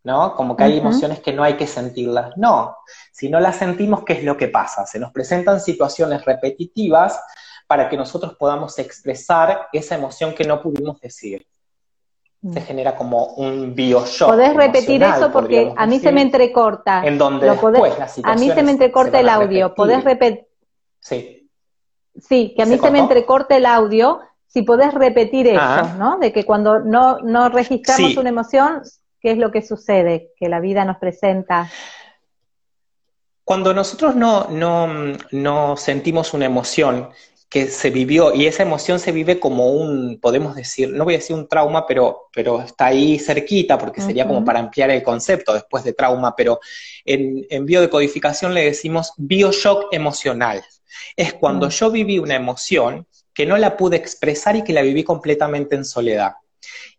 ¿no? 0.06 0.36
Como 0.36 0.56
que 0.56 0.62
hay 0.62 0.78
emociones 0.78 1.18
que 1.18 1.32
no 1.32 1.42
hay 1.42 1.56
que 1.56 1.66
sentirlas. 1.66 2.36
No, 2.36 2.76
si 3.10 3.28
no 3.28 3.40
las 3.40 3.56
sentimos, 3.56 4.04
¿qué 4.04 4.12
es 4.12 4.22
lo 4.22 4.36
que 4.36 4.46
pasa? 4.46 4.86
Se 4.86 5.00
nos 5.00 5.10
presentan 5.10 5.60
situaciones 5.60 6.24
repetitivas 6.24 7.20
para 7.66 7.88
que 7.88 7.96
nosotros 7.96 8.36
podamos 8.38 8.78
expresar 8.78 9.66
esa 9.72 9.96
emoción 9.96 10.32
que 10.32 10.44
no 10.44 10.62
pudimos 10.62 11.00
decir. 11.00 11.44
Se 12.40 12.60
mm. 12.60 12.62
genera 12.62 12.94
como 12.94 13.34
un 13.34 13.74
bioshock. 13.74 14.28
Podés 14.28 14.54
repetir 14.54 15.02
eso 15.02 15.32
porque 15.32 15.74
a 15.76 15.86
mí 15.88 15.98
se 15.98 16.12
me 16.12 16.22
entrecorta. 16.22 17.04
En 17.04 17.18
donde 17.18 17.50
después 17.50 17.94
A 18.22 18.36
mí 18.36 18.48
se 18.52 18.62
me 18.62 18.70
entrecorta 18.70 19.18
el 19.18 19.28
audio. 19.28 19.74
¿Podés 19.74 20.04
repetir? 20.04 20.46
Sí. 21.00 21.50
Sí, 22.16 22.54
que 22.56 22.62
a 22.62 22.66
mí 22.66 22.78
se, 22.78 22.90
me 22.92 23.00
entrecorta 23.00 23.56
el 23.56 23.66
audio. 23.66 24.20
Si 24.46 24.62
podés 24.62 24.94
repetir 24.94 25.48
eso, 25.48 25.60
ah. 25.60 25.96
¿no? 25.98 26.18
De 26.18 26.32
que 26.32 26.44
cuando 26.44 26.78
no, 26.78 27.18
no 27.18 27.48
registramos 27.48 28.16
una 28.16 28.28
emoción, 28.28 28.82
¿Qué 29.20 29.32
es 29.32 29.38
lo 29.38 29.50
que 29.50 29.62
sucede 29.62 30.32
que 30.36 30.48
la 30.48 30.60
vida 30.60 30.84
nos 30.84 30.98
presenta? 30.98 31.70
Cuando 33.44 33.72
nosotros 33.72 34.16
no, 34.16 34.48
no, 35.30 35.76
sentimos 35.76 36.34
una 36.34 36.46
emoción 36.46 37.10
que 37.48 37.68
se 37.68 37.90
vivió 37.90 38.34
y 38.34 38.46
esa 38.46 38.64
emoción 38.64 38.98
se 38.98 39.12
vive 39.12 39.38
como 39.38 39.70
un, 39.70 40.18
podemos 40.20 40.56
decir, 40.56 40.90
no 40.90 41.04
voy 41.04 41.14
a 41.14 41.18
decir 41.18 41.36
un 41.36 41.46
trauma, 41.46 41.86
pero, 41.86 42.28
pero 42.32 42.60
está 42.60 42.86
ahí 42.86 43.20
cerquita 43.20 43.78
porque 43.78 44.00
sería 44.00 44.26
como 44.26 44.44
para 44.44 44.58
ampliar 44.58 44.90
el 44.90 45.04
concepto 45.04 45.54
después 45.54 45.84
de 45.84 45.92
trauma, 45.92 46.34
pero 46.34 46.58
en, 47.04 47.46
en 47.48 47.64
biodecodificación 47.64 48.52
le 48.52 48.64
decimos 48.64 49.12
bioshock 49.16 49.92
emocional. 49.92 50.64
Es 51.14 51.34
cuando 51.34 51.68
mm. 51.68 51.70
yo 51.70 51.90
viví 51.92 52.18
una 52.18 52.34
emoción 52.34 53.06
que 53.32 53.46
no 53.46 53.56
la 53.58 53.76
pude 53.76 53.96
expresar 53.96 54.56
y 54.56 54.64
que 54.64 54.72
la 54.72 54.82
viví 54.82 55.04
completamente 55.04 55.76
en 55.76 55.84
soledad. 55.84 56.32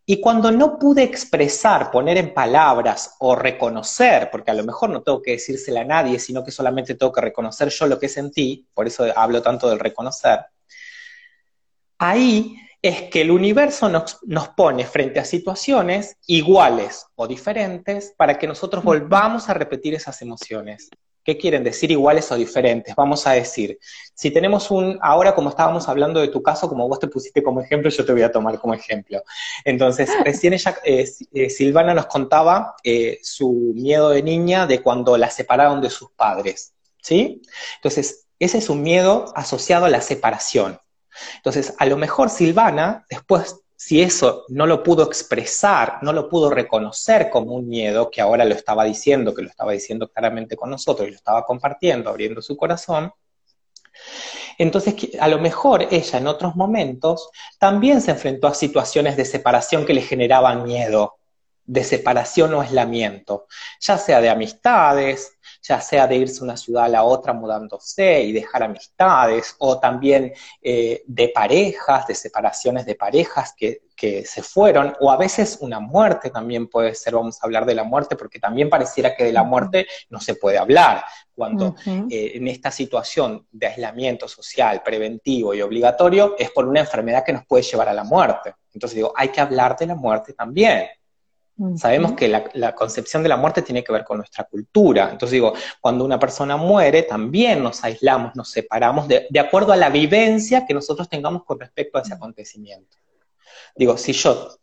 Y 0.09 0.21
cuando 0.21 0.51
no 0.51 0.79
pude 0.79 1.03
expresar, 1.03 1.91
poner 1.91 2.15
en 2.17 2.33
palabras 2.33 3.15
o 3.19 3.35
reconocer, 3.35 4.29
porque 4.31 4.51
a 4.51 4.53
lo 4.53 4.63
mejor 4.63 4.89
no 4.89 5.03
tengo 5.03 5.21
que 5.21 5.31
decírsela 5.31 5.81
a 5.81 5.83
nadie, 5.83 6.17
sino 6.17 6.45
que 6.45 6.51
solamente 6.51 6.95
tengo 6.95 7.11
que 7.11 7.19
reconocer 7.19 7.67
yo 7.67 7.87
lo 7.87 7.99
que 7.99 8.07
sentí, 8.07 8.65
por 8.73 8.87
eso 8.87 9.05
hablo 9.13 9.41
tanto 9.41 9.69
del 9.69 9.79
reconocer, 9.79 10.45
ahí 11.97 12.55
es 12.81 13.09
que 13.09 13.19
el 13.19 13.31
universo 13.31 13.89
nos, 13.89 14.19
nos, 14.23 14.47
pone 14.49 14.85
frente 14.85 15.19
a 15.19 15.25
situaciones 15.25 16.15
iguales 16.25 17.07
o 17.15 17.27
diferentes 17.27 18.13
para 18.15 18.39
que 18.39 18.47
nosotros 18.47 18.85
volvamos 18.85 19.49
a 19.49 19.55
repetir 19.55 19.93
esas 19.93 20.21
emociones. 20.21 20.89
¿Qué 21.27 21.37
quieren 21.37 21.61
decir 21.61 21.91
iguales 21.91 22.31
o 22.31 22.35
diferentes? 22.35 22.95
Vamos 22.95 23.27
a 23.27 23.33
decir, 23.33 23.77
si 24.13 24.31
tenemos 24.31 24.71
un, 24.71 24.97
ahora 25.01 25.35
como 25.35 25.49
estábamos 25.49 25.89
hablando 25.89 26.21
de 26.21 26.29
tu 26.29 26.41
caso, 26.41 26.69
como 26.69 26.87
vos 26.87 26.99
te 26.99 27.09
pusiste 27.09 27.43
como 27.43 27.59
ejemplo, 27.59 27.89
yo 27.89 28.05
te 28.05 28.13
voy 28.13 28.21
a 28.21 28.31
tomar 28.31 28.57
como 28.57 28.73
ejemplo. 28.73 29.21
Entonces, 29.65 30.09
recién 30.23 30.53
ella, 30.53 30.77
eh, 30.85 31.05
eh, 31.33 31.49
Silvana 31.49 31.93
nos 31.93 32.05
contaba 32.05 32.75
eh, 32.81 33.19
su 33.21 33.73
miedo 33.75 34.11
de 34.11 34.23
niña 34.23 34.67
de 34.67 34.81
cuando 34.81 35.17
la 35.17 35.29
separaron 35.29 35.81
de 35.81 35.89
sus 35.89 36.11
padres, 36.11 36.73
¿sí? 37.01 37.41
Entonces, 37.75 38.27
ese 38.39 38.59
es 38.59 38.69
un 38.69 38.81
miedo 38.81 39.25
asociado 39.35 39.83
a 39.83 39.89
la 39.89 39.99
separación. 39.99 40.79
Entonces, 41.35 41.73
a 41.77 41.85
lo 41.87 41.97
mejor 41.97 42.29
Silvana, 42.29 43.05
después, 43.09 43.57
si 43.77 44.01
eso 44.01 44.43
no 44.49 44.65
lo 44.65 44.83
pudo 44.83 45.03
expresar, 45.03 45.99
no 46.01 46.11
lo 46.11 46.27
pudo 46.27 46.49
reconocer 46.49 47.29
como 47.29 47.53
un 47.53 47.69
miedo, 47.69 48.11
que 48.11 48.19
ahora 48.19 48.43
lo 48.43 48.55
estaba 48.55 48.83
diciendo, 48.83 49.33
que 49.33 49.43
lo 49.43 49.49
estaba 49.49 49.71
diciendo 49.71 50.09
claramente 50.09 50.57
con 50.57 50.69
nosotros 50.69 51.07
y 51.07 51.11
lo 51.11 51.17
estaba 51.17 51.45
compartiendo, 51.45 52.09
abriendo 52.09 52.41
su 52.41 52.57
corazón, 52.57 53.13
entonces, 54.57 54.95
a 55.19 55.27
lo 55.27 55.39
mejor 55.39 55.87
ella 55.91 56.17
en 56.17 56.27
otros 56.27 56.55
momentos 56.55 57.29
también 57.59 58.01
se 58.01 58.11
enfrentó 58.11 58.47
a 58.47 58.53
situaciones 58.53 59.15
de 59.15 59.25
separación 59.25 59.85
que 59.85 59.93
le 59.93 60.01
generaban 60.01 60.63
miedo, 60.63 61.17
de 61.65 61.83
separación 61.83 62.53
o 62.53 62.61
aislamiento, 62.61 63.47
ya 63.79 63.97
sea 63.97 64.21
de 64.21 64.29
amistades, 64.29 65.36
ya 65.61 65.81
sea 65.81 66.07
de 66.07 66.15
irse 66.15 66.39
de 66.39 66.45
una 66.45 66.57
ciudad 66.57 66.85
a 66.85 66.89
la 66.89 67.03
otra 67.03 67.33
mudándose 67.33 68.23
y 68.23 68.31
dejar 68.31 68.63
amistades, 68.63 69.55
o 69.59 69.79
también 69.79 70.33
eh, 70.61 71.03
de 71.05 71.29
parejas, 71.29 72.07
de 72.07 72.15
separaciones 72.15 72.85
de 72.85 72.95
parejas 72.95 73.53
que, 73.55 73.81
se 73.99 74.43
fueron, 74.43 74.95
o 74.99 75.09
a 75.09 75.17
veces 75.17 75.57
una 75.59 75.79
muerte 75.79 76.29
también 76.29 76.67
puede 76.67 76.93
ser, 76.93 77.15
vamos 77.15 77.41
a 77.41 77.47
hablar 77.47 77.65
de 77.65 77.73
la 77.73 77.83
muerte, 77.83 78.15
porque 78.15 78.37
también 78.37 78.69
pareciera 78.69 79.15
que 79.15 79.23
de 79.23 79.33
la 79.33 79.41
muerte 79.41 79.87
no 80.11 80.19
se 80.19 80.35
puede 80.35 80.59
hablar, 80.59 81.03
cuando 81.33 81.75
eh, 81.85 82.33
en 82.35 82.47
esta 82.47 82.69
situación 82.69 83.47
de 83.51 83.65
aislamiento 83.65 84.27
social, 84.27 84.83
preventivo 84.83 85.55
y 85.55 85.63
obligatorio, 85.63 86.35
es 86.37 86.51
por 86.51 86.67
una 86.67 86.81
enfermedad 86.81 87.23
que 87.25 87.33
nos 87.33 87.47
puede 87.47 87.63
llevar 87.63 87.89
a 87.89 87.93
la 87.93 88.03
muerte. 88.03 88.53
Entonces 88.71 88.97
digo, 88.97 89.13
hay 89.15 89.29
que 89.29 89.41
hablar 89.41 89.75
de 89.75 89.87
la 89.87 89.95
muerte 89.95 90.33
también. 90.33 90.87
Sabemos 91.75 92.13
que 92.13 92.27
la, 92.27 92.75
concepción 92.75 93.23
de 93.23 93.29
la 93.29 93.37
muerte 93.37 93.63
tiene 93.63 93.83
que 93.83 93.91
ver 93.91 94.03
con 94.03 94.17
nuestra 94.17 94.43
cultura. 94.43 95.09
Entonces 95.11 95.31
digo, 95.31 95.53
cuando 95.81 96.05
una 96.05 96.19
persona 96.19 96.55
muere, 96.55 97.01
también 97.03 97.63
nos 97.63 97.83
aislamos, 97.83 98.35
nos 98.35 98.51
separamos 98.51 99.07
de, 99.07 99.27
acuerdo 99.39 99.73
a 99.73 99.75
la 99.75 99.89
vivencia 99.89 100.67
que 100.67 100.75
nosotros 100.75 101.09
tengamos 101.09 101.43
con 101.45 101.59
respecto 101.59 101.97
a 101.97 102.01
ese 102.01 102.13
acontecimiento. 102.13 102.97
Digo, 103.75 103.97
si 103.97 104.13
yo 104.13 104.57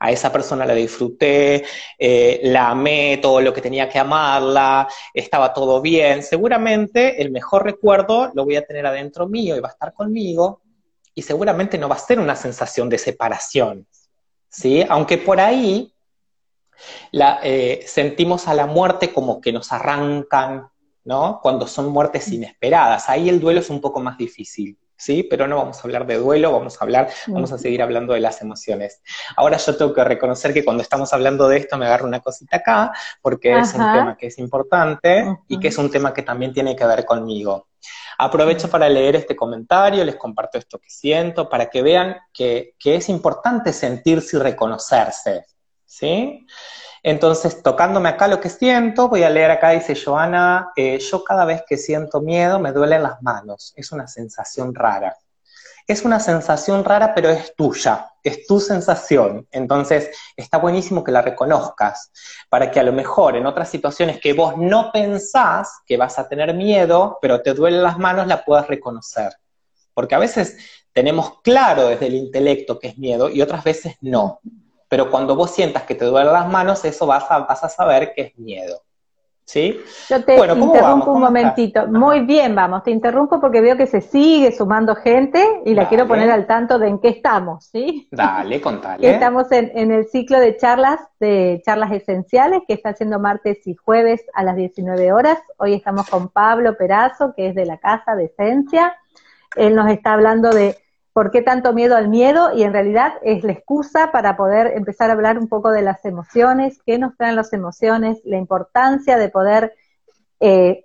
a 0.00 0.10
esa 0.10 0.32
persona 0.32 0.64
la 0.64 0.72
disfruté, 0.72 1.64
eh, 1.98 2.40
la 2.44 2.70
amé 2.70 3.18
todo 3.20 3.42
lo 3.42 3.52
que 3.52 3.60
tenía 3.60 3.86
que 3.88 3.98
amarla, 3.98 4.88
estaba 5.12 5.52
todo 5.52 5.82
bien, 5.82 6.22
seguramente 6.22 7.20
el 7.20 7.30
mejor 7.30 7.64
recuerdo 7.64 8.30
lo 8.32 8.44
voy 8.44 8.56
a 8.56 8.64
tener 8.64 8.86
adentro 8.86 9.28
mío 9.28 9.54
y 9.54 9.60
va 9.60 9.68
a 9.68 9.72
estar 9.72 9.92
conmigo 9.92 10.62
y 11.14 11.20
seguramente 11.20 11.76
no 11.76 11.88
va 11.88 11.96
a 11.96 11.98
ser 11.98 12.20
una 12.20 12.36
sensación 12.36 12.88
de 12.88 12.96
separación. 12.96 13.86
¿Sí? 14.48 14.82
Aunque 14.88 15.18
por 15.18 15.40
ahí 15.40 15.92
la, 17.12 17.40
eh, 17.42 17.84
sentimos 17.86 18.48
a 18.48 18.54
la 18.54 18.66
muerte 18.66 19.12
como 19.12 19.40
que 19.40 19.52
nos 19.52 19.72
arrancan, 19.72 20.68
¿no? 21.04 21.40
Cuando 21.42 21.66
son 21.66 21.88
muertes 21.88 22.28
inesperadas. 22.28 23.08
Ahí 23.08 23.28
el 23.28 23.40
duelo 23.40 23.60
es 23.60 23.70
un 23.70 23.80
poco 23.80 24.00
más 24.00 24.18
difícil. 24.18 24.78
¿sí? 24.98 25.22
Pero 25.22 25.46
no 25.46 25.56
vamos 25.56 25.78
a 25.78 25.82
hablar 25.82 26.06
de 26.06 26.16
duelo, 26.16 26.52
vamos 26.52 26.76
a 26.78 26.84
hablar, 26.84 27.08
vamos 27.28 27.52
a 27.52 27.58
seguir 27.58 27.80
hablando 27.80 28.12
de 28.12 28.20
las 28.20 28.42
emociones. 28.42 29.00
Ahora 29.36 29.56
yo 29.56 29.76
tengo 29.76 29.94
que 29.94 30.04
reconocer 30.04 30.52
que 30.52 30.64
cuando 30.64 30.82
estamos 30.82 31.12
hablando 31.12 31.48
de 31.48 31.58
esto 31.58 31.78
me 31.78 31.86
agarro 31.86 32.06
una 32.06 32.20
cosita 32.20 32.58
acá, 32.58 32.92
porque 33.22 33.56
es 33.56 33.72
un 33.74 33.80
tema 33.92 34.16
que 34.18 34.26
es 34.26 34.38
importante 34.38 35.24
y 35.46 35.58
que 35.58 35.68
es 35.68 35.78
un 35.78 35.90
tema 35.90 36.12
que 36.12 36.22
también 36.22 36.52
tiene 36.52 36.76
que 36.76 36.84
ver 36.84 37.06
conmigo. 37.06 37.68
Aprovecho 38.18 38.68
para 38.68 38.88
leer 38.88 39.14
este 39.14 39.36
comentario, 39.36 40.04
les 40.04 40.16
comparto 40.16 40.58
esto 40.58 40.78
que 40.78 40.90
siento, 40.90 41.48
para 41.48 41.70
que 41.70 41.82
vean 41.82 42.16
que, 42.32 42.74
que 42.78 42.96
es 42.96 43.08
importante 43.08 43.72
sentirse 43.72 44.36
y 44.36 44.40
reconocerse, 44.40 45.46
¿sí? 45.88 46.46
Entonces, 47.02 47.62
tocándome 47.62 48.10
acá 48.10 48.28
lo 48.28 48.40
que 48.40 48.50
siento, 48.50 49.08
voy 49.08 49.22
a 49.22 49.30
leer 49.30 49.50
acá, 49.50 49.70
dice 49.70 49.96
Joana, 49.96 50.70
eh, 50.76 50.98
yo 50.98 51.24
cada 51.24 51.44
vez 51.44 51.64
que 51.66 51.76
siento 51.76 52.20
miedo 52.20 52.60
me 52.60 52.72
duelen 52.72 53.02
las 53.02 53.22
manos, 53.22 53.72
es 53.76 53.90
una 53.90 54.06
sensación 54.06 54.74
rara. 54.74 55.16
Es 55.86 56.04
una 56.04 56.20
sensación 56.20 56.84
rara, 56.84 57.14
pero 57.14 57.30
es 57.30 57.54
tuya, 57.56 58.10
es 58.22 58.46
tu 58.46 58.60
sensación. 58.60 59.48
Entonces, 59.50 60.10
está 60.36 60.58
buenísimo 60.58 61.02
que 61.02 61.12
la 61.12 61.22
reconozcas, 61.22 62.12
para 62.50 62.70
que 62.70 62.78
a 62.78 62.82
lo 62.82 62.92
mejor 62.92 63.36
en 63.36 63.46
otras 63.46 63.70
situaciones 63.70 64.20
que 64.20 64.34
vos 64.34 64.58
no 64.58 64.92
pensás 64.92 65.80
que 65.86 65.96
vas 65.96 66.18
a 66.18 66.28
tener 66.28 66.52
miedo, 66.52 67.18
pero 67.22 67.40
te 67.40 67.54
duelen 67.54 67.82
las 67.82 67.96
manos, 67.96 68.26
la 68.26 68.44
puedas 68.44 68.66
reconocer. 68.66 69.32
Porque 69.94 70.14
a 70.14 70.18
veces 70.18 70.58
tenemos 70.92 71.40
claro 71.40 71.88
desde 71.88 72.08
el 72.08 72.16
intelecto 72.16 72.78
que 72.78 72.88
es 72.88 72.98
miedo 72.98 73.30
y 73.30 73.40
otras 73.40 73.64
veces 73.64 73.96
no 74.02 74.40
pero 74.88 75.10
cuando 75.10 75.36
vos 75.36 75.50
sientas 75.50 75.82
que 75.82 75.94
te 75.94 76.06
duelen 76.06 76.32
las 76.32 76.48
manos, 76.48 76.84
eso 76.84 77.06
vas 77.06 77.30
a, 77.30 77.40
vas 77.40 77.62
a 77.62 77.68
saber 77.68 78.12
que 78.14 78.22
es 78.22 78.38
miedo. 78.38 78.82
¿Sí? 79.44 79.80
Yo 80.10 80.22
te 80.26 80.36
interrumpo 80.36 81.12
un 81.12 81.20
momentito. 81.20 81.86
Muy 81.86 82.20
bien, 82.20 82.54
vamos, 82.54 82.82
te 82.82 82.90
interrumpo 82.90 83.40
porque 83.40 83.62
veo 83.62 83.78
que 83.78 83.86
se 83.86 84.02
sigue 84.02 84.52
sumando 84.52 84.94
gente 84.94 85.42
y 85.64 85.72
la 85.72 85.88
quiero 85.88 86.06
poner 86.06 86.30
al 86.30 86.46
tanto 86.46 86.78
de 86.78 86.88
en 86.88 86.98
qué 86.98 87.08
estamos, 87.08 87.64
¿sí? 87.64 88.06
Dale, 88.10 88.60
contale. 88.60 89.10
Estamos 89.14 89.50
en, 89.50 89.72
en, 89.74 89.90
el 89.90 90.06
ciclo 90.06 90.38
de 90.38 90.54
charlas, 90.58 91.00
de 91.18 91.62
charlas 91.64 91.92
esenciales, 91.92 92.60
que 92.68 92.74
está 92.74 92.90
haciendo 92.90 93.18
martes 93.20 93.66
y 93.66 93.74
jueves 93.74 94.22
a 94.34 94.42
las 94.42 94.54
19 94.54 95.14
horas. 95.14 95.38
Hoy 95.56 95.72
estamos 95.72 96.10
con 96.10 96.28
Pablo 96.28 96.76
Perazo, 96.76 97.32
que 97.34 97.48
es 97.48 97.54
de 97.54 97.64
la 97.64 97.78
Casa 97.78 98.16
de 98.16 98.26
Esencia. 98.26 98.98
Él 99.56 99.74
nos 99.74 99.90
está 99.90 100.12
hablando 100.12 100.50
de 100.50 100.76
¿Por 101.18 101.32
qué 101.32 101.42
tanto 101.42 101.72
miedo 101.72 101.96
al 101.96 102.08
miedo? 102.08 102.52
Y 102.54 102.62
en 102.62 102.72
realidad 102.72 103.14
es 103.22 103.42
la 103.42 103.50
excusa 103.50 104.12
para 104.12 104.36
poder 104.36 104.68
empezar 104.76 105.10
a 105.10 105.14
hablar 105.14 105.36
un 105.36 105.48
poco 105.48 105.72
de 105.72 105.82
las 105.82 106.04
emociones, 106.04 106.80
qué 106.86 106.96
nos 106.96 107.16
traen 107.16 107.34
las 107.34 107.52
emociones, 107.52 108.20
la 108.24 108.36
importancia 108.36 109.18
de 109.18 109.28
poder 109.28 109.74
eh, 110.38 110.84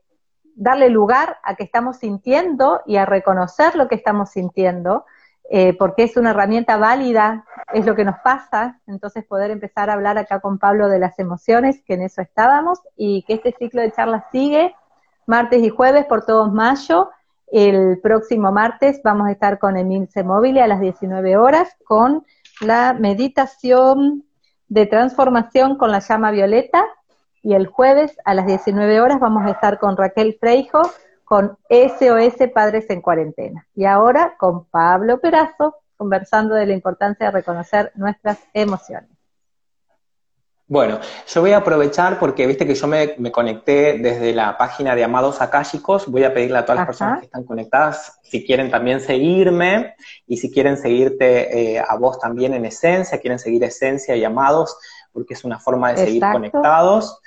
darle 0.56 0.89
lugar 0.89 1.38
a 1.43 1.54
que 1.54 1.63
estamos 1.63 1.98
sintiendo 1.98 2.82
y 2.88 2.96
a 2.96 3.06
reconocer 3.06 3.76
lo 3.76 3.88
que 3.88 3.93
estamos 3.93 4.32
sintiendo, 4.32 5.06
eh, 5.52 5.78
porque 5.78 6.02
es 6.02 6.17
una 6.17 6.32
herramienta 6.32 6.78
válida, 6.78 7.46
es 7.72 7.86
lo 7.86 7.93
que 7.93 8.04
nos 8.04 8.17
pasa, 8.24 8.82
entonces 8.88 9.24
poder 9.26 9.52
empezar 9.52 9.91
a 9.91 9.93
hablar 9.93 10.17
acá 10.17 10.39
con 10.39 10.58
Pablo 10.58 10.89
de 10.89 10.98
las 10.98 11.19
emociones, 11.19 11.84
que 11.86 11.93
en 11.93 12.02
eso 12.02 12.24
estábamos, 12.24 12.80
y 12.96 13.22
que 13.28 13.36
este 13.36 13.56
ciclo 13.60 13.82
de 13.82 13.91
charlas 13.91 14.24
sigue 14.32 14.74
martes 15.28 15.62
y 15.62 15.69
jueves 15.69 16.06
por 16.06 16.26
todos 16.26 16.52
mayo 16.52 17.12
el 17.54 18.00
próximo 18.02 18.52
martes 18.52 19.00
vamos 19.04 19.28
a 19.28 19.32
estar 19.32 19.60
con 19.60 19.78
Emilce 19.78 20.24
Móvil 20.24 20.58
a 20.58 20.66
las 20.66 20.80
19 20.80 21.38
horas 21.38 21.70
con 21.86 22.26
la 22.62 22.94
meditación 22.94 24.24
de 24.70 24.88
transformación 24.88 25.78
con 25.78 25.92
la 25.92 26.00
llama 26.00 26.32
violeta 26.32 26.84
y 27.44 27.54
el 27.54 27.68
jueves 27.68 28.18
a 28.26 28.34
las 28.34 28.48
19 28.48 29.02
horas 29.02 29.20
vamos 29.20 29.46
a 29.46 29.52
estar 29.52 29.78
con 29.78 29.96
Raquel 29.96 30.36
Freijo 30.39 30.82
con 31.26 31.60
SOS 31.70 32.50
Padres 32.52 32.89
en 32.89 33.02
Cuarentena. 33.02 33.68
Y 33.76 33.86
ahora 33.86 34.34
con 34.39 34.66
Pablo 34.66 35.20
Perazo 35.20 35.76
conversando 35.96 36.56
de 36.56 36.66
la 36.66 36.74
importancia 36.74 37.28
de 37.28 37.32
reconocer 37.34 37.92
nuestras 37.94 38.39
emociones. 38.56 39.12
Bueno, 40.74 41.00
yo 41.28 41.42
voy 41.42 41.52
a 41.52 41.58
aprovechar 41.58 42.18
porque 42.18 42.48
viste 42.48 42.66
que 42.66 42.74
yo 42.74 42.88
me, 42.88 43.16
conecté 43.32 44.00
desde 44.00 44.34
la 44.34 44.58
página 44.58 44.96
de 44.96 45.04
Amados 45.04 45.40
Akáshicos. 45.40 46.08
Voy 46.08 46.24
a 46.24 46.34
pedirle 46.34 46.58
a 46.58 46.66
todas 46.66 46.78
las 46.78 46.88
personas 46.88 47.20
que 47.20 47.26
están 47.26 47.44
conectadas 47.44 48.20
si 48.24 48.44
quieren 48.44 48.72
también 48.72 49.00
seguirme 49.00 49.94
y 50.26 50.38
si 50.38 50.52
quieren 50.52 50.78
seguirte 50.78 51.76
eh, 51.76 51.80
a 51.88 51.96
vos 51.98 52.18
también 52.18 52.56
en 52.56 52.66
Esencia, 52.66 53.20
quieren 53.20 53.38
seguir 53.38 53.64
Esencia 53.64 54.16
y 54.16 54.24
Amados, 54.24 54.76
porque 55.12 55.36
es 55.36 55.44
una 55.44 55.60
forma 55.60 55.94
de 55.94 56.06
seguir 56.06 56.24
conectados. 56.32 57.20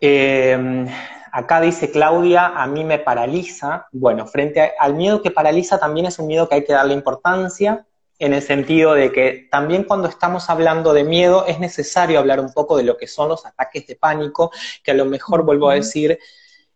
Em, 0.00 0.88
acá 1.30 1.60
dice 1.60 1.92
Claudia, 1.92 2.48
a 2.56 2.66
mí 2.66 2.82
me 2.82 2.98
paraliza. 2.98 3.86
Bueno, 3.92 4.26
frente 4.26 4.72
al 4.80 4.94
miedo 4.94 5.22
que 5.22 5.30
paraliza 5.30 5.78
también 5.78 6.06
es 6.06 6.18
un 6.18 6.26
miedo 6.26 6.48
que 6.48 6.56
hay 6.56 6.64
que 6.64 6.72
darle 6.72 6.94
importancia 6.94 7.86
en 8.18 8.34
el 8.34 8.42
sentido 8.42 8.94
de 8.94 9.12
que 9.12 9.48
también 9.50 9.84
cuando 9.84 10.08
estamos 10.08 10.50
hablando 10.50 10.92
de 10.92 11.04
miedo 11.04 11.46
es 11.46 11.60
necesario 11.60 12.18
hablar 12.18 12.40
un 12.40 12.52
poco 12.52 12.76
de 12.76 12.82
lo 12.82 12.96
que 12.96 13.06
son 13.06 13.28
los 13.28 13.46
ataques 13.46 13.86
de 13.86 13.96
pánico, 13.96 14.50
que 14.82 14.90
a 14.90 14.94
lo 14.94 15.04
mejor 15.04 15.44
vuelvo 15.44 15.70
a 15.70 15.74
decir, 15.74 16.18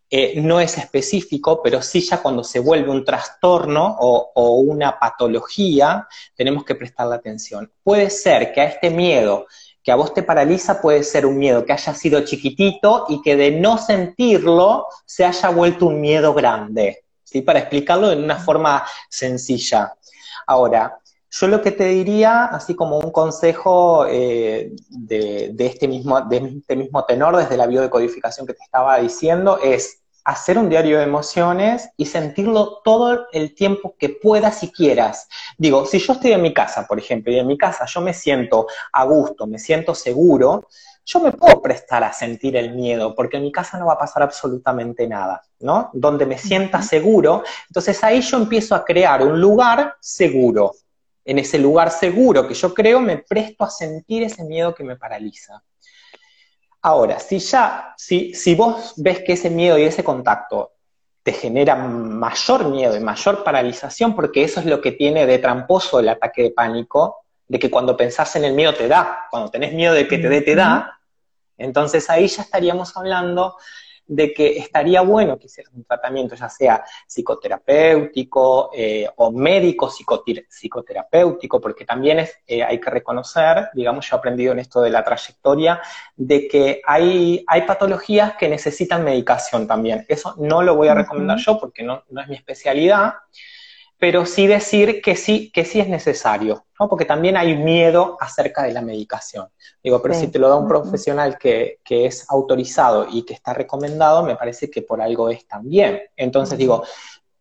eh, 0.09 0.39
no 0.41 0.59
es 0.59 0.77
específico, 0.77 1.61
pero 1.61 1.81
sí 1.81 2.01
ya 2.01 2.21
cuando 2.21 2.43
se 2.43 2.59
vuelve 2.59 2.91
un 2.91 3.03
trastorno 3.03 3.97
o, 3.99 4.31
o 4.35 4.51
una 4.59 4.99
patología, 4.99 6.07
tenemos 6.35 6.63
que 6.63 6.75
prestarle 6.75 7.15
atención. 7.15 7.71
Puede 7.83 8.09
ser 8.09 8.53
que 8.53 8.61
a 8.61 8.65
este 8.65 8.89
miedo 8.89 9.47
que 9.83 9.91
a 9.91 9.95
vos 9.95 10.13
te 10.13 10.23
paraliza 10.23 10.81
puede 10.81 11.03
ser 11.03 11.25
un 11.25 11.37
miedo 11.37 11.65
que 11.65 11.73
haya 11.73 11.93
sido 11.93 12.23
chiquitito 12.23 13.05
y 13.09 13.21
que 13.21 13.35
de 13.35 13.51
no 13.51 13.77
sentirlo 13.77 14.87
se 15.05 15.25
haya 15.25 15.49
vuelto 15.49 15.87
un 15.87 15.99
miedo 15.99 16.33
grande, 16.33 17.03
¿sí? 17.23 17.41
Para 17.41 17.59
explicarlo 17.59 18.11
en 18.11 18.23
una 18.23 18.37
forma 18.37 18.85
sencilla. 19.09 19.93
Ahora, 20.47 20.99
yo 21.35 21.47
lo 21.47 21.63
que 21.63 21.71
te 21.71 21.85
diría, 21.85 22.45
así 22.45 22.75
como 22.75 22.99
un 22.99 23.11
consejo 23.11 24.05
eh, 24.07 24.71
de, 24.89 25.55
este 25.57 25.87
mismo, 25.87 26.21
de 26.21 26.59
este 26.59 26.75
mismo 26.75 27.05
tenor, 27.05 27.35
desde 27.35 27.57
la 27.57 27.65
biodecodificación 27.65 28.45
que 28.45 28.53
te 28.53 28.63
estaba 28.63 28.99
diciendo, 28.99 29.57
es 29.63 30.03
hacer 30.25 30.59
un 30.59 30.69
diario 30.69 30.99
de 30.99 31.05
emociones 31.05 31.89
y 31.97 32.05
sentirlo 32.05 32.81
todo 32.83 33.25
el 33.31 33.55
tiempo 33.55 33.95
que 33.97 34.09
puedas 34.09 34.61
y 34.61 34.71
quieras. 34.71 35.27
Digo, 35.57 35.87
si 35.87 35.97
yo 35.97 36.13
estoy 36.13 36.33
en 36.33 36.41
mi 36.43 36.53
casa, 36.53 36.85
por 36.85 36.99
ejemplo, 36.99 37.33
y 37.33 37.39
en 37.39 37.47
mi 37.47 37.57
casa 37.57 37.85
yo 37.85 37.99
me 38.01 38.13
siento 38.13 38.67
a 38.91 39.03
gusto, 39.03 39.47
me 39.47 39.57
siento 39.57 39.95
seguro, 39.95 40.67
yo 41.03 41.19
me 41.19 41.31
puedo 41.31 41.63
prestar 41.63 42.03
a 42.03 42.13
sentir 42.13 42.55
el 42.57 42.75
miedo, 42.75 43.15
porque 43.15 43.37
en 43.37 43.43
mi 43.43 43.51
casa 43.51 43.79
no 43.79 43.87
va 43.87 43.93
a 43.93 43.99
pasar 43.99 44.21
absolutamente 44.21 45.07
nada, 45.07 45.41
¿no? 45.61 45.89
Donde 45.93 46.27
me 46.27 46.37
sienta 46.37 46.83
seguro, 46.83 47.43
entonces 47.67 48.03
ahí 48.03 48.21
yo 48.21 48.37
empiezo 48.37 48.75
a 48.75 48.85
crear 48.85 49.23
un 49.23 49.41
lugar 49.41 49.95
seguro. 49.99 50.73
En 51.25 51.39
ese 51.39 51.57
lugar 51.57 51.89
seguro 51.89 52.47
que 52.47 52.53
yo 52.53 52.73
creo, 52.73 52.99
me 52.99 53.17
presto 53.17 53.63
a 53.63 53.69
sentir 53.69 54.23
ese 54.23 54.43
miedo 54.43 54.75
que 54.75 54.83
me 54.83 54.95
paraliza. 54.95 55.63
Ahora, 56.81 57.19
si 57.19 57.39
ya, 57.39 57.93
si, 57.97 58.33
si 58.33 58.55
vos 58.55 58.93
ves 58.97 59.19
que 59.19 59.33
ese 59.33 59.49
miedo 59.49 59.77
y 59.77 59.83
ese 59.83 60.03
contacto 60.03 60.73
te 61.23 61.31
genera 61.31 61.75
mayor 61.75 62.65
miedo 62.69 62.97
y 62.97 62.99
mayor 62.99 63.43
paralización, 63.43 64.13
porque 64.13 64.43
eso 64.43 64.59
es 64.59 64.65
lo 64.65 64.81
que 64.81 64.91
tiene 64.91 65.25
de 65.25 65.39
tramposo 65.39 65.99
el 65.99 66.09
ataque 66.09 66.43
de 66.43 66.51
pánico, 66.51 67.23
de 67.47 67.57
que 67.57 67.71
cuando 67.71 67.95
pensás 67.95 68.35
en 68.35 68.43
el 68.43 68.53
miedo 68.53 68.73
te 68.73 68.89
da, 68.89 69.27
cuando 69.31 69.49
tenés 69.49 69.73
miedo 69.73 69.93
de 69.93 70.07
que 70.07 70.17
te 70.17 70.27
dé, 70.27 70.41
te 70.41 70.55
da, 70.55 70.99
entonces 71.57 72.09
ahí 72.09 72.27
ya 72.27 72.41
estaríamos 72.41 72.97
hablando 72.97 73.55
de 74.05 74.33
que 74.33 74.57
estaría 74.57 75.01
bueno 75.01 75.37
que 75.37 75.47
hicieras 75.47 75.73
un 75.73 75.83
tratamiento, 75.83 76.35
ya 76.35 76.49
sea 76.49 76.83
psicoterapéutico 77.07 78.71
eh, 78.73 79.07
o 79.17 79.31
médico 79.31 79.89
psicoterapéutico, 79.89 81.61
porque 81.61 81.85
también 81.85 82.19
es, 82.19 82.37
eh, 82.47 82.63
hay 82.63 82.79
que 82.79 82.89
reconocer, 82.89 83.69
digamos, 83.73 84.09
yo 84.09 84.15
he 84.15 84.19
aprendido 84.19 84.53
en 84.53 84.59
esto 84.59 84.81
de 84.81 84.89
la 84.89 85.03
trayectoria, 85.03 85.81
de 86.15 86.47
que 86.47 86.81
hay, 86.85 87.43
hay 87.47 87.61
patologías 87.63 88.35
que 88.35 88.49
necesitan 88.49 89.03
medicación 89.03 89.67
también. 89.67 90.05
Eso 90.07 90.35
no 90.37 90.61
lo 90.61 90.75
voy 90.75 90.87
a 90.87 90.95
recomendar 90.95 91.37
yo 91.37 91.59
porque 91.59 91.83
no, 91.83 92.03
no 92.09 92.21
es 92.21 92.27
mi 92.27 92.35
especialidad, 92.35 93.13
pero 93.97 94.25
sí 94.25 94.47
decir 94.47 95.01
que 95.01 95.15
sí, 95.15 95.51
que 95.51 95.63
sí 95.63 95.79
es 95.79 95.87
necesario, 95.87 96.65
¿no? 96.79 96.89
Porque 96.89 97.05
también 97.05 97.37
hay 97.37 97.55
miedo 97.55 98.17
acerca 98.19 98.63
de 98.63 98.73
la 98.73 98.81
medicación. 98.81 99.47
Digo, 99.81 100.01
pero 100.01 100.13
si 100.13 100.27
te 100.27 100.39
lo 100.39 100.49
da 100.49 100.57
un 100.57 100.67
profesional 100.67 101.37
que, 101.37 101.79
que, 101.83 102.05
es 102.05 102.29
autorizado 102.29 103.07
y 103.09 103.23
que 103.23 103.33
está 103.33 103.53
recomendado, 103.53 104.23
me 104.23 104.35
parece 104.35 104.69
que 104.69 104.81
por 104.81 105.01
algo 105.01 105.29
es 105.29 105.47
también. 105.47 106.01
Entonces 106.17 106.57
digo, 106.57 106.83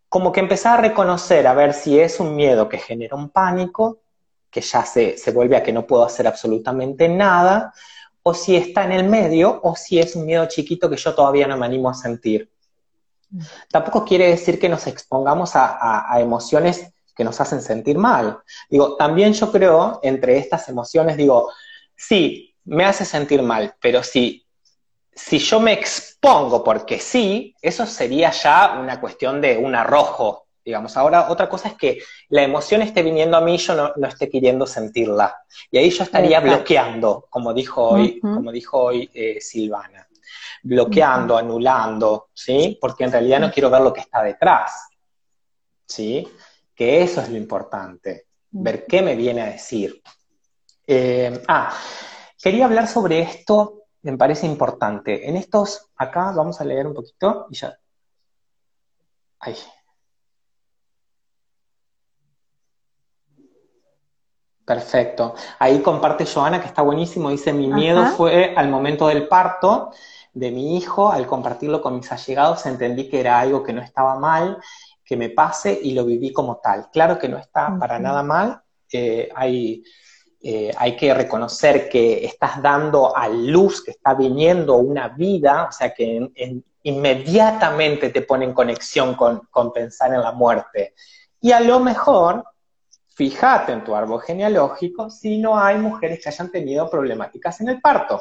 como 0.08 0.30
que 0.30 0.40
empezar 0.40 0.78
a 0.78 0.82
reconocer, 0.82 1.46
a 1.46 1.54
ver 1.54 1.72
si 1.72 1.98
es 1.98 2.20
un 2.20 2.36
miedo 2.36 2.68
que 2.68 2.78
genera 2.78 3.16
un 3.16 3.30
pánico, 3.30 4.02
que 4.50 4.60
ya 4.60 4.84
se, 4.84 5.16
se 5.16 5.32
vuelve 5.32 5.56
a 5.56 5.62
que 5.62 5.72
no 5.72 5.86
puedo 5.86 6.04
hacer 6.04 6.26
absolutamente 6.26 7.08
nada, 7.08 7.72
o 8.22 8.34
si 8.34 8.54
está 8.54 8.84
en 8.84 8.92
el 8.92 9.08
medio, 9.08 9.58
o 9.64 9.74
si 9.74 9.98
es 9.98 10.14
un 10.14 10.26
miedo 10.26 10.46
chiquito 10.46 10.88
que 10.88 10.96
yo 10.96 11.14
todavía 11.14 11.48
no 11.48 11.56
me 11.56 11.66
animo 11.66 11.88
a 11.88 11.94
sentir. 11.94 12.51
Tampoco 13.70 14.04
quiere 14.04 14.28
decir 14.28 14.58
que 14.58 14.68
nos 14.68 14.86
expongamos 14.86 15.52
a, 15.54 16.20
emociones 16.20 16.92
que 17.14 17.24
nos 17.24 17.40
hacen 17.40 17.60
sentir 17.60 17.98
mal. 17.98 18.38
Digo, 18.68 18.96
también 18.96 19.32
yo 19.32 19.50
creo, 19.50 20.00
entre 20.02 20.38
estas 20.38 20.68
emociones, 20.68 21.16
digo, 21.16 21.50
sí, 21.96 22.54
me 22.64 22.84
hace 22.84 23.04
sentir 23.04 23.42
mal, 23.42 23.74
pero 23.80 24.02
si, 24.02 24.46
si 25.14 25.38
yo 25.38 25.60
me 25.60 25.72
expongo 25.72 26.64
porque 26.64 26.98
sí, 26.98 27.54
eso 27.60 27.86
sería 27.86 28.30
ya 28.30 28.78
una 28.80 29.00
cuestión 29.00 29.40
de 29.40 29.58
un 29.58 29.74
arrojo, 29.74 30.46
digamos. 30.64 30.96
Ahora, 30.96 31.30
otra 31.30 31.48
cosa 31.48 31.68
es 31.68 31.74
que 31.74 31.98
la 32.28 32.42
emoción 32.42 32.82
esté 32.82 33.02
viniendo 33.02 33.36
a 33.36 33.40
mí 33.40 33.56
y 33.56 33.58
yo 33.58 33.92
no, 33.94 34.06
esté 34.06 34.30
queriendo 34.30 34.66
sentirla. 34.66 35.36
Y 35.70 35.78
ahí 35.78 35.90
yo 35.90 36.04
estaría 36.04 36.40
bloqueando, 36.40 37.26
como 37.28 37.52
dijo 37.52 37.82
hoy, 37.90 38.20
como 38.20 38.52
dijo 38.52 38.78
hoy 38.78 39.10
eh, 39.12 39.38
Silvana 39.40 40.08
bloqueando, 40.62 41.36
anulando, 41.36 42.28
¿sí? 42.32 42.78
Porque 42.80 43.04
en 43.04 43.12
realidad 43.12 43.40
no 43.40 43.50
quiero 43.50 43.70
ver 43.70 43.80
lo 43.80 43.92
que 43.92 44.00
está 44.00 44.22
detrás, 44.22 44.88
¿sí? 45.86 46.28
Que 46.74 47.02
eso 47.02 47.20
es 47.20 47.28
lo 47.28 47.36
importante, 47.36 48.26
ver 48.50 48.86
qué 48.86 49.02
me 49.02 49.16
viene 49.16 49.42
a 49.42 49.46
decir. 49.46 50.00
Eh, 50.86 51.42
ah, 51.48 51.72
quería 52.40 52.66
hablar 52.66 52.86
sobre 52.86 53.20
esto, 53.20 53.84
me 54.02 54.16
parece 54.16 54.46
importante. 54.46 55.28
En 55.28 55.36
estos, 55.36 55.90
acá 55.96 56.32
vamos 56.32 56.60
a 56.60 56.64
leer 56.64 56.86
un 56.86 56.94
poquito 56.94 57.46
y 57.50 57.56
ya. 57.56 57.76
Ahí. 59.40 59.56
Perfecto. 64.64 65.34
Ahí 65.58 65.82
comparte 65.82 66.24
Joana, 66.24 66.60
que 66.60 66.68
está 66.68 66.82
buenísimo, 66.82 67.30
dice, 67.30 67.52
mi 67.52 67.66
miedo 67.66 68.06
fue 68.06 68.54
al 68.56 68.68
momento 68.68 69.08
del 69.08 69.26
parto 69.26 69.90
de 70.32 70.50
mi 70.50 70.76
hijo, 70.76 71.10
al 71.10 71.26
compartirlo 71.26 71.82
con 71.82 71.96
mis 71.96 72.10
allegados, 72.10 72.64
entendí 72.66 73.08
que 73.08 73.20
era 73.20 73.38
algo 73.38 73.62
que 73.62 73.72
no 73.72 73.82
estaba 73.82 74.18
mal, 74.18 74.58
que 75.04 75.16
me 75.16 75.30
pase 75.30 75.78
y 75.82 75.92
lo 75.92 76.04
viví 76.04 76.32
como 76.32 76.56
tal. 76.56 76.88
Claro 76.90 77.18
que 77.18 77.28
no 77.28 77.38
está 77.38 77.76
para 77.78 77.98
nada 77.98 78.22
mal, 78.22 78.62
eh, 78.92 79.28
hay, 79.34 79.82
eh, 80.40 80.72
hay 80.76 80.96
que 80.96 81.12
reconocer 81.12 81.88
que 81.88 82.24
estás 82.24 82.62
dando 82.62 83.16
a 83.16 83.28
luz, 83.28 83.82
que 83.84 83.90
está 83.90 84.14
viniendo 84.14 84.76
una 84.76 85.08
vida, 85.08 85.66
o 85.68 85.72
sea 85.72 85.92
que 85.92 86.30
inmediatamente 86.84 88.10
te 88.10 88.22
pone 88.22 88.44
en 88.44 88.54
conexión 88.54 89.14
con, 89.14 89.42
con 89.50 89.72
pensar 89.72 90.14
en 90.14 90.22
la 90.22 90.32
muerte. 90.32 90.94
Y 91.40 91.52
a 91.52 91.60
lo 91.60 91.80
mejor 91.80 92.44
fíjate 93.14 93.72
en 93.72 93.84
tu 93.84 93.94
árbol 93.94 94.22
genealógico 94.22 95.10
si 95.10 95.38
no 95.38 95.58
hay 95.58 95.76
mujeres 95.76 96.22
que 96.22 96.28
hayan 96.28 96.50
tenido 96.50 96.88
problemáticas 96.88 97.60
en 97.60 97.68
el 97.68 97.80
parto. 97.80 98.20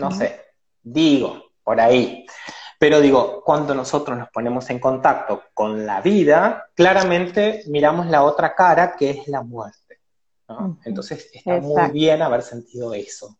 No 0.00 0.10
sé, 0.10 0.49
Digo, 0.82 1.50
por 1.62 1.80
ahí. 1.80 2.26
Pero 2.78 3.00
digo, 3.00 3.42
cuando 3.44 3.74
nosotros 3.74 4.18
nos 4.18 4.30
ponemos 4.30 4.70
en 4.70 4.78
contacto 4.78 5.42
con 5.52 5.84
la 5.84 6.00
vida, 6.00 6.70
claramente 6.74 7.62
miramos 7.66 8.06
la 8.06 8.22
otra 8.22 8.54
cara 8.54 8.96
que 8.96 9.10
es 9.10 9.28
la 9.28 9.42
muerte. 9.42 10.00
Entonces 10.84 11.30
está 11.32 11.60
muy 11.60 11.90
bien 11.90 12.22
haber 12.22 12.42
sentido 12.42 12.94
eso. 12.94 13.36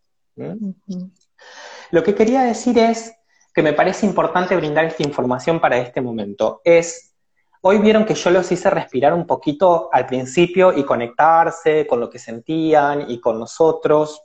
Lo 1.90 2.02
que 2.02 2.14
quería 2.14 2.42
decir 2.42 2.78
es 2.78 3.12
que 3.52 3.62
me 3.62 3.72
parece 3.72 4.06
importante 4.06 4.54
brindar 4.56 4.84
esta 4.84 5.02
información 5.02 5.60
para 5.60 5.78
este 5.78 6.00
momento. 6.00 6.60
Es, 6.62 7.14
hoy 7.62 7.78
vieron 7.78 8.04
que 8.04 8.14
yo 8.14 8.30
los 8.30 8.50
hice 8.52 8.70
respirar 8.70 9.12
un 9.12 9.26
poquito 9.26 9.88
al 9.92 10.06
principio 10.06 10.72
y 10.72 10.84
conectarse 10.84 11.86
con 11.86 11.98
lo 11.98 12.08
que 12.08 12.18
sentían 12.18 13.10
y 13.10 13.20
con 13.20 13.38
nosotros. 13.38 14.22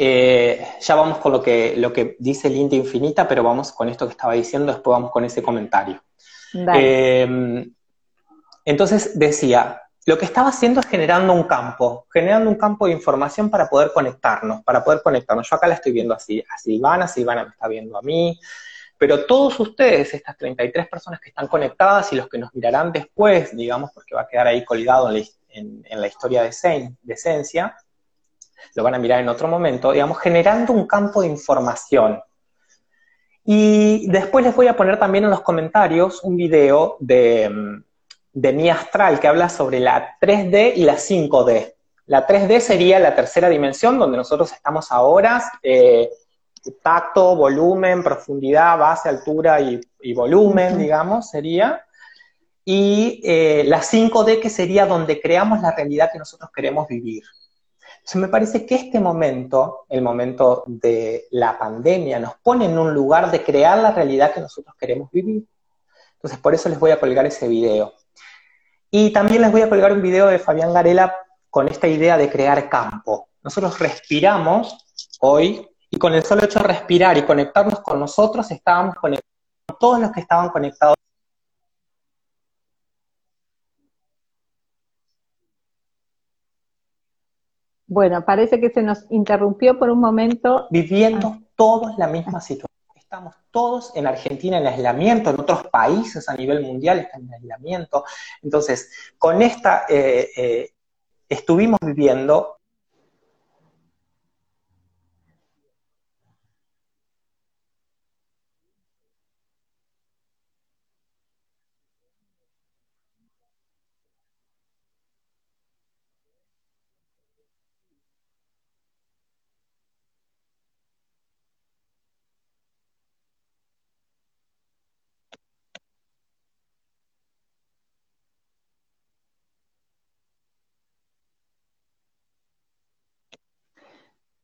Eh, 0.00 0.64
ya 0.80 0.94
vamos 0.94 1.18
con 1.18 1.32
lo 1.32 1.42
que, 1.42 1.74
lo 1.76 1.92
que 1.92 2.16
dice 2.20 2.48
Linda 2.48 2.76
Infinita, 2.76 3.26
pero 3.26 3.42
vamos 3.42 3.72
con 3.72 3.88
esto 3.88 4.06
que 4.06 4.12
estaba 4.12 4.34
diciendo, 4.34 4.72
después 4.72 4.92
vamos 4.92 5.10
con 5.10 5.24
ese 5.24 5.42
comentario. 5.42 6.00
Em, 6.54 7.74
entonces 8.64 9.18
decía, 9.18 9.82
lo 10.06 10.16
que 10.16 10.24
estaba 10.24 10.50
haciendo 10.50 10.78
es 10.78 10.86
generando 10.86 11.32
un 11.32 11.42
campo, 11.42 12.06
generando 12.12 12.48
un 12.48 12.56
campo 12.56 12.86
de 12.86 12.92
información 12.92 13.50
para 13.50 13.68
poder 13.68 13.90
conectarnos, 13.92 14.62
para 14.62 14.84
poder 14.84 15.02
conectarnos. 15.02 15.50
Yo 15.50 15.56
acá 15.56 15.66
la 15.66 15.74
estoy 15.74 15.90
viendo 15.90 16.14
así, 16.14 16.44
a 16.48 16.56
Silvana, 16.58 17.08
Silvana 17.08 17.44
me 17.44 17.50
está 17.50 17.66
viendo 17.66 17.98
a 17.98 18.02
mí, 18.02 18.38
pero 18.96 19.26
todos 19.26 19.58
ustedes, 19.58 20.14
estas 20.14 20.36
33 20.36 20.88
personas 20.88 21.20
que 21.20 21.30
están 21.30 21.48
conectadas 21.48 22.12
y 22.12 22.16
los 22.16 22.28
que 22.28 22.38
nos 22.38 22.54
mirarán 22.54 22.92
después, 22.92 23.54
digamos, 23.56 23.90
porque 23.92 24.14
va 24.14 24.22
a 24.22 24.28
quedar 24.28 24.46
ahí 24.46 24.64
colgado 24.64 25.10
en 25.10 25.82
la, 25.90 26.06
historia 26.06 26.42
de, 26.42 26.94
de 27.02 27.14
Esencia, 27.14 27.76
lo 28.74 28.82
van 28.82 28.94
a 28.94 28.98
mirar 28.98 29.20
en 29.20 29.28
otro 29.28 29.48
momento, 29.48 29.92
digamos, 29.92 30.18
generando 30.18 30.72
un 30.72 30.86
campo 30.86 31.22
de 31.22 31.28
información. 31.28 32.20
Y 33.44 34.08
después 34.10 34.44
les 34.44 34.54
voy 34.54 34.66
a 34.66 34.76
poner 34.76 34.98
también 34.98 35.24
en 35.24 35.30
los 35.30 35.40
comentarios 35.40 36.22
un 36.22 36.36
video 36.36 36.96
de, 37.00 37.80
de 38.32 38.52
Mi 38.52 38.70
Astral 38.70 39.18
que 39.18 39.28
habla 39.28 39.48
sobre 39.48 39.80
la 39.80 40.16
3D 40.20 40.74
y 40.76 40.84
la 40.84 40.96
5D. 40.96 41.74
La 42.06 42.26
3D 42.26 42.60
sería 42.60 42.98
la 42.98 43.14
tercera 43.14 43.48
dimensión 43.48 43.98
donde 43.98 44.16
nosotros 44.16 44.52
estamos 44.52 44.90
ahora, 44.90 45.42
eh, 45.62 46.08
tacto, 46.82 47.36
volumen, 47.36 48.02
profundidad, 48.02 48.78
base, 48.78 49.08
altura 49.08 49.60
y, 49.60 50.14
volumen, 50.14 50.78
digamos, 50.78 51.30
sería. 51.30 51.84
Y 52.64 53.20
eh, 53.24 53.64
la 53.66 53.80
5D 53.80 54.40
que 54.40 54.50
sería 54.50 54.86
donde 54.86 55.20
creamos 55.20 55.60
la 55.60 55.72
realidad 55.72 56.10
que 56.12 56.18
nosotros 56.18 56.50
queremos 56.54 56.86
vivir. 56.88 57.24
Entonces 58.08 58.22
me 58.22 58.28
parece 58.28 58.64
que 58.64 58.74
este 58.74 59.00
momento, 59.00 59.84
el 59.90 60.00
momento 60.00 60.64
de 60.66 61.26
la 61.30 61.58
pandemia, 61.58 62.18
nos 62.18 62.36
pone 62.36 62.64
en 62.64 62.78
un 62.78 62.94
lugar 62.94 63.30
de 63.30 63.44
crear 63.44 63.76
la 63.76 63.90
realidad 63.90 64.32
que 64.32 64.40
nosotros 64.40 64.74
queremos 64.80 65.10
vivir. 65.10 65.44
Entonces 66.14 66.38
por 66.38 66.54
eso 66.54 66.70
les 66.70 66.78
voy 66.78 66.90
a 66.90 66.98
colgar 66.98 67.26
ese 67.26 67.46
video. 67.46 67.92
Y 68.90 69.12
también 69.12 69.42
les 69.42 69.52
voy 69.52 69.60
a 69.60 69.68
colgar 69.68 69.92
un 69.92 70.00
video 70.00 70.28
de 70.28 70.38
Fabián 70.38 70.72
Garela 70.72 71.14
con 71.50 71.68
esta 71.68 71.86
idea 71.86 72.16
de 72.16 72.30
crear 72.30 72.70
campo. 72.70 73.28
Nosotros 73.42 73.78
respiramos 73.78 74.74
hoy 75.20 75.68
y 75.90 75.98
con 75.98 76.14
el 76.14 76.24
solo 76.24 76.44
hecho 76.44 76.60
de 76.60 76.64
respirar 76.68 77.18
y 77.18 77.26
conectarnos 77.26 77.80
con 77.80 78.00
nosotros, 78.00 78.50
estábamos 78.50 78.94
conectados 78.94 79.34
con 79.66 79.78
todos 79.78 80.00
los 80.00 80.12
que 80.12 80.20
estaban 80.20 80.48
conectados 80.48 80.96
Bueno, 87.98 88.24
parece 88.24 88.60
que 88.60 88.70
se 88.70 88.80
nos 88.80 89.06
interrumpió 89.10 89.76
por 89.76 89.90
un 89.90 89.98
momento. 89.98 90.68
Viviendo 90.70 91.34
ah. 91.34 91.42
todos 91.56 91.98
la 91.98 92.06
misma 92.06 92.40
situación. 92.40 92.68
Estamos 92.94 93.34
todos 93.50 93.90
en 93.96 94.06
Argentina 94.06 94.58
en 94.58 94.68
aislamiento, 94.68 95.30
en 95.30 95.40
otros 95.40 95.66
países 95.66 96.28
a 96.28 96.36
nivel 96.36 96.62
mundial 96.62 97.00
están 97.00 97.22
en 97.22 97.34
aislamiento. 97.34 98.04
Entonces, 98.40 98.92
con 99.18 99.42
esta, 99.42 99.86
eh, 99.88 100.28
eh, 100.36 100.70
estuvimos 101.28 101.80
viviendo 101.82 102.57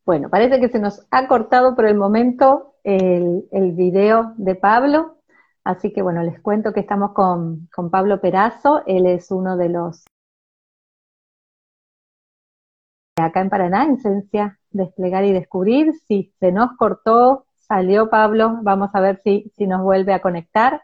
Bueno, 0.07 0.29
parece 0.29 0.61
que 0.61 0.69
se 0.69 0.79
nos 0.79 1.07
ha 1.11 1.27
cortado 1.29 1.75
por 1.75 1.87
el 1.87 1.97
momento 1.97 2.75
el, 2.85 3.45
video 3.73 4.35
de 4.37 4.55
Pablo, 4.55 5.17
así 5.65 5.93
que 5.95 6.03
bueno, 6.03 6.23
les 6.23 6.41
cuento 6.41 6.75
que 6.75 6.81
estamos 6.81 7.13
con, 7.13 7.69
con 7.75 7.91
Pablo 7.91 8.21
Perazo, 8.21 8.83
él 8.87 9.07
es 9.07 9.31
uno 9.31 9.57
de 9.57 9.71
los 9.71 10.05
acá 13.17 13.41
en 13.41 13.49
Paraná, 13.49 13.85
en 13.85 13.99
Ciencia 13.99 14.59
Desplegar 14.71 15.25
y 15.25 15.33
Descubrir. 15.33 15.95
Si 16.07 16.35
se 16.39 16.53
nos 16.53 16.77
cortó, 16.77 17.47
salió 17.55 18.11
Pablo, 18.11 18.59
vamos 18.63 18.91
a 18.93 19.01
ver 19.01 19.23
si, 19.25 19.53
si 19.57 19.67
nos 19.67 19.83
vuelve 19.83 20.13
a 20.13 20.21
conectar. 20.21 20.83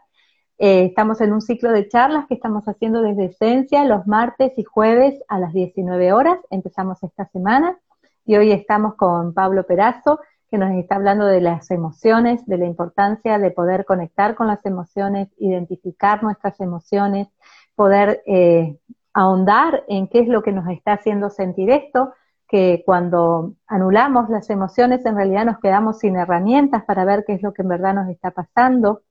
Eh, 0.57 0.85
estamos 0.85 1.21
en 1.21 1.33
un 1.33 1.41
ciclo 1.41 1.71
de 1.71 1.87
charlas 1.87 2.25
que 2.27 2.35
estamos 2.35 2.65
haciendo 2.65 3.01
desde 3.01 3.25
Esencia 3.25 3.83
los 3.85 4.07
martes 4.07 4.53
y 4.57 4.63
jueves 4.63 5.21
a 5.27 5.39
las 5.39 5.53
19 5.53 6.13
horas. 6.13 6.39
Empezamos 6.49 7.03
esta 7.03 7.27
semana 7.27 7.77
y 8.25 8.35
hoy 8.35 8.51
estamos 8.51 8.95
con 8.95 9.33
Pablo 9.33 9.65
Perazo, 9.65 10.19
que 10.49 10.57
nos 10.57 10.71
está 10.71 10.95
hablando 10.95 11.25
de 11.25 11.41
las 11.41 11.71
emociones, 11.71 12.45
de 12.45 12.57
la 12.57 12.65
importancia 12.65 13.39
de 13.39 13.51
poder 13.51 13.85
conectar 13.85 14.35
con 14.35 14.47
las 14.47 14.65
emociones, 14.65 15.29
identificar 15.37 16.21
nuestras 16.23 16.59
emociones, 16.59 17.29
poder 17.75 18.21
eh, 18.25 18.77
ahondar 19.13 19.83
en 19.87 20.07
qué 20.07 20.19
es 20.19 20.27
lo 20.27 20.43
que 20.43 20.51
nos 20.51 20.67
está 20.69 20.93
haciendo 20.93 21.29
sentir 21.29 21.69
esto, 21.69 22.13
que 22.47 22.83
cuando 22.85 23.53
anulamos 23.65 24.29
las 24.29 24.49
emociones 24.49 25.05
en 25.05 25.15
realidad 25.15 25.45
nos 25.45 25.59
quedamos 25.59 25.99
sin 25.99 26.17
herramientas 26.17 26.83
para 26.83 27.05
ver 27.05 27.23
qué 27.25 27.33
es 27.33 27.41
lo 27.41 27.53
que 27.53 27.61
en 27.61 27.69
verdad 27.69 27.93
nos 27.93 28.09
está 28.09 28.31
pasando 28.31 29.03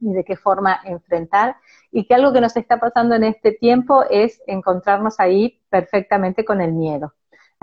y 0.00 0.12
de 0.12 0.24
qué 0.24 0.36
forma 0.36 0.80
enfrentar, 0.84 1.56
y 1.92 2.04
que 2.04 2.14
algo 2.14 2.32
que 2.32 2.40
nos 2.40 2.56
está 2.56 2.78
pasando 2.78 3.14
en 3.14 3.24
este 3.24 3.52
tiempo 3.52 4.02
es 4.10 4.42
encontrarnos 4.46 5.20
ahí 5.20 5.60
perfectamente 5.70 6.44
con 6.44 6.60
el 6.60 6.72
miedo. 6.72 7.14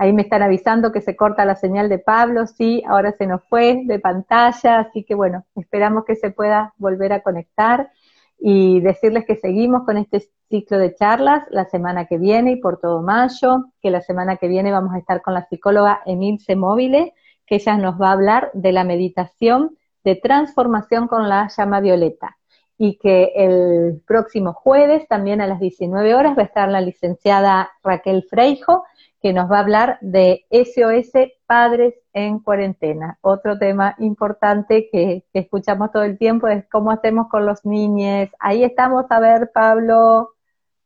Ahí 0.02 0.12
me 0.12 0.22
están 0.22 0.42
avisando 0.42 0.90
que 0.90 1.00
se 1.00 1.14
corta 1.14 1.44
la 1.44 1.54
señal 1.54 1.88
de 1.88 2.00
Pablo, 2.00 2.48
sí, 2.48 2.82
ahora 2.88 3.12
se 3.12 3.24
nos 3.24 3.44
fue 3.44 3.82
de 3.84 4.00
pantalla, 4.00 4.80
así 4.80 5.04
que 5.04 5.14
bueno, 5.14 5.44
esperamos 5.54 6.04
que 6.04 6.16
se 6.16 6.32
pueda 6.32 6.74
volver 6.76 7.12
a 7.12 7.22
conectar 7.22 7.92
y 8.36 8.80
decirles 8.80 9.24
que 9.26 9.36
seguimos 9.36 9.84
con 9.84 9.98
este 9.98 10.28
ciclo 10.50 10.78
de 10.78 10.96
charlas 10.96 11.44
la 11.50 11.66
semana 11.66 12.06
que 12.06 12.18
viene 12.18 12.50
y 12.50 12.56
por 12.56 12.80
todo 12.80 13.00
mayo, 13.00 13.66
que 13.80 13.92
la 13.92 14.00
semana 14.00 14.38
que 14.38 14.48
viene 14.48 14.72
vamos 14.72 14.92
a 14.92 14.98
estar 14.98 15.22
con 15.22 15.34
la 15.34 15.46
psicóloga 15.46 16.02
Emilce 16.04 16.56
Móvile, 16.56 17.14
que 17.46 17.54
ella 17.54 17.76
nos 17.76 17.94
va 17.94 18.08
a 18.08 18.14
hablar 18.14 18.50
de 18.54 18.72
la 18.72 18.82
meditación 18.82 19.78
de 20.02 20.16
transformación 20.16 21.06
con 21.06 21.28
la 21.28 21.48
llama 21.56 21.78
violeta 21.78 22.38
y 22.76 22.98
que 22.98 23.34
el 23.36 24.02
próximo 24.04 24.52
jueves, 24.52 25.06
también 25.06 25.40
a 25.40 25.46
las 25.46 25.60
19 25.60 26.16
horas, 26.16 26.36
va 26.36 26.42
a 26.42 26.46
estar 26.46 26.68
la 26.68 26.80
licenciada 26.80 27.70
Raquel 27.84 28.24
Freijo, 28.28 28.82
que 29.22 29.32
nos 29.32 29.48
va 29.50 29.58
a 29.58 29.60
hablar 29.60 29.98
de 30.00 30.44
SOS 30.50 31.12
Padres 31.46 31.94
en 32.12 32.40
Cuarentena. 32.40 33.18
Otro 33.20 33.56
tema 33.56 33.94
importante 33.98 34.88
que, 34.90 35.24
escuchamos 35.32 35.92
todo 35.92 36.02
el 36.02 36.18
tiempo 36.18 36.48
es 36.48 36.64
cómo 36.68 36.90
hacemos 36.90 37.28
con 37.28 37.46
los 37.46 37.64
niños. 37.64 38.28
Ahí 38.40 38.64
estamos, 38.64 39.06
a 39.10 39.20
ver, 39.20 39.52
Pablo, 39.54 40.34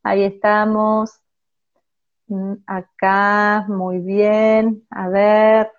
ahí 0.03 0.23
estamos. 0.23 1.19
Mm, 2.27 2.53
acá, 2.67 3.65
muy 3.69 3.99
bien. 3.99 4.85
A 4.91 5.09
ver, 5.09 5.71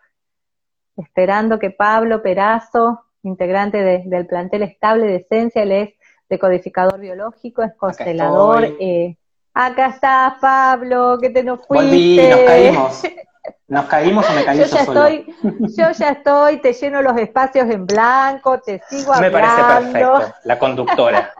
esperando 0.97 1.61
que 1.61 1.71
Pablo 1.71 2.23
Perazo, 2.23 3.05
integrante 3.23 4.03
del 4.05 4.27
plantel 4.27 4.63
estable 4.65 5.07
de 5.07 5.17
Esencia, 5.17 5.63
él 5.63 5.73
es 5.73 5.91
decodificador 6.29 6.99
biológico, 6.99 7.63
es 7.63 7.75
constelador, 7.75 8.65
eh, 8.81 9.17
Acá 9.55 9.89
está 9.89 10.37
Pablo, 10.41 11.19
que 11.21 11.31
te 11.31 11.43
nos 11.43 11.67
fuiste. 11.67 11.87
Volví, 11.87 12.29
nos 12.29 12.41
caímos. 12.41 13.03
Nos 13.69 13.85
caímos 13.85 14.29
o 14.29 14.33
me 14.33 14.45
caí 14.45 14.59
yo, 14.59 14.65
ya 14.65 14.81
Estoy, 14.81 15.35
yo 15.77 15.91
ya 15.91 16.09
estoy, 16.11 16.57
te 16.59 16.73
lleno 16.73 17.03
los 17.03 17.17
espacios 17.19 17.69
en 17.69 17.87
blanco, 17.87 18.61
te 18.61 18.81
sigo 18.89 19.13
hablando. 19.13 19.39
Me 19.39 19.45
parece 19.45 19.93
perfecto, 19.93 20.35
la 20.45 20.59
conductora. 20.59 21.35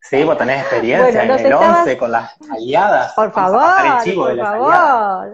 Sí, 0.00 0.24
vos 0.24 0.36
tenés 0.38 0.62
experiencia 0.62 1.22
en 1.22 1.30
el 1.30 1.52
11 1.52 1.98
con 1.98 2.10
las 2.10 2.34
aliadas. 2.50 3.12
Por 3.12 3.30
favor, 3.30 3.60
por 4.14 4.38
favor. 4.38 5.32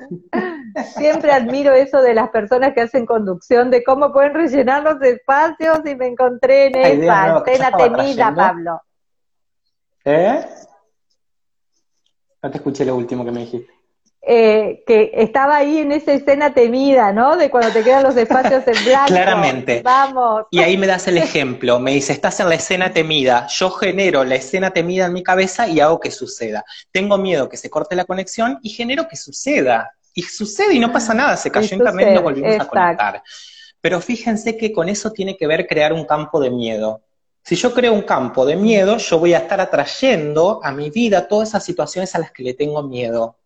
Siempre 0.97 1.33
admiro 1.33 1.73
eso 1.73 2.03
de 2.03 2.13
las 2.13 2.29
personas 2.29 2.75
que 2.75 2.83
hacen 2.83 3.07
conducción, 3.07 3.71
de 3.71 3.83
cómo 3.83 4.13
pueden 4.13 4.35
rellenar 4.35 4.83
los 4.83 5.01
espacios 5.01 5.81
y 5.87 5.95
me 5.95 6.09
encontré 6.09 6.67
en 6.67 7.03
esa 7.03 7.39
escena 7.39 7.77
temida, 7.77 8.35
Pablo. 8.35 8.83
¿Eh? 10.05 10.45
No 12.45 12.51
te 12.51 12.59
escuché 12.59 12.85
lo 12.85 12.95
último 12.95 13.25
que 13.25 13.31
me 13.31 13.41
dijiste. 13.41 13.73
Eh, 14.21 14.85
que 14.87 15.13
estaba 15.15 15.57
ahí 15.57 15.79
en 15.79 15.93
esa 15.93 16.13
escena 16.13 16.53
temida, 16.53 17.11
¿no? 17.11 17.39
De 17.39 17.49
cuando 17.49 17.71
te 17.71 17.83
quedan 17.83 18.03
los 18.03 18.15
espacios 18.19 18.63
en 18.67 18.85
blanco. 18.85 19.07
Claramente. 19.07 19.81
Vamos. 19.83 20.45
Y 20.51 20.59
ahí 20.59 20.77
me 20.77 20.87
das 20.87 21.09
el 21.09 21.17
ejemplo. 21.17 21.81
Me 21.81 21.93
dice, 21.93 22.13
estás 22.13 22.39
en 22.41 22.51
la 22.51 22.57
escena 22.57 22.93
temida. 22.93 23.47
Yo 23.47 23.71
genero 23.71 24.25
la 24.25 24.35
escena 24.35 24.73
temida 24.73 25.07
en 25.07 25.15
mi 25.15 25.23
cabeza 25.23 25.67
y 25.69 25.81
hago 25.81 26.01
que 26.01 26.11
suceda. 26.11 26.67
Tengo 26.93 27.17
miedo 27.17 27.49
que 27.49 27.57
se 27.57 27.71
corte 27.71 27.97
la 27.97 28.05
conexión 28.05 28.59
y 28.63 28.69
genero 28.69 29.09
que 29.09 29.17
suceda. 29.17 29.93
Y 30.13 30.21
sucede 30.21 30.75
y 30.75 30.81
no 30.81 30.93
pasa 30.93 31.15
nada. 31.15 31.39
Se 31.39 31.51
cayó 31.51 31.75
internet 31.75 32.09
y 32.11 32.15
nos 32.15 32.23
volvimos 32.23 32.61
a 32.61 32.67
conectar. 32.67 33.23
Pero 33.81 34.03
fíjense 34.03 34.59
que 34.59 34.71
con 34.71 34.91
eso 34.91 35.13
tiene 35.13 35.35
que 35.35 35.47
ver 35.47 35.67
crear 35.67 35.95
un 35.95 36.05
campo 36.05 36.39
de 36.41 36.51
miedo. 36.51 37.01
Si 37.45 37.57
yo 37.57 37.75
creo 37.75 37.93
un 37.93 38.03
campo 38.03 38.47
de 38.47 38.57
miedo, 38.57 38.97
yo 38.97 39.19
voy 39.19 39.35
a 39.35 39.39
estar 39.39 39.61
atrayendo 39.61 40.61
a 40.63 40.73
mi 40.73 40.89
vida 40.89 41.29
todas 41.29 41.51
esas 41.51 41.63
situaciones 41.63 42.15
a 42.15 42.19
las 42.19 42.33
que 42.33 42.43
le 42.43 42.55
tengo 42.55 42.83
miedo. 42.83 43.37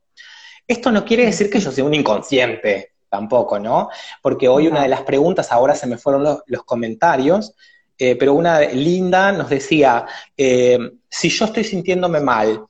Esto 0.68 0.92
no 0.92 1.04
quiere 1.04 1.26
decir 1.26 1.50
que 1.50 1.58
yo 1.58 1.72
sea 1.72 1.82
un 1.82 1.94
inconsciente, 1.94 2.92
tampoco, 3.08 3.58
¿no? 3.58 3.88
Porque 4.22 4.46
hoy 4.46 4.68
una 4.68 4.82
de 4.82 4.88
las 4.88 5.02
preguntas, 5.02 5.50
ahora 5.50 5.74
se 5.74 5.88
me 5.88 5.98
fueron 5.98 6.22
los, 6.22 6.62
comentarios, 6.62 7.54
eh, 7.98 8.14
pero 8.14 8.34
una 8.34 8.60
linda 8.60 9.32
nos 9.32 9.50
decía, 9.50 10.06
eh, 10.36 10.78
si 11.08 11.28
yo 11.28 11.46
estoy 11.46 11.64
sintiéndome 11.64 12.20
mal, 12.20 12.66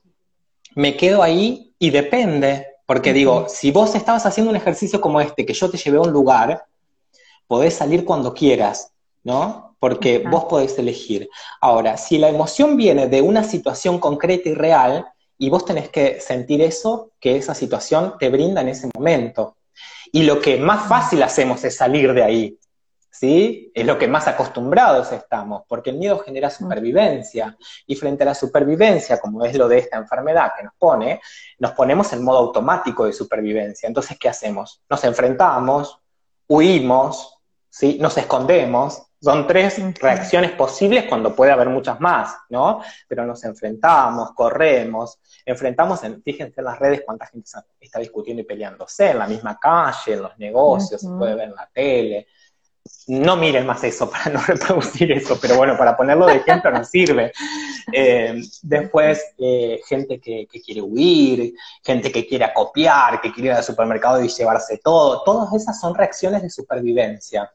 me 0.73 0.97
quedo 0.97 1.21
ahí 1.21 1.75
y 1.77 1.91
depende, 1.91 2.65
porque 2.87 3.13
digo, 3.13 3.45
si 3.47 3.69
vos 3.69 3.93
estabas 3.93 4.25
haciendo 4.25 4.49
un 4.49 4.57
ejercicio 4.57 4.99
como 4.99 5.21
este, 5.21 5.45
que 5.45 5.53
yo 5.53 5.69
te 5.69 5.77
llevé 5.77 5.97
a 5.97 6.01
un 6.01 6.11
lugar, 6.11 6.65
podés 7.45 7.75
salir 7.75 8.03
cuando 8.03 8.33
quieras, 8.33 8.93
¿no? 9.29 9.69
porque 9.79 10.19
vos 10.19 10.45
podés 10.45 10.77
elegir. 10.77 11.29
Ahora, 11.61 11.97
si 11.97 12.17
la 12.17 12.29
emoción 12.29 12.75
viene 12.75 13.07
de 13.07 13.21
una 13.21 13.43
situación 13.43 13.99
concreta 13.99 14.49
y 14.49 14.53
real, 14.53 15.05
y 15.37 15.49
vos 15.49 15.63
tenés 15.63 15.89
que 15.89 16.19
sentir 16.19 16.61
eso 16.61 17.11
que 17.19 17.37
esa 17.37 17.55
situación 17.55 18.15
te 18.19 18.29
brinda 18.29 18.59
en 18.59 18.67
ese 18.67 18.89
momento. 18.93 19.55
Y 20.11 20.23
lo 20.23 20.41
que 20.41 20.57
más 20.57 20.89
fácil 20.89 21.23
hacemos 21.23 21.63
es 21.63 21.77
salir 21.77 22.13
de 22.13 22.23
ahí. 22.23 22.59
¿sí? 23.09 23.71
Es 23.73 23.85
lo 23.85 23.97
que 23.97 24.09
más 24.09 24.27
acostumbrados 24.27 25.13
estamos, 25.13 25.63
porque 25.65 25.91
el 25.91 25.97
miedo 25.97 26.19
genera 26.19 26.49
supervivencia. 26.49 27.55
Y 27.87 27.95
frente 27.95 28.23
a 28.23 28.27
la 28.27 28.35
supervivencia, 28.35 29.17
como 29.21 29.45
es 29.45 29.55
lo 29.55 29.69
de 29.69 29.77
esta 29.77 29.97
enfermedad 29.97 30.51
que 30.57 30.65
nos 30.65 30.73
pone, 30.77 31.21
nos 31.57 31.71
ponemos 31.71 32.11
en 32.11 32.21
modo 32.21 32.39
automático 32.39 33.05
de 33.05 33.13
supervivencia. 33.13 33.87
Entonces, 33.87 34.17
¿qué 34.19 34.27
hacemos? 34.27 34.81
Nos 34.89 35.01
enfrentamos, 35.05 35.99
huimos, 36.49 37.39
¿sí? 37.69 37.97
Nos 38.01 38.17
escondemos. 38.17 39.03
Son 39.21 39.45
tres 39.47 39.81
reacciones 39.99 40.51
posibles 40.51 41.05
cuando 41.09 41.35
puede 41.35 41.51
haber 41.51 41.69
muchas 41.69 41.99
más, 41.99 42.35
¿no? 42.49 42.81
Pero 43.07 43.25
nos 43.25 43.43
enfrentamos, 43.43 44.31
corremos, 44.33 45.19
enfrentamos, 45.45 46.03
en, 46.03 46.21
fíjense 46.23 46.61
en 46.61 46.65
las 46.65 46.79
redes 46.79 47.03
cuánta 47.05 47.25
gente 47.25 47.49
está 47.79 47.99
discutiendo 47.99 48.41
y 48.41 48.45
peleándose, 48.45 49.11
en 49.11 49.19
la 49.19 49.27
misma 49.27 49.59
calle, 49.59 50.13
en 50.13 50.21
los 50.21 50.37
negocios, 50.37 51.01
se 51.01 51.09
puede 51.09 51.35
ver 51.35 51.49
en 51.49 51.55
la 51.55 51.69
tele, 51.73 52.27
no 53.07 53.35
miren 53.35 53.65
más 53.65 53.83
eso 53.83 54.09
para 54.11 54.29
no 54.29 54.41
reproducir 54.41 55.11
eso, 55.11 55.37
pero 55.41 55.57
bueno, 55.57 55.77
para 55.77 55.95
ponerlo 55.95 56.25
de 56.27 56.37
ejemplo 56.37 56.71
nos 56.71 56.89
sirve. 56.89 57.31
Eh, 57.91 58.41
después, 58.61 59.33
eh, 59.37 59.79
gente 59.87 60.19
que, 60.19 60.47
quiere 60.47 60.81
huir, 60.81 61.53
gente 61.83 62.11
que 62.11 62.27
quiere 62.27 62.51
copiar, 62.53 63.19
que 63.21 63.31
quiere 63.31 63.49
ir 63.49 63.55
al 63.55 63.63
supermercado 63.63 64.23
y 64.23 64.27
llevarse 64.27 64.79
todo, 64.83 65.23
todas 65.23 65.53
esas 65.53 65.79
son 65.79 65.95
reacciones 65.95 66.41
de 66.41 66.49
supervivencia. 66.49 67.51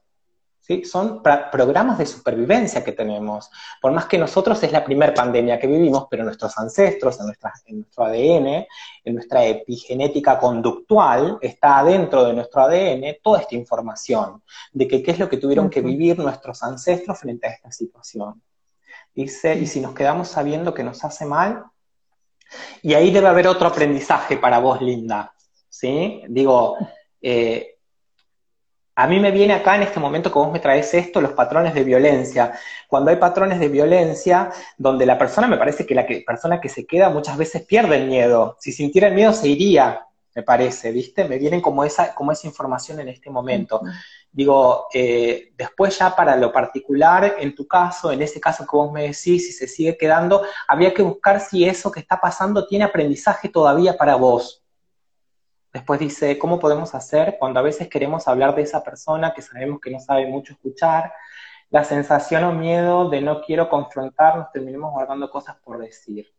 Son 0.84 1.22
programas 1.22 1.98
de 1.98 2.06
supervivencia 2.06 2.82
que 2.82 2.92
tenemos. 2.92 3.50
Por 3.82 3.92
más 3.92 4.06
que 4.06 4.16
nosotros 4.16 4.62
es 4.62 4.72
la 4.72 4.82
primera 4.82 5.12
pandemia 5.12 5.58
que 5.58 5.66
vivimos, 5.66 6.06
pero 6.10 6.24
nuestros 6.24 6.56
ancestros, 6.56 7.18
en, 7.20 7.26
en 7.66 7.76
nuestro 7.80 8.04
ADN, 8.04 8.66
en 9.04 9.14
nuestra 9.14 9.44
epigenética 9.44 10.38
conductual, 10.38 11.38
está 11.42 11.80
adentro 11.80 12.24
de 12.24 12.32
nuestro 12.32 12.62
ADN 12.62 13.16
toda 13.22 13.40
esta 13.40 13.54
información 13.54 14.42
de 14.72 14.88
que 14.88 15.02
qué 15.02 15.10
es 15.10 15.18
lo 15.18 15.28
que 15.28 15.36
tuvieron 15.36 15.68
que 15.68 15.82
vivir 15.82 16.18
nuestros 16.18 16.62
ancestros 16.62 17.18
frente 17.18 17.46
a 17.46 17.50
esta 17.50 17.70
situación. 17.70 18.40
Dice, 19.14 19.54
y 19.54 19.66
si 19.66 19.80
nos 19.80 19.94
quedamos 19.94 20.28
sabiendo 20.28 20.72
que 20.72 20.82
nos 20.82 21.04
hace 21.04 21.26
mal, 21.26 21.64
y 22.82 22.94
ahí 22.94 23.10
debe 23.10 23.28
haber 23.28 23.48
otro 23.48 23.68
aprendizaje 23.68 24.38
para 24.38 24.58
vos, 24.60 24.80
Linda. 24.80 25.34
¿Sí? 25.68 26.22
Digo, 26.28 26.76
eh, 27.20 27.73
a 28.96 29.06
mí 29.08 29.18
me 29.18 29.30
viene 29.30 29.54
acá 29.54 29.74
en 29.74 29.82
este 29.82 29.98
momento 29.98 30.30
que 30.30 30.38
vos 30.38 30.52
me 30.52 30.60
traes 30.60 30.94
esto, 30.94 31.20
los 31.20 31.32
patrones 31.32 31.74
de 31.74 31.82
violencia. 31.82 32.52
Cuando 32.88 33.10
hay 33.10 33.16
patrones 33.16 33.58
de 33.58 33.68
violencia, 33.68 34.52
donde 34.78 35.04
la 35.04 35.18
persona, 35.18 35.48
me 35.48 35.56
parece 35.56 35.84
que 35.84 35.94
la 35.94 36.06
persona 36.24 36.60
que 36.60 36.68
se 36.68 36.86
queda 36.86 37.08
muchas 37.10 37.36
veces 37.36 37.62
pierde 37.62 37.96
el 37.96 38.08
miedo. 38.08 38.56
Si 38.60 38.72
sintiera 38.72 39.08
el 39.08 39.14
miedo 39.14 39.32
se 39.32 39.48
iría, 39.48 40.06
me 40.34 40.42
parece, 40.42 40.90
¿viste? 40.90 41.24
Me 41.24 41.38
vienen 41.38 41.60
como 41.60 41.84
esa, 41.84 42.14
como 42.14 42.32
esa 42.32 42.46
información 42.46 43.00
en 43.00 43.08
este 43.08 43.30
momento. 43.30 43.80
Digo, 44.32 44.86
eh, 44.92 45.52
después 45.56 45.96
ya 45.98 46.14
para 46.14 46.36
lo 46.36 46.52
particular, 46.52 47.36
en 47.38 47.54
tu 47.54 47.66
caso, 47.68 48.10
en 48.10 48.20
ese 48.22 48.40
caso 48.40 48.64
que 48.64 48.76
vos 48.76 48.92
me 48.92 49.02
decís, 49.02 49.46
si 49.46 49.52
se 49.52 49.68
sigue 49.68 49.96
quedando, 49.96 50.42
habría 50.66 50.92
que 50.92 51.02
buscar 51.02 51.40
si 51.40 51.64
eso 51.64 51.90
que 51.90 52.00
está 52.00 52.20
pasando 52.20 52.66
tiene 52.66 52.84
aprendizaje 52.84 53.48
todavía 53.48 53.96
para 53.96 54.16
vos. 54.16 54.63
Después 55.74 55.98
dice, 55.98 56.38
¿cómo 56.38 56.60
podemos 56.60 56.94
hacer 56.94 57.36
cuando 57.36 57.58
a 57.58 57.62
veces 57.64 57.88
queremos 57.88 58.28
hablar 58.28 58.54
de 58.54 58.62
esa 58.62 58.84
persona 58.84 59.34
que 59.34 59.42
sabemos 59.42 59.80
que 59.80 59.90
no 59.90 59.98
sabe 59.98 60.24
mucho 60.28 60.52
escuchar? 60.52 61.12
La 61.68 61.82
sensación 61.82 62.44
o 62.44 62.52
miedo 62.52 63.10
de 63.10 63.20
no 63.20 63.42
quiero 63.42 63.68
confrontarnos, 63.68 64.52
terminemos 64.52 64.92
guardando 64.92 65.28
cosas 65.28 65.56
por 65.64 65.78
decir. 65.78 66.32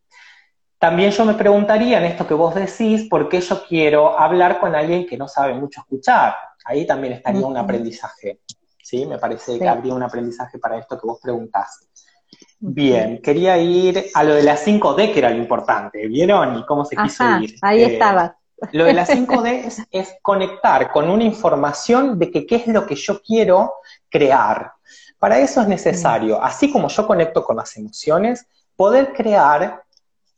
También 0.80 1.12
yo 1.12 1.26
me 1.26 1.34
preguntaría 1.34 1.98
en 1.98 2.06
esto 2.06 2.26
que 2.26 2.34
vos 2.34 2.56
decís, 2.56 3.10
¿por 3.10 3.28
qué 3.28 3.42
yo 3.42 3.62
quiero 3.68 4.18
hablar 4.18 4.58
con 4.62 4.74
alguien 4.74 5.06
que 5.06 5.18
no 5.18 5.28
sabe 5.28 5.54
mucho 5.54 5.82
escuchar? 5.82 6.34
Ahí 6.64 6.88
también 6.88 7.12
estaría 7.12 7.46
un 7.46 7.58
aprendizaje, 7.58 8.40
¿sí? 8.82 9.06
Me 9.06 9.18
parece 9.18 9.60
que 9.60 9.68
habría 9.68 9.94
un 9.94 10.04
aprendizaje 10.04 10.60
para 10.60 10.78
esto 10.78 10.98
que 10.98 11.08
vos 11.08 11.20
preguntás. 11.22 11.90
Bien, 12.58 13.22
quería 13.22 13.58
ir 13.58 14.06
a 14.14 14.24
lo 14.24 14.34
de 14.34 14.44
las 14.44 14.66
5D, 14.66 15.12
que 15.12 15.20
era 15.20 15.30
lo 15.30 15.38
importante, 15.38 16.08
¿vieron? 16.08 16.58
Y 16.58 16.66
cómo 16.66 16.86
se 16.86 16.96
quiso 16.96 17.26
ir. 17.42 17.56
Ahí 17.62 17.84
eh, 17.84 17.88
estaba. 17.88 18.38
Lo 18.72 18.86
de 18.86 18.94
las 18.94 19.10
5D 19.10 19.88
es, 19.92 20.16
conectar 20.22 20.92
con 20.92 21.10
una 21.10 21.24
información 21.24 22.18
de 22.20 22.32
que 22.32 22.46
qué 22.46 22.58
es 22.58 22.68
lo 22.68 22.86
que 22.86 22.96
yo 22.96 23.22
quiero 23.22 23.74
crear. 24.10 24.74
Para 25.20 25.40
eso 25.40 25.62
es 25.62 25.68
necesario, 25.68 26.42
así 26.42 26.72
como 26.72 26.88
yo 26.88 27.08
conecto 27.08 27.44
con 27.44 27.56
las 27.56 27.76
emociones, 27.78 28.46
poder 28.76 29.14
crear 29.14 29.84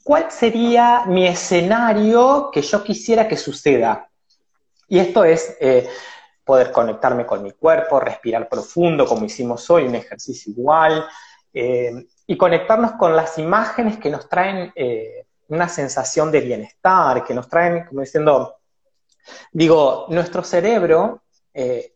cuál 0.03 0.31
sería 0.31 1.03
mi 1.05 1.27
escenario 1.27 2.49
que 2.51 2.61
yo 2.61 2.83
quisiera 2.83 3.27
que 3.27 3.35
suceda. 3.35 4.07
Y 4.87 4.99
esto 4.99 5.25
es 5.25 5.57
eh, 5.59 5.89
poder 6.45 6.71
conectarme 6.71 7.25
con 7.25 7.43
mi 7.43 7.51
cuerpo, 7.51 7.99
respirar 7.99 8.47
profundo, 8.47 9.05
como 9.05 9.25
hicimos 9.25 9.69
hoy, 9.69 9.83
un 9.83 9.95
ejercicio 9.95 10.53
igual, 10.53 11.05
eh, 11.53 12.07
y 12.25 12.37
conectarnos 12.37 12.93
con 12.93 13.15
las 13.15 13.37
imágenes 13.37 13.97
que 13.97 14.09
nos 14.09 14.29
traen 14.29 14.71
eh, 14.75 15.26
una 15.49 15.69
sensación 15.69 16.31
de 16.31 16.41
bienestar, 16.41 17.23
que 17.23 17.33
nos 17.33 17.47
traen, 17.47 17.85
como 17.85 18.01
diciendo, 18.01 18.57
digo, 19.51 20.05
nuestro 20.09 20.43
cerebro 20.43 21.23
eh, 21.53 21.93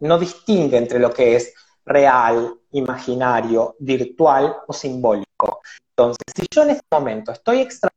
no 0.00 0.18
distingue 0.18 0.76
entre 0.76 0.98
lo 0.98 1.10
que 1.10 1.36
es 1.36 1.54
real, 1.84 2.58
imaginario, 2.72 3.76
virtual 3.78 4.56
o 4.66 4.72
simbólico. 4.72 5.62
Entonces, 5.90 6.24
si 6.34 6.46
yo 6.50 6.62
en 6.62 6.70
este 6.70 6.86
momento 6.90 7.32
estoy 7.32 7.60
extra 7.60 7.90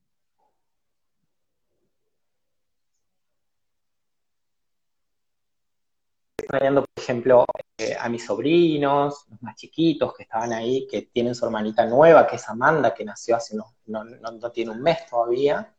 extrañando, 6.49 6.83
por 6.83 7.03
ejemplo, 7.03 7.45
eh, 7.77 7.95
a 7.99 8.09
mis 8.09 8.25
sobrinos, 8.25 9.25
los 9.29 9.41
más 9.43 9.55
chiquitos 9.55 10.15
que 10.15 10.23
estaban 10.23 10.51
ahí, 10.51 10.87
que 10.87 11.03
tienen 11.03 11.35
su 11.35 11.45
hermanita 11.45 11.85
nueva, 11.85 12.25
que 12.25 12.37
es 12.37 12.49
Amanda, 12.49 12.93
que 12.93 13.05
nació 13.05 13.35
hace 13.35 13.55
no, 13.55 13.75
no, 13.85 14.51
tiene 14.51 14.71
un 14.71 14.81
mes 14.81 15.05
todavía. 15.07 15.75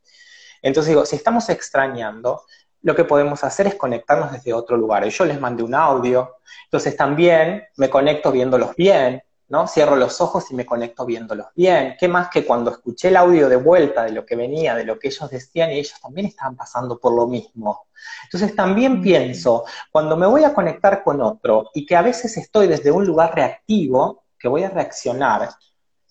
Entonces 0.63 0.91
digo, 0.91 1.05
si 1.05 1.17
estamos 1.17 1.49
extrañando, 1.49 2.43
lo 2.83 2.95
que 2.95 3.05
podemos 3.05 3.43
hacer 3.43 3.67
es 3.67 3.75
conectarnos 3.75 4.31
desde 4.31 4.53
otro 4.53 4.77
lugar. 4.77 5.05
Yo 5.09 5.25
les 5.25 5.41
mandé 5.41 5.65
un 5.65 5.75
audio, 5.75 6.37
entonces 6.65 6.97
también 6.97 7.65
me 7.77 7.91
conecto 7.91 8.31
viéndolos 8.31 8.77
bien, 8.77 9.23
¿no? 9.51 9.67
Cierro 9.67 9.97
los 9.97 10.21
ojos 10.21 10.51
y 10.51 10.55
me 10.55 10.65
conecto 10.65 11.05
viéndolos 11.05 11.49
bien. 11.55 11.97
¿Qué 11.99 12.07
más 12.07 12.31
que 12.31 12.47
cuando 12.47 12.71
escuché 12.71 13.09
el 13.09 13.17
audio 13.17 13.49
de 13.49 13.57
vuelta 13.57 14.05
de 14.05 14.13
lo 14.13 14.25
que 14.25 14.37
venía, 14.37 14.77
de 14.77 14.85
lo 14.85 14.99
que 14.99 15.09
ellos 15.09 15.29
decían, 15.29 15.73
y 15.73 15.81
ellos 15.81 16.01
también 16.01 16.29
estaban 16.29 16.57
pasando 16.57 16.99
por 16.99 17.13
lo 17.13 17.27
mismo? 17.27 17.87
Entonces 18.25 18.55
también 18.55 19.03
pienso, 19.03 19.65
cuando 19.91 20.17
me 20.17 20.27
voy 20.27 20.45
a 20.45 20.55
conectar 20.55 21.03
con 21.03 21.21
otro 21.21 21.71
y 21.75 21.85
que 21.85 21.97
a 21.97 22.03
veces 22.03 22.37
estoy 22.37 22.69
desde 22.69 22.93
un 22.93 23.05
lugar 23.05 23.35
reactivo, 23.35 24.25
que 24.39 24.47
voy 24.47 24.63
a 24.63 24.71
reaccionar, 24.71 25.51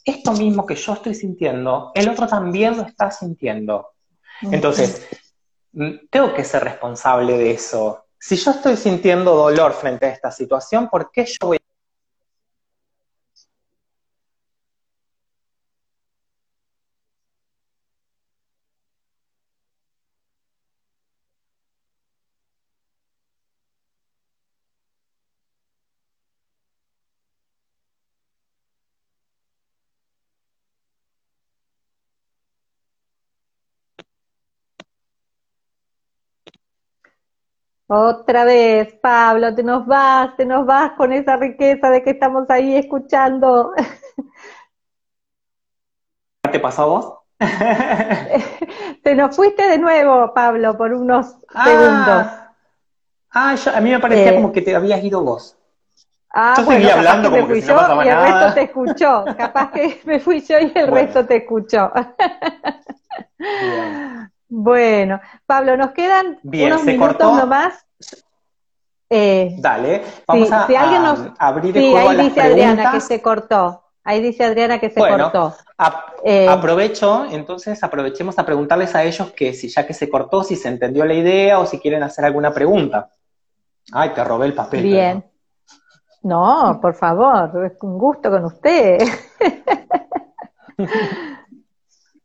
esto 0.03 0.33
mismo 0.33 0.65
que 0.65 0.75
yo 0.75 0.93
estoy 0.93 1.15
sintiendo, 1.15 1.91
el 1.95 2.09
otro 2.09 2.27
también 2.27 2.75
lo 2.75 2.83
está 2.83 3.09
sintiendo. 3.09 3.91
Entonces, 4.41 5.07
mm, 5.71 6.07
tengo 6.09 6.33
que 6.33 6.43
ser 6.43 6.65
responsable 6.65 7.37
de 7.37 7.51
eso. 7.51 8.05
Si 8.19 8.35
yo 8.35 8.51
estoy 8.51 8.75
sintiendo 8.75 9.33
dolor 9.33 9.71
frente 9.71 10.07
a 10.07 10.09
esta 10.09 10.29
situación, 10.29 10.89
¿por 10.89 11.09
qué 11.09 11.25
yo 11.25 11.47
voy 11.47 11.58
Otra 37.91 38.45
vez, 38.45 38.93
Pablo, 39.01 39.55
te 39.55 39.63
nos 39.63 39.87
vas, 39.87 40.37
te 40.37 40.45
nos 40.45 40.63
vas 40.63 40.91
con 40.91 41.11
esa 41.11 41.37
riqueza 41.37 41.89
de 41.89 42.03
que 42.03 42.11
estamos 42.11 42.47
ahí 42.51 42.77
escuchando. 42.77 43.73
¿Te 46.51 46.59
pasó 46.59 46.83
a 46.83 46.85
vos? 46.85 47.13
te 49.03 49.15
nos 49.15 49.35
fuiste 49.35 49.67
de 49.67 49.79
nuevo, 49.79 50.31
Pablo, 50.35 50.77
por 50.77 50.93
unos 50.93 51.35
ah. 51.55 51.65
segundos. 51.65 52.27
Ah, 53.31 53.55
a 53.75 53.81
mí 53.81 53.89
me 53.89 53.99
parecía 53.99 54.33
eh. 54.33 54.35
como 54.35 54.51
que 54.51 54.61
te 54.61 54.75
habías 54.75 55.03
ido 55.03 55.23
vos. 55.23 55.57
Ah, 56.29 56.53
yo 56.57 56.65
bueno, 56.65 56.91
hablando 56.91 57.31
como 57.31 57.47
me 57.47 57.53
fui 57.55 57.61
yo 57.61 58.03
y 58.03 58.07
el 58.07 58.21
resto 58.21 58.53
te 58.53 58.61
escuchó. 58.61 59.25
Capaz 59.35 59.71
que 59.71 60.01
me 60.05 60.19
fui 60.19 60.41
yo 60.41 60.59
y 60.59 60.71
el 60.75 60.87
resto 60.91 61.25
te 61.25 61.37
escuchó. 61.37 61.91
Bueno, 64.49 65.21
Pablo, 65.45 65.77
nos 65.77 65.91
quedan 65.91 66.39
unos 66.43 66.83
minutos 66.83 67.37
nomás. 67.37 67.85
Eh, 69.11 69.55
Dale, 69.59 70.03
vamos 70.27 70.51
a, 70.51 70.65
abrir 71.39 71.77
el 71.77 71.83
sí, 71.83 71.95
ahí 71.95 72.17
dice 72.17 72.41
Adriana 72.41 72.91
que 72.91 73.01
se 73.01 73.21
cortó. 73.21 73.83
Ahí 74.03 74.21
dice 74.21 74.43
Adriana 74.43 74.79
que 74.79 74.89
se 74.89 74.99
cortó. 74.99 75.55
Eh, 76.23 76.47
aprovecho, 76.47 77.25
entonces 77.29 77.81
aprovechemos 77.83 78.37
a 78.39 78.45
preguntarles 78.45 78.93
a 78.95 79.03
ellos 79.03 79.31
que 79.31 79.53
si 79.53 79.69
ya 79.69 79.85
que 79.85 79.93
se 79.93 80.09
cortó, 80.09 80.43
si 80.43 80.55
se 80.55 80.67
entendió 80.67 81.05
la 81.05 81.13
idea 81.13 81.59
o 81.59 81.65
si 81.65 81.79
quieren 81.79 82.03
hacer 82.03 82.25
alguna 82.25 82.51
pregunta. 82.51 83.09
Ay, 83.91 84.09
te 84.09 84.23
robé 84.23 84.47
el 84.47 84.53
papel. 84.53 84.83
Bien. 84.83 85.23
No, 86.23 86.79
por 86.81 86.95
favor, 86.95 87.65
es 87.65 87.81
un 87.81 87.97
gusto 87.97 88.29
con 88.29 88.45
usted. 88.45 88.99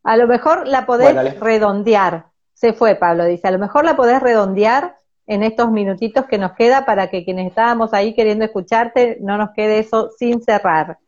a 0.05 0.17
lo 0.17 0.27
mejor 0.27 0.69
la 0.69 0.87
podés 0.87 1.41
redondear. 1.41 2.27
Se 2.53 2.73
fue, 2.73 2.95
Pablo, 2.95 3.25
dice, 3.25 3.49
a 3.49 3.51
lo 3.51 3.59
mejor 3.59 3.85
la 3.85 3.97
podés 3.97 4.23
redondear 4.23 4.99
en 5.27 5.43
estos 5.43 5.71
minutitos 5.71 6.27
que 6.27 6.39
nos 6.39 6.53
queda 6.53 6.85
para 6.85 7.09
que 7.09 7.25
quienes 7.25 7.49
estábamos 7.49 7.95
ahí 7.95 8.15
queriendo 8.15 8.45
escucharte 8.45 9.17
no 9.21 9.39
nos 9.39 9.51
quede 9.51 9.79
eso 9.79 10.11
sin 10.17 10.43
cerrar, 10.43 10.99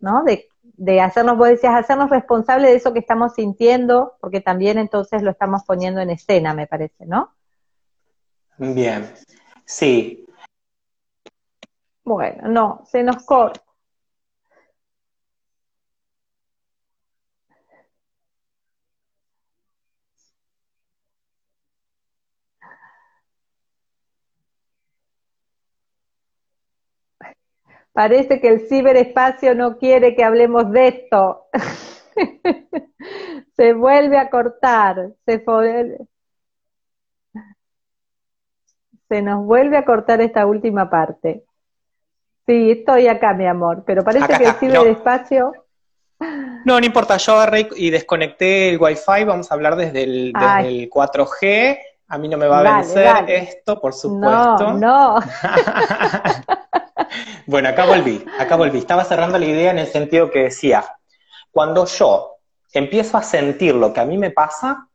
¿no? 0.00 0.24
De, 0.24 0.48
de 0.62 1.00
hacernos, 1.00 1.36
vos 1.36 1.48
decías, 1.48 1.74
hacernos 1.74 2.08
responsables 2.08 2.70
de 2.70 2.76
eso 2.76 2.92
que 2.94 3.00
estamos 3.00 3.34
sintiendo, 3.34 4.14
porque 4.20 4.40
también 4.40 4.78
entonces 4.78 5.22
lo 5.22 5.32
estamos 5.32 5.62
poniendo 5.64 6.00
en 6.00 6.10
escena, 6.10 6.54
me 6.54 6.66
parece, 6.66 7.04
¿no? 7.04 7.34
Bien, 8.56 9.12
sí. 9.66 10.26
Bueno, 12.02 12.48
no, 12.48 12.82
se 12.86 13.02
nos 13.02 13.24
corta. 13.24 13.67
Parece 27.98 28.40
que 28.40 28.46
el 28.46 28.68
ciberespacio 28.68 29.56
no 29.56 29.76
quiere 29.76 30.14
que 30.14 30.22
hablemos 30.22 30.70
de 30.70 30.86
esto. 30.86 31.46
se 33.56 33.72
vuelve 33.72 34.16
a 34.16 34.30
cortar, 34.30 35.08
se, 35.26 35.44
se 39.08 39.20
nos 39.20 39.44
vuelve 39.44 39.76
a 39.76 39.84
cortar 39.84 40.20
esta 40.20 40.46
última 40.46 40.88
parte. 40.88 41.42
Sí, 42.46 42.70
estoy 42.70 43.08
acá, 43.08 43.34
mi 43.34 43.48
amor, 43.48 43.82
pero 43.84 44.04
parece 44.04 44.38
que 44.38 44.44
el 44.44 44.54
ciberespacio... 44.54 45.52
No. 46.20 46.78
no, 46.78 46.86
importa, 46.86 47.16
yo 47.16 47.34
agarré 47.34 47.68
y 47.74 47.90
desconecté 47.90 48.68
el 48.68 48.80
Wi-Fi, 48.80 49.24
vamos 49.24 49.50
a 49.50 49.54
hablar 49.54 49.74
desde 49.74 50.04
el, 50.04 50.32
4G. 50.32 51.78
A 52.06 52.16
mí 52.16 52.28
no 52.28 52.38
me 52.38 52.46
va 52.46 52.60
a 52.60 52.76
vencer 52.76 53.28
esto, 53.28 53.80
por 53.80 53.92
supuesto. 53.92 54.74
No, 54.74 54.74
no. 54.74 55.18
Bueno, 57.46 57.68
acá 57.68 57.84
volví, 57.86 58.24
acá 58.38 58.56
volví. 58.56 58.78
Estaba 58.78 59.04
cerrando 59.04 59.38
la 59.38 59.46
idea 59.46 59.70
en 59.70 59.78
el 59.78 59.86
sentido 59.86 60.30
que 60.30 60.44
decía, 60.44 60.84
cuando 61.50 61.86
yo 61.86 62.36
empiezo 62.72 63.16
a 63.16 63.22
sentir 63.22 63.74
lo 63.74 63.92
que 63.92 64.00
a 64.00 64.04
mí 64.04 64.18
me 64.18 64.30
pasa 64.30 64.88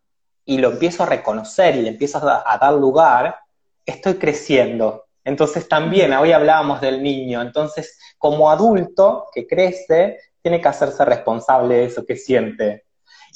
y 0.45 0.57
lo 0.57 0.71
empiezo 0.71 1.03
a 1.03 1.07
reconocer 1.07 1.75
y 1.75 1.81
le 1.81 1.89
empiezo 1.89 2.19
a, 2.19 2.57
dar 2.57 2.73
lugar, 2.73 3.37
estoy 3.85 4.15
creciendo. 4.15 5.05
Entonces 5.23 5.67
también, 5.67 6.13
hoy 6.13 6.31
hablábamos 6.31 6.81
del 6.81 7.01
niño, 7.01 7.41
entonces 7.41 7.97
como 8.17 8.49
adulto 8.49 9.27
que 9.33 9.47
crece, 9.47 10.19
tiene 10.41 10.61
que 10.61 10.67
hacerse 10.67 11.05
responsable 11.05 11.75
de 11.75 11.85
eso 11.85 12.05
que 12.05 12.17
siente. 12.17 12.85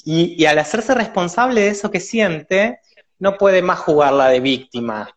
Y, 0.04 0.42
y 0.42 0.46
al 0.46 0.58
hacerse 0.58 0.94
responsable 0.94 1.62
de 1.62 1.68
eso 1.68 1.90
que 1.90 2.00
siente, 2.00 2.80
no 3.18 3.36
puede 3.36 3.62
más 3.62 3.80
jugarla 3.80 4.28
de 4.28 4.40
víctima, 4.40 5.10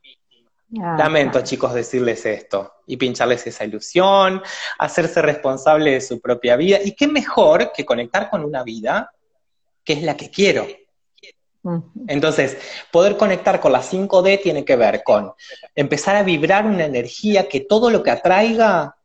Ah, 0.80 0.96
Lamento, 0.98 1.42
chicos, 1.42 1.74
decirles 1.74 2.26
esto 2.26 2.76
y 2.88 2.96
pincharles 2.96 3.46
esa 3.46 3.66
ilusión, 3.66 4.42
hacerse 4.78 5.22
responsable 5.22 5.92
de 5.92 6.02
su 6.02 6.22
propia 6.22 6.56
vida. 6.56 6.80
Y 6.84 6.94
qué 6.94 7.08
mejor 7.08 7.72
que 7.74 7.86
conectar 7.86 8.30
con 8.30 8.46
una 8.46 8.64
vida 8.64 9.12
que 9.84 9.94
es 9.94 10.04
la 10.04 10.16
que 10.16 10.30
quiero. 10.30 10.68
Entonces, 12.08 12.58
poder 12.92 13.18
conectar 13.18 13.60
con 13.60 13.72
la 13.72 13.84
5D 13.84 14.42
tiene 14.42 14.66
que 14.66 14.76
ver 14.76 15.04
con 15.04 15.34
empezar 15.76 16.16
a 16.16 16.24
vibrar 16.24 16.66
una 16.66 16.86
energía 16.86 17.48
que 17.48 17.62
todo 17.62 17.90
lo 17.92 18.02
que 18.02 18.12
atraiga 18.12 18.96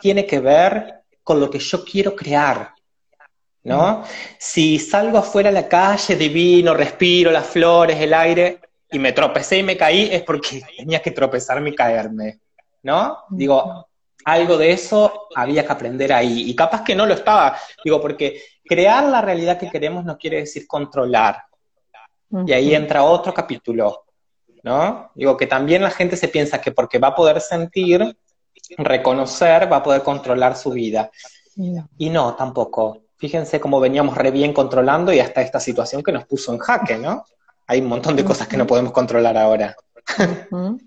tiene 0.00 0.26
que 0.26 0.38
ver 0.38 1.02
con 1.22 1.40
lo 1.40 1.50
que 1.50 1.58
yo 1.58 1.84
quiero 1.84 2.14
crear. 2.14 2.72
¿No? 3.64 4.04
Si 4.38 4.78
salgo 4.78 5.16
afuera 5.16 5.48
a 5.48 5.52
la 5.52 5.66
calle, 5.66 6.16
divino, 6.16 6.74
respiro 6.74 7.30
las 7.30 7.46
flores, 7.46 7.98
el 7.98 8.12
aire, 8.12 8.60
y 8.94 8.98
me 9.00 9.10
tropecé 9.10 9.58
y 9.58 9.64
me 9.64 9.76
caí, 9.76 10.08
es 10.12 10.22
porque 10.22 10.62
tenía 10.76 11.02
que 11.02 11.10
tropezarme 11.10 11.70
y 11.70 11.74
caerme, 11.74 12.38
¿no? 12.84 13.24
Digo, 13.28 13.88
algo 14.24 14.56
de 14.56 14.70
eso 14.70 15.26
había 15.34 15.66
que 15.66 15.72
aprender 15.72 16.12
ahí. 16.12 16.48
Y 16.48 16.54
capaz 16.54 16.84
que 16.84 16.94
no 16.94 17.04
lo 17.04 17.14
estaba, 17.14 17.58
digo, 17.84 18.00
porque 18.00 18.40
crear 18.64 19.02
la 19.06 19.20
realidad 19.20 19.58
que 19.58 19.68
queremos 19.68 20.04
no 20.04 20.16
quiere 20.16 20.36
decir 20.36 20.68
controlar. 20.68 21.42
Y 22.46 22.52
ahí 22.52 22.72
entra 22.72 23.02
otro 23.02 23.34
capítulo, 23.34 24.04
¿no? 24.62 25.10
Digo, 25.16 25.36
que 25.36 25.48
también 25.48 25.82
la 25.82 25.90
gente 25.90 26.16
se 26.16 26.28
piensa 26.28 26.60
que 26.60 26.70
porque 26.70 27.00
va 27.00 27.08
a 27.08 27.14
poder 27.16 27.40
sentir, 27.40 28.16
reconocer, 28.78 29.72
va 29.72 29.78
a 29.78 29.82
poder 29.82 30.02
controlar 30.04 30.56
su 30.56 30.70
vida. 30.70 31.10
Y 31.98 32.10
no, 32.10 32.36
tampoco. 32.36 33.02
Fíjense 33.16 33.58
cómo 33.58 33.80
veníamos 33.80 34.16
re 34.16 34.30
bien 34.30 34.52
controlando 34.52 35.12
y 35.12 35.18
hasta 35.18 35.42
esta 35.42 35.58
situación 35.58 36.00
que 36.00 36.12
nos 36.12 36.26
puso 36.26 36.52
en 36.52 36.60
jaque, 36.60 36.96
¿no? 36.96 37.24
Hay 37.66 37.80
un 37.80 37.88
montón 37.88 38.16
de 38.16 38.24
cosas 38.24 38.48
que 38.48 38.56
no 38.56 38.66
podemos 38.66 38.92
controlar 38.92 39.36
ahora. 39.36 39.76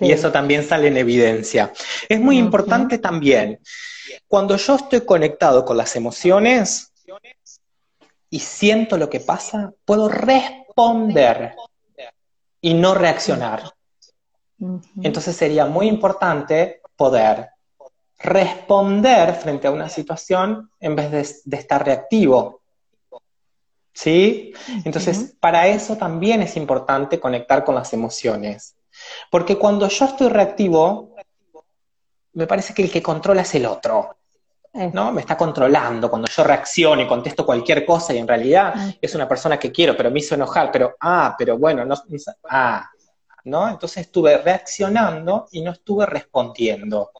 y 0.00 0.12
eso 0.12 0.30
también 0.30 0.64
sale 0.64 0.88
en 0.88 0.96
evidencia. 0.96 1.72
Es 2.08 2.20
muy 2.20 2.38
importante 2.38 2.98
también, 2.98 3.60
cuando 4.28 4.56
yo 4.56 4.76
estoy 4.76 5.02
conectado 5.02 5.64
con 5.64 5.76
las 5.76 5.96
emociones 5.96 6.92
y 8.30 8.38
siento 8.40 8.96
lo 8.98 9.08
que 9.08 9.20
pasa, 9.20 9.72
puedo 9.84 10.08
responder 10.08 11.54
y 12.60 12.74
no 12.74 12.94
reaccionar. 12.94 13.72
Entonces 15.02 15.36
sería 15.36 15.66
muy 15.66 15.88
importante 15.88 16.80
poder 16.96 17.50
responder 18.18 19.34
frente 19.34 19.66
a 19.66 19.70
una 19.70 19.88
situación 19.88 20.70
en 20.80 20.96
vez 20.96 21.42
de 21.44 21.56
estar 21.56 21.84
reactivo. 21.84 22.62
¿Sí? 23.96 24.52
Entonces, 24.84 25.34
para 25.40 25.68
eso 25.68 25.96
también 25.96 26.42
es 26.42 26.58
importante 26.58 27.18
conectar 27.18 27.64
con 27.64 27.74
las 27.74 27.94
emociones. 27.94 28.76
Porque 29.30 29.56
cuando 29.56 29.88
yo 29.88 30.04
estoy 30.04 30.28
reactivo, 30.28 31.14
me 32.34 32.46
parece 32.46 32.74
que 32.74 32.82
el 32.82 32.90
que 32.90 33.02
controla 33.02 33.40
es 33.40 33.54
el 33.54 33.64
otro. 33.64 34.18
¿no? 34.92 35.12
Me 35.12 35.22
está 35.22 35.34
controlando 35.34 36.10
cuando 36.10 36.28
yo 36.28 36.44
reacciono 36.44 37.00
y 37.00 37.06
contesto 37.06 37.46
cualquier 37.46 37.86
cosa 37.86 38.12
y 38.12 38.18
en 38.18 38.28
realidad 38.28 38.74
es 39.00 39.14
una 39.14 39.26
persona 39.26 39.58
que 39.58 39.72
quiero, 39.72 39.96
pero 39.96 40.10
me 40.10 40.18
hizo 40.18 40.34
enojar, 40.34 40.70
pero, 40.70 40.94
ah, 41.00 41.34
pero 41.38 41.56
bueno, 41.56 41.82
no, 41.86 41.94
ah, 42.50 42.86
¿no? 43.44 43.66
Entonces 43.70 44.02
estuve 44.02 44.36
reaccionando 44.36 45.48
y 45.52 45.62
no 45.62 45.70
estuve 45.70 46.04
respondiendo. 46.04 47.12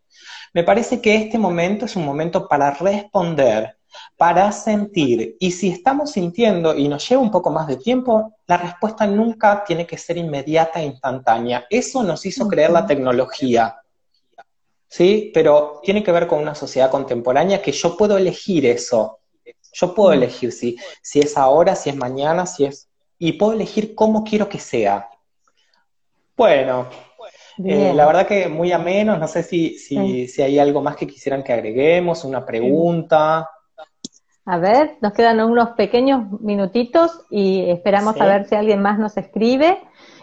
Me 0.52 0.62
parece 0.62 1.00
que 1.00 1.16
este 1.16 1.38
momento 1.38 1.86
es 1.86 1.96
un 1.96 2.04
momento 2.04 2.46
para 2.46 2.72
responder 2.72 3.75
para 4.16 4.50
sentir. 4.52 5.36
Y 5.40 5.50
si 5.50 5.68
estamos 5.68 6.12
sintiendo 6.12 6.74
y 6.74 6.88
nos 6.88 7.08
lleva 7.08 7.22
un 7.22 7.30
poco 7.30 7.50
más 7.50 7.66
de 7.66 7.76
tiempo, 7.76 8.34
la 8.46 8.56
respuesta 8.56 9.06
nunca 9.06 9.64
tiene 9.64 9.86
que 9.86 9.98
ser 9.98 10.16
inmediata 10.16 10.80
e 10.80 10.86
instantánea. 10.86 11.66
Eso 11.70 12.02
nos 12.02 12.24
hizo 12.26 12.48
creer 12.48 12.70
la 12.70 12.86
tecnología. 12.86 13.76
¿Sí? 14.88 15.30
Pero 15.34 15.80
tiene 15.82 16.02
que 16.02 16.12
ver 16.12 16.26
con 16.26 16.40
una 16.40 16.54
sociedad 16.54 16.90
contemporánea 16.90 17.60
que 17.60 17.72
yo 17.72 17.96
puedo 17.96 18.16
elegir 18.16 18.66
eso. 18.66 19.18
Yo 19.72 19.94
puedo 19.94 20.12
elegir 20.12 20.52
si, 20.52 20.76
si 21.02 21.20
es 21.20 21.36
ahora, 21.36 21.74
si 21.76 21.90
es 21.90 21.96
mañana, 21.96 22.46
si 22.46 22.64
es... 22.64 22.88
Y 23.18 23.32
puedo 23.32 23.52
elegir 23.52 23.94
cómo 23.94 24.24
quiero 24.24 24.48
que 24.48 24.58
sea. 24.58 25.08
Bueno, 26.36 26.86
eh, 27.64 27.92
la 27.94 28.06
verdad 28.06 28.26
que 28.26 28.48
muy 28.48 28.70
ameno, 28.72 29.16
no 29.16 29.26
sé 29.26 29.42
si, 29.42 29.78
si, 29.78 30.28
si, 30.28 30.42
hay 30.42 30.58
algo 30.58 30.82
más 30.82 30.96
que 30.96 31.06
quisieran 31.06 31.42
que 31.42 31.54
agreguemos, 31.54 32.24
una 32.24 32.44
pregunta. 32.44 33.48
A 34.48 34.58
ver, 34.58 34.96
nos 35.00 35.12
quedan 35.12 35.40
unos 35.40 35.70
pequeños 35.70 36.40
minutitos 36.40 37.20
y 37.30 37.68
esperamos 37.68 38.20
a 38.20 38.26
ver 38.26 38.48
si 38.48 38.54
alguien 38.54 38.80
más 38.80 38.96
nos 38.96 39.16
escribe. 39.16 39.82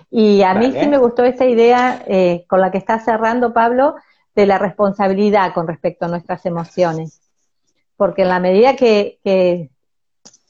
Y 0.09 0.43
a 0.43 0.53
mí 0.53 0.71
sí 0.71 0.87
me 0.87 0.97
gustó 0.97 1.25
esa 1.25 1.45
idea 1.45 2.01
eh, 2.07 2.45
con 2.47 2.61
la 2.61 2.71
que 2.71 2.77
está 2.77 2.99
cerrando 2.99 3.51
Pablo 3.51 3.95
de 4.33 4.45
la 4.45 4.57
responsabilidad 4.57 5.53
con 5.53 5.67
respecto 5.67 6.05
a 6.05 6.07
nuestras 6.07 6.45
emociones. 6.45 7.19
Porque 7.97 8.21
en 8.21 8.29
la 8.29 8.39
medida 8.39 8.77
que, 8.77 9.19
que 9.25 9.69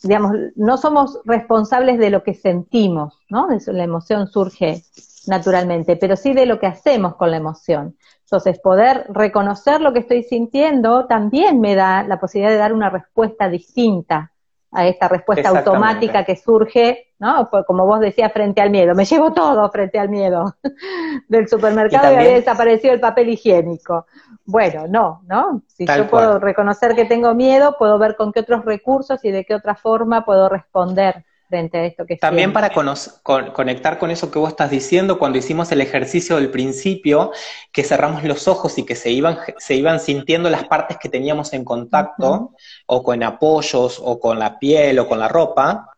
digamos, 0.04 0.34
no 0.56 0.78
somos 0.78 1.20
responsables 1.26 1.98
de 1.98 2.12
lo 2.12 2.24
que 2.24 2.36
sentimos, 2.36 3.18
¿no? 3.30 3.48
La 3.68 3.84
emoción 3.84 4.28
surge 4.28 4.84
naturalmente, 5.28 5.96
pero 5.96 6.16
sí 6.16 6.34
de 6.34 6.46
lo 6.46 6.60
que 6.60 6.68
hacemos 6.68 7.16
con 7.16 7.32
la 7.32 7.38
emoción. 7.38 7.98
Entonces, 8.22 8.60
poder 8.60 9.06
reconocer 9.10 9.82
lo 9.82 9.94
que 9.94 10.00
estoy 10.00 10.24
sintiendo 10.24 11.06
también 11.06 11.60
me 11.60 11.76
da 11.76 12.04
la 12.04 12.20
posibilidad 12.20 12.52
de 12.52 12.58
dar 12.58 12.74
una 12.74 12.90
respuesta 12.90 13.48
distinta 13.48 14.32
a 14.72 14.88
esta 14.88 15.08
respuesta 15.08 15.50
automática 15.50 16.26
que 16.26 16.36
surge, 16.36 17.14
¿no? 17.20 17.48
Como 17.68 17.86
vos 17.86 18.00
decías, 18.00 18.34
frente 18.34 18.60
al 18.60 18.72
miedo. 18.72 18.96
Me 18.96 19.06
llevo 19.06 19.32
todo 19.32 19.70
frente 19.70 20.00
al 20.00 20.10
miedo 20.10 20.56
del 21.28 21.48
supermercado 21.48 22.12
y, 22.12 22.16
había 22.16 22.34
desaparecido 22.34 22.94
el 22.94 23.00
papel 23.00 23.30
higiénico. 23.30 24.08
Bueno, 24.46 24.88
no, 24.88 25.22
¿no? 25.28 25.62
Si 25.68 25.86
yo 25.86 26.10
puedo 26.10 26.40
reconocer 26.40 26.96
que 26.96 27.06
tengo 27.06 27.36
miedo, 27.36 27.76
puedo 27.78 28.00
ver 28.00 28.16
con 28.16 28.34
qué 28.34 28.40
otros 28.40 28.66
recursos 28.66 29.24
y 29.24 29.32
de 29.32 29.46
qué 29.46 29.54
otra 29.54 29.76
forma 29.76 30.26
puedo 30.26 30.50
responder 30.50 31.24
frente 31.54 31.78
a 31.78 31.86
esto 31.86 32.04
que 32.08 32.18
También 32.18 32.52
para 32.52 32.72
conectar 32.72 34.00
con 34.00 34.10
eso 34.10 34.32
que 34.32 34.40
vos 34.40 34.50
estás 34.50 34.72
diciendo, 34.72 35.20
cuando 35.20 35.38
hicimos 35.38 35.72
el 35.72 35.82
ejercicio 35.82 36.38
del 36.38 36.50
principio, 36.50 37.32
que 37.72 37.84
cerramos 37.84 38.24
los 38.24 38.48
ojos 38.48 38.76
y 38.80 38.86
que 38.86 38.96
se 38.96 39.12
iban, 39.12 39.38
se 39.60 39.76
iban 39.76 40.00
sintiendo 40.00 40.50
las 40.50 40.64
partes 40.64 40.98
que 40.98 41.10
teníamos 41.10 41.54
en 41.54 41.64
contacto, 41.64 42.56
o 42.88 43.04
con 43.04 43.22
apoyos, 43.22 44.02
o 44.04 44.20
con 44.20 44.40
la 44.40 44.58
piel, 44.58 44.98
o 44.98 45.08
con 45.08 45.20
la 45.20 45.28
ropa, 45.28 45.92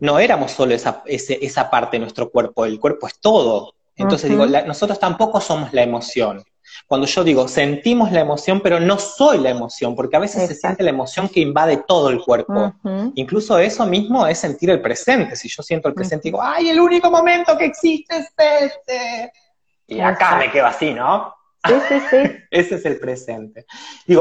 no 0.00 0.18
éramos 0.18 0.52
solo 0.52 0.74
esa, 0.74 1.02
esa 1.06 1.70
parte 1.70 1.96
de 1.96 2.00
nuestro 2.00 2.30
cuerpo, 2.30 2.66
el 2.66 2.78
cuerpo 2.78 3.06
es 3.06 3.18
todo. 3.18 3.72
Entonces 3.96 4.28
digo, 4.28 4.44
nosotros 4.44 4.98
tampoco 4.98 5.40
somos 5.40 5.72
la 5.72 5.82
emoción. 5.82 6.44
Cuando 6.86 7.06
yo 7.06 7.24
digo, 7.24 7.48
sentimos 7.48 8.12
la 8.12 8.20
emoción, 8.20 8.60
pero 8.60 8.80
no 8.80 8.98
soy 8.98 9.38
la 9.38 9.50
emoción, 9.50 9.94
porque 9.94 10.16
a 10.16 10.20
veces 10.20 10.46
se 10.48 10.54
siente 10.54 10.82
la 10.82 10.90
emoción 10.90 11.28
que 11.28 11.40
invade 11.40 11.84
todo 11.86 12.10
el 12.10 12.20
cuerpo. 12.20 12.74
Incluso 13.14 13.58
eso 13.58 13.86
mismo 13.86 14.26
es 14.26 14.38
sentir 14.38 14.70
el 14.70 14.80
presente. 14.80 15.36
Si 15.36 15.48
yo 15.48 15.62
siento 15.62 15.88
el 15.88 15.94
presente, 15.94 16.28
y 16.28 16.30
digo, 16.30 16.42
¡ay, 16.42 16.70
el 16.70 16.80
único 16.80 17.10
momento 17.10 17.56
que 17.56 17.66
existe 17.66 18.16
es 18.16 18.32
este! 18.38 19.32
Y 19.86 20.00
acá 20.00 20.36
me 20.36 20.50
quedo 20.50 20.66
así, 20.66 20.92
¿no? 20.92 21.34
Sí, 21.66 21.74
sí, 21.88 22.00
sí. 22.10 22.16
Ese 22.50 22.74
es 22.76 22.84
el 22.84 22.98
presente. 22.98 23.66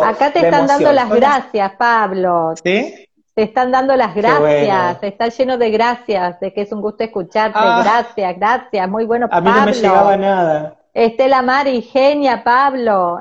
acá 0.04 0.32
te 0.32 0.40
están 0.40 0.68
dando 0.68 0.92
las 0.92 1.10
gracias, 1.10 1.72
Pablo. 1.78 2.54
¿Sí? 2.64 3.10
Te 3.36 3.44
están 3.44 3.72
dando 3.72 3.96
las 3.96 4.14
gracias, 4.14 5.00
está 5.02 5.28
lleno 5.30 5.58
de 5.58 5.72
gracias, 5.72 6.40
de 6.40 6.54
que 6.54 6.62
es 6.62 6.72
un 6.72 6.82
gusto 6.82 7.04
escucharte. 7.04 7.58
Ah. 7.60 7.82
gracias, 7.84 8.38
gracias, 8.38 8.90
muy 8.90 9.06
bueno. 9.06 9.28
A 9.32 9.42
mí 9.42 9.50
no 9.50 9.66
me 9.66 9.74
llegaba 9.74 10.16
nada. 10.18 10.83
Estela 10.94 11.42
Mari, 11.42 11.82
genia, 11.82 12.44
Pablo. 12.44 13.18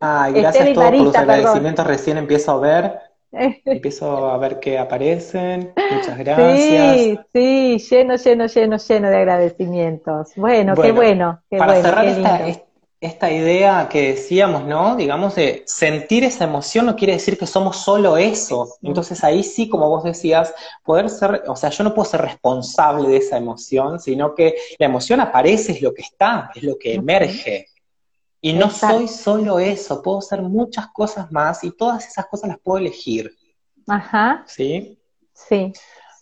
Ay, 0.00 0.32
gracias 0.40 0.68
a 0.68 0.72
todos 0.74 0.90
por 0.90 1.00
los 1.06 1.16
agradecimientos. 1.16 1.86
Recién 1.86 2.18
empiezo 2.18 2.52
a 2.52 2.60
ver, 2.60 3.00
empiezo 3.32 4.30
a 4.30 4.38
ver 4.38 4.60
que 4.60 4.78
aparecen. 4.78 5.72
Muchas 5.90 6.18
gracias. 6.18 6.96
Sí, 6.96 7.18
sí, 7.32 7.78
lleno, 7.90 8.16
lleno, 8.16 8.46
lleno, 8.46 8.76
lleno 8.76 9.10
de 9.10 9.16
agradecimientos. 9.16 10.32
Bueno, 10.36 10.74
qué 10.74 10.92
bueno. 10.92 11.42
Qué 11.50 11.56
para 11.56 11.72
bueno, 11.72 11.88
cerrar 11.88 12.06
esta, 12.06 12.63
esta, 13.04 13.30
idea 13.30 13.88
que 13.88 14.14
decíamos, 14.14 14.64
¿no? 14.64 14.96
Digamos, 14.96 15.34
de 15.34 15.62
sentir 15.66 16.24
esa 16.24 16.44
emoción 16.44 16.86
no 16.86 16.96
quiere 16.96 17.14
decir 17.14 17.38
que 17.38 17.46
somos 17.46 17.76
solo 17.76 18.16
eso. 18.16 18.76
Entonces 18.82 19.22
ahí 19.22 19.42
sí, 19.42 19.68
como 19.68 19.88
vos 19.88 20.04
decías, 20.04 20.54
poder 20.82 21.10
ser, 21.10 21.44
o 21.46 21.56
sea, 21.56 21.70
yo 21.70 21.84
no 21.84 21.94
puedo 21.94 22.08
ser 22.08 22.22
responsable 22.22 23.08
de 23.08 23.18
esa 23.18 23.36
emoción, 23.36 24.00
sino 24.00 24.34
que 24.34 24.54
la 24.78 24.86
emoción 24.86 25.20
aparece, 25.20 25.72
es 25.72 25.82
lo 25.82 25.92
que 25.92 26.02
está, 26.02 26.50
es 26.54 26.62
lo 26.62 26.78
que 26.78 26.94
emerge. 26.94 27.68
Y 28.40 28.52
no 28.52 28.70
soy 28.70 29.08
solo 29.08 29.58
eso, 29.58 30.02
puedo 30.02 30.20
ser 30.20 30.42
muchas 30.42 30.88
cosas 30.88 31.30
más 31.32 31.64
y 31.64 31.70
todas 31.70 32.06
esas 32.06 32.26
cosas 32.26 32.48
las 32.48 32.58
puedo 32.58 32.78
elegir. 32.78 33.34
Ajá. 33.86 34.44
¿Sí? 34.46 34.98
Sí. 35.32 35.72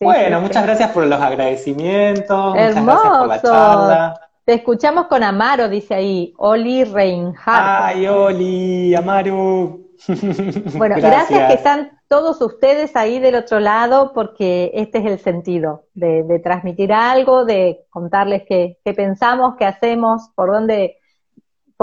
bueno, 0.01 0.41
muchas 0.41 0.65
gracias 0.65 0.91
por 0.91 1.07
los 1.07 1.21
agradecimientos, 1.21 2.55
muchas 2.55 2.85
gracias 2.85 3.19
por 3.19 3.29
la 3.29 3.43
charla. 3.43 4.32
Te 4.45 4.55
escuchamos 4.55 5.07
con 5.07 5.23
Amaro, 5.23 5.69
dice 5.69 5.95
ahí, 5.95 6.35
Oli 6.37 6.83
Reinhardt. 6.85 7.47
Ay, 7.47 8.07
Oli, 8.09 8.95
Amaro. 8.95 9.79
Bueno, 10.77 10.97
gracias. 10.99 11.47
que 11.49 11.55
están 11.55 12.01
todos 12.09 12.43
ustedes 12.43 12.97
ahí 12.97 13.21
del 13.21 13.37
otro 13.37 13.61
lado, 13.61 14.13
porque 14.13 14.73
este 14.75 14.99
es 14.99 15.07
el 15.07 15.19
sentido 15.21 15.85
de, 15.95 16.41
transmitir 16.43 16.93
algo, 16.93 17.45
de 17.45 17.87
contarles 17.89 18.43
qué, 18.49 18.79
qué 18.85 18.95
pensamos, 18.95 19.55
qué 19.57 19.65
hacemos, 19.65 20.31
por 20.35 20.51
dónde 20.51 20.99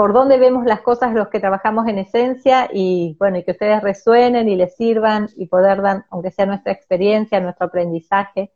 por 0.00 0.14
dónde 0.14 0.38
vemos 0.38 0.64
las 0.64 0.80
cosas 0.80 1.12
los 1.12 1.28
que 1.28 1.40
trabajamos 1.40 1.86
en 1.86 1.98
esencia 1.98 2.70
y 2.72 3.16
bueno, 3.18 3.36
y 3.36 3.44
que 3.44 3.50
ustedes 3.50 3.82
resuenen 3.82 4.48
y 4.48 4.56
les 4.56 4.74
sirvan 4.74 5.28
y 5.36 5.44
poder 5.44 5.82
dar, 5.82 6.06
aunque 6.08 6.30
sea 6.30 6.46
nuestra 6.46 6.72
experiencia, 6.72 7.38
nuestro 7.38 7.66
aprendizaje. 7.66 8.50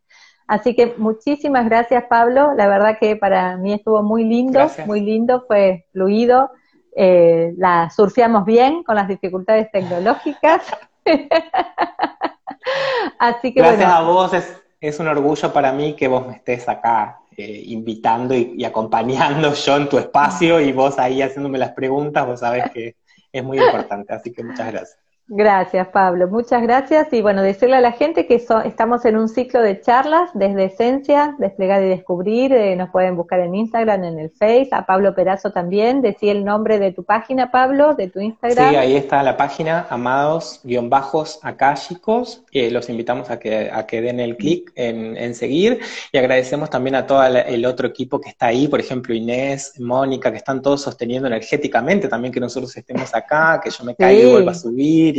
Así 0.46 0.74
que 0.74 0.94
muchísimas 0.98 1.64
gracias 1.64 2.04
Pablo, 2.08 2.52
la 2.54 2.68
verdad 2.68 2.98
que 3.00 3.16
para 3.16 3.56
mí 3.56 3.72
estuvo 3.72 4.02
muy 4.02 4.24
lindo, 4.24 4.70
muy 4.86 5.00
lindo, 5.00 5.44
fue 5.46 5.86
fluido, 5.92 6.50
eh, 6.94 7.54
la 7.56 7.88
surfeamos 7.90 8.44
bien 8.44 8.82
con 8.82 8.96
las 8.96 9.08
dificultades 9.08 9.70
tecnológicas. 9.70 10.62
Así 13.18 13.54
que 13.54 13.60
gracias 13.60 13.90
a 13.90 14.02
vos, 14.02 14.34
es, 14.34 14.62
es 14.80 15.00
un 15.00 15.08
orgullo 15.08 15.52
para 15.52 15.72
mí 15.72 15.96
que 15.96 16.08
vos 16.08 16.26
me 16.26 16.34
estés 16.34 16.68
acá 16.68 17.20
eh, 17.36 17.62
invitando 17.66 18.34
y, 18.34 18.64
acompañando 18.64 19.54
yo 19.54 19.76
en 19.76 19.88
tu 19.88 19.98
espacio 19.98 20.60
y 20.60 20.72
vos 20.72 20.98
ahí 20.98 21.20
haciéndome 21.20 21.58
las 21.58 21.72
preguntas, 21.72 22.26
vos 22.26 22.40
sabés 22.40 22.70
que 22.70 22.96
es 23.32 23.42
muy 23.42 23.58
importante, 23.58 24.12
así 24.12 24.32
que 24.32 24.44
muchas 24.44 24.70
gracias. 24.70 25.03
Gracias, 25.26 25.88
Pablo. 25.88 26.28
Muchas 26.28 26.62
gracias. 26.62 27.10
Y 27.12 27.22
bueno, 27.22 27.40
decirle 27.40 27.76
a 27.76 27.80
la 27.80 27.92
gente 27.92 28.26
que 28.26 28.34
estamos 28.34 29.06
en 29.06 29.16
un 29.16 29.30
ciclo 29.30 29.62
de 29.62 29.80
charlas 29.80 30.28
desde 30.34 30.66
Esencia, 30.66 31.34
Desplegar 31.38 31.82
y 31.82 31.88
Descubrir. 31.88 32.52
Eh, 32.52 32.76
nos 32.76 32.90
pueden 32.90 33.16
buscar 33.16 33.40
en 33.40 33.54
Instagram, 33.54 34.04
en 34.04 34.18
el 34.18 34.28
Face. 34.30 34.68
A 34.72 34.84
Pablo 34.84 35.14
Perazo 35.14 35.50
también. 35.50 36.02
Decía 36.02 36.32
el 36.32 36.44
nombre 36.44 36.78
de 36.78 36.92
tu 36.92 37.04
página, 37.04 37.50
Pablo, 37.50 37.94
de 37.94 38.10
tu 38.10 38.20
Instagram. 38.20 38.68
Sí, 38.68 38.76
ahí 38.76 38.96
está 38.96 39.22
la 39.22 39.38
página, 39.38 39.86
amados-akáshicos. 39.88 42.42
Eh, 42.52 42.70
los 42.70 42.90
invitamos 42.90 43.30
a 43.30 43.38
que, 43.38 43.70
a 43.72 43.86
que 43.86 44.02
den 44.02 44.20
el 44.20 44.36
clic 44.36 44.72
en, 44.74 45.34
seguir. 45.34 45.80
Y 46.12 46.18
agradecemos 46.18 46.68
también 46.68 46.96
a 46.96 47.06
todo 47.06 47.24
el 47.24 47.64
otro 47.64 47.88
equipo 47.88 48.20
que 48.20 48.28
está 48.28 48.48
ahí, 48.48 48.68
por 48.68 48.78
ejemplo, 48.78 49.14
Inés, 49.14 49.80
Mónica, 49.80 50.30
que 50.30 50.36
están 50.36 50.60
todos 50.60 50.82
sosteniendo 50.82 51.28
energéticamente 51.28 52.08
también 52.08 52.30
que 52.30 52.40
nosotros 52.40 52.76
estemos 52.76 53.14
acá, 53.14 53.58
que 53.64 53.70
yo 53.70 53.84
me 53.84 53.94
caiga 53.94 54.28
y 54.28 54.30
vuelva 54.30 54.52
a 54.52 54.54
subir 54.54 55.13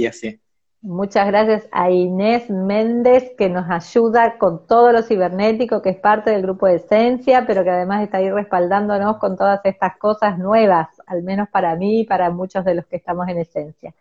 Muchas 0.82 1.26
gracias 1.26 1.68
a 1.72 1.89
Inés 1.89 2.48
Méndez, 2.50 3.32
que 3.38 3.50
nos 3.50 3.68
ayuda 3.72 4.38
con 4.38 4.68
todo 4.68 4.91
lo 4.91 5.02
cibernético, 5.02 5.82
que 5.82 5.89
es 5.89 5.98
parte 5.98 6.30
del 6.30 6.43
grupo 6.43 6.68
de 6.68 6.76
Esencia, 6.76 7.46
pero 7.48 7.64
que 7.64 7.72
además 7.72 8.04
está 8.04 8.18
ahí 8.18 8.30
respaldándonos 8.30 9.18
con 9.18 9.36
todas 9.36 9.62
estas 9.64 9.98
cosas 9.98 10.38
nuevas, 10.38 10.89
al 11.08 11.24
menos 11.24 11.50
para 11.50 11.76
mí 11.76 12.02
y 12.02 12.04
para 12.06 12.30
muchos 12.30 12.64
de 12.66 12.76
los 12.76 12.86
que 12.86 12.98
estamos 12.98 13.28
en 13.28 13.39
Esencia. 13.39 13.96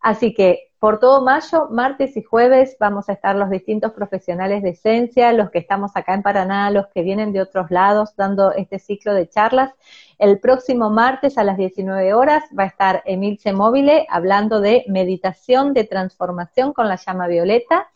Así 0.00 0.32
que 0.32 0.67
por 0.78 1.00
todo 1.00 1.22
mayo, 1.24 1.66
martes 1.70 2.16
y 2.16 2.22
jueves 2.22 2.76
vamos 2.78 3.08
a 3.08 3.12
estar 3.12 3.34
los 3.34 3.50
distintos 3.50 3.92
profesionales 3.92 4.62
de 4.62 4.70
esencia, 4.70 5.32
los 5.32 5.50
que 5.50 5.58
estamos 5.58 5.96
acá 5.96 6.14
en 6.14 6.22
Paraná, 6.22 6.70
los 6.70 6.86
que 6.88 7.02
vienen 7.02 7.32
de 7.32 7.40
otros 7.40 7.70
lados 7.70 8.14
dando 8.16 8.52
este 8.52 8.78
ciclo 8.78 9.12
de 9.12 9.28
charlas. 9.28 9.72
El 10.18 10.38
próximo 10.38 10.88
martes 10.88 11.36
a 11.36 11.42
las 11.42 11.56
19 11.56 12.14
horas 12.14 12.44
va 12.56 12.62
a 12.62 12.68
estar 12.68 13.02
Emilce 13.06 13.52
Móvile 13.52 14.06
hablando 14.08 14.60
de 14.60 14.84
meditación 14.86 15.74
de 15.74 15.82
transformación 15.82 16.72
con 16.72 16.86
la 16.86 16.96
llama 16.96 17.26
violeta. 17.26 17.88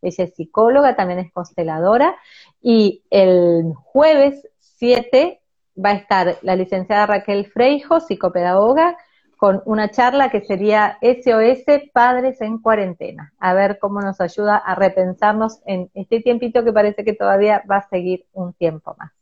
Ella 0.00 0.24
es 0.24 0.34
psicóloga, 0.34 0.96
también 0.96 1.18
es 1.18 1.30
consteladora. 1.32 2.16
Y 2.62 3.04
el 3.10 3.74
jueves 3.74 4.48
7 4.60 5.42
va 5.82 5.90
a 5.90 5.94
estar 5.94 6.38
la 6.40 6.56
licenciada 6.56 7.04
Raquel 7.04 7.46
Freijo, 7.46 8.00
psicopedagoga, 8.00 8.96
con 9.40 9.62
una 9.64 9.90
charla 9.90 10.28
que 10.28 10.42
sería 10.42 10.98
SOS 11.00 11.88
Padres 11.94 12.42
en 12.42 12.58
Cuarentena, 12.58 13.32
a 13.40 13.54
ver 13.54 13.78
cómo 13.78 14.02
nos 14.02 14.20
ayuda 14.20 14.58
a 14.58 14.74
repensarnos 14.74 15.60
en 15.64 15.90
este 15.94 16.20
tiempito 16.20 16.62
que 16.62 16.74
parece 16.74 17.04
que 17.04 17.14
todavía 17.14 17.62
va 17.68 17.78
a 17.78 17.88
seguir 17.88 18.26
un 18.34 18.52
tiempo 18.52 18.94
más. 18.98 19.12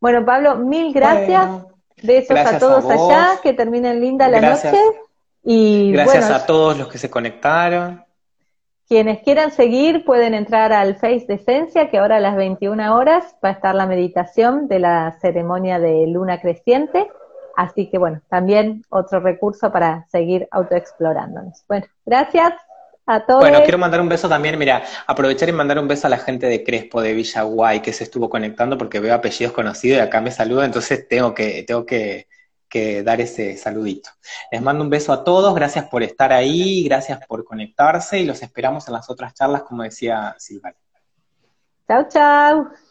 Bueno, 0.00 0.24
Pablo, 0.24 0.56
mil 0.56 0.94
gracias. 0.94 1.46
Besos 2.02 2.38
a 2.38 2.58
todos 2.58 2.88
allá, 2.88 3.38
que 3.42 3.52
terminen 3.52 4.00
linda 4.00 4.28
la 4.28 4.40
noche. 4.40 4.72
Y 5.44 5.92
gracias 5.92 6.30
a 6.30 6.46
todos 6.46 6.78
los 6.78 6.88
que 6.88 6.96
se 6.96 7.10
conectaron. 7.10 8.02
Quienes 8.88 9.22
quieran 9.22 9.50
seguir 9.50 10.06
pueden 10.06 10.32
entrar 10.32 10.72
al 10.72 10.94
Face 10.94 11.26
de 11.28 11.34
Esencia, 11.34 11.90
que 11.90 11.98
ahora 11.98 12.16
a 12.16 12.20
las 12.20 12.34
21 12.34 12.96
horas 12.96 13.36
va 13.44 13.50
a 13.50 13.52
estar 13.52 13.74
la 13.74 13.84
meditación 13.84 14.68
de 14.68 14.78
la 14.78 15.18
ceremonia 15.20 15.78
de 15.78 16.06
luna 16.06 16.40
creciente. 16.40 17.10
Así 17.58 17.90
que 17.90 17.98
bueno, 17.98 18.20
también 18.28 18.84
otro 18.88 19.18
recurso 19.18 19.72
para 19.72 20.06
seguir 20.12 20.46
autoexplorándonos. 20.52 21.64
Bueno, 21.66 21.86
gracias 22.06 22.52
a 23.04 23.26
todos. 23.26 23.40
Bueno, 23.40 23.62
quiero 23.64 23.78
mandar 23.78 24.00
un 24.00 24.08
beso 24.08 24.28
también, 24.28 24.56
mira, 24.56 24.84
aprovechar 25.08 25.48
y 25.48 25.52
mandar 25.52 25.80
un 25.80 25.88
beso 25.88 26.06
a 26.06 26.10
la 26.10 26.18
gente 26.18 26.46
de 26.46 26.62
Crespo, 26.62 27.02
de 27.02 27.14
Villaguay, 27.14 27.82
que 27.82 27.92
se 27.92 28.04
estuvo 28.04 28.30
conectando 28.30 28.78
porque 28.78 29.00
veo 29.00 29.12
apellidos 29.12 29.52
conocidos 29.52 29.98
y 29.98 30.00
acá 30.00 30.20
me 30.20 30.30
saluda, 30.30 30.66
entonces 30.66 31.08
tengo 31.08 31.34
que, 31.34 31.64
tengo 31.64 31.84
que, 31.84 32.28
dar 33.02 33.20
ese 33.20 33.56
saludito. 33.56 34.10
Les 34.52 34.62
mando 34.62 34.84
un 34.84 34.90
beso 34.90 35.12
a 35.12 35.24
todos, 35.24 35.52
gracias 35.52 35.86
por 35.86 36.04
estar 36.04 36.32
ahí, 36.32 36.84
gracias 36.84 37.26
por 37.26 37.42
conectarse 37.42 38.20
y 38.20 38.24
los 38.24 38.40
esperamos 38.40 38.86
en 38.86 38.94
las 38.94 39.10
otras 39.10 39.34
charlas, 39.34 39.64
como 39.64 39.82
decía 39.82 40.36
Silvana. 40.38 40.76
Chao, 41.88 42.06
chao. 42.08 42.87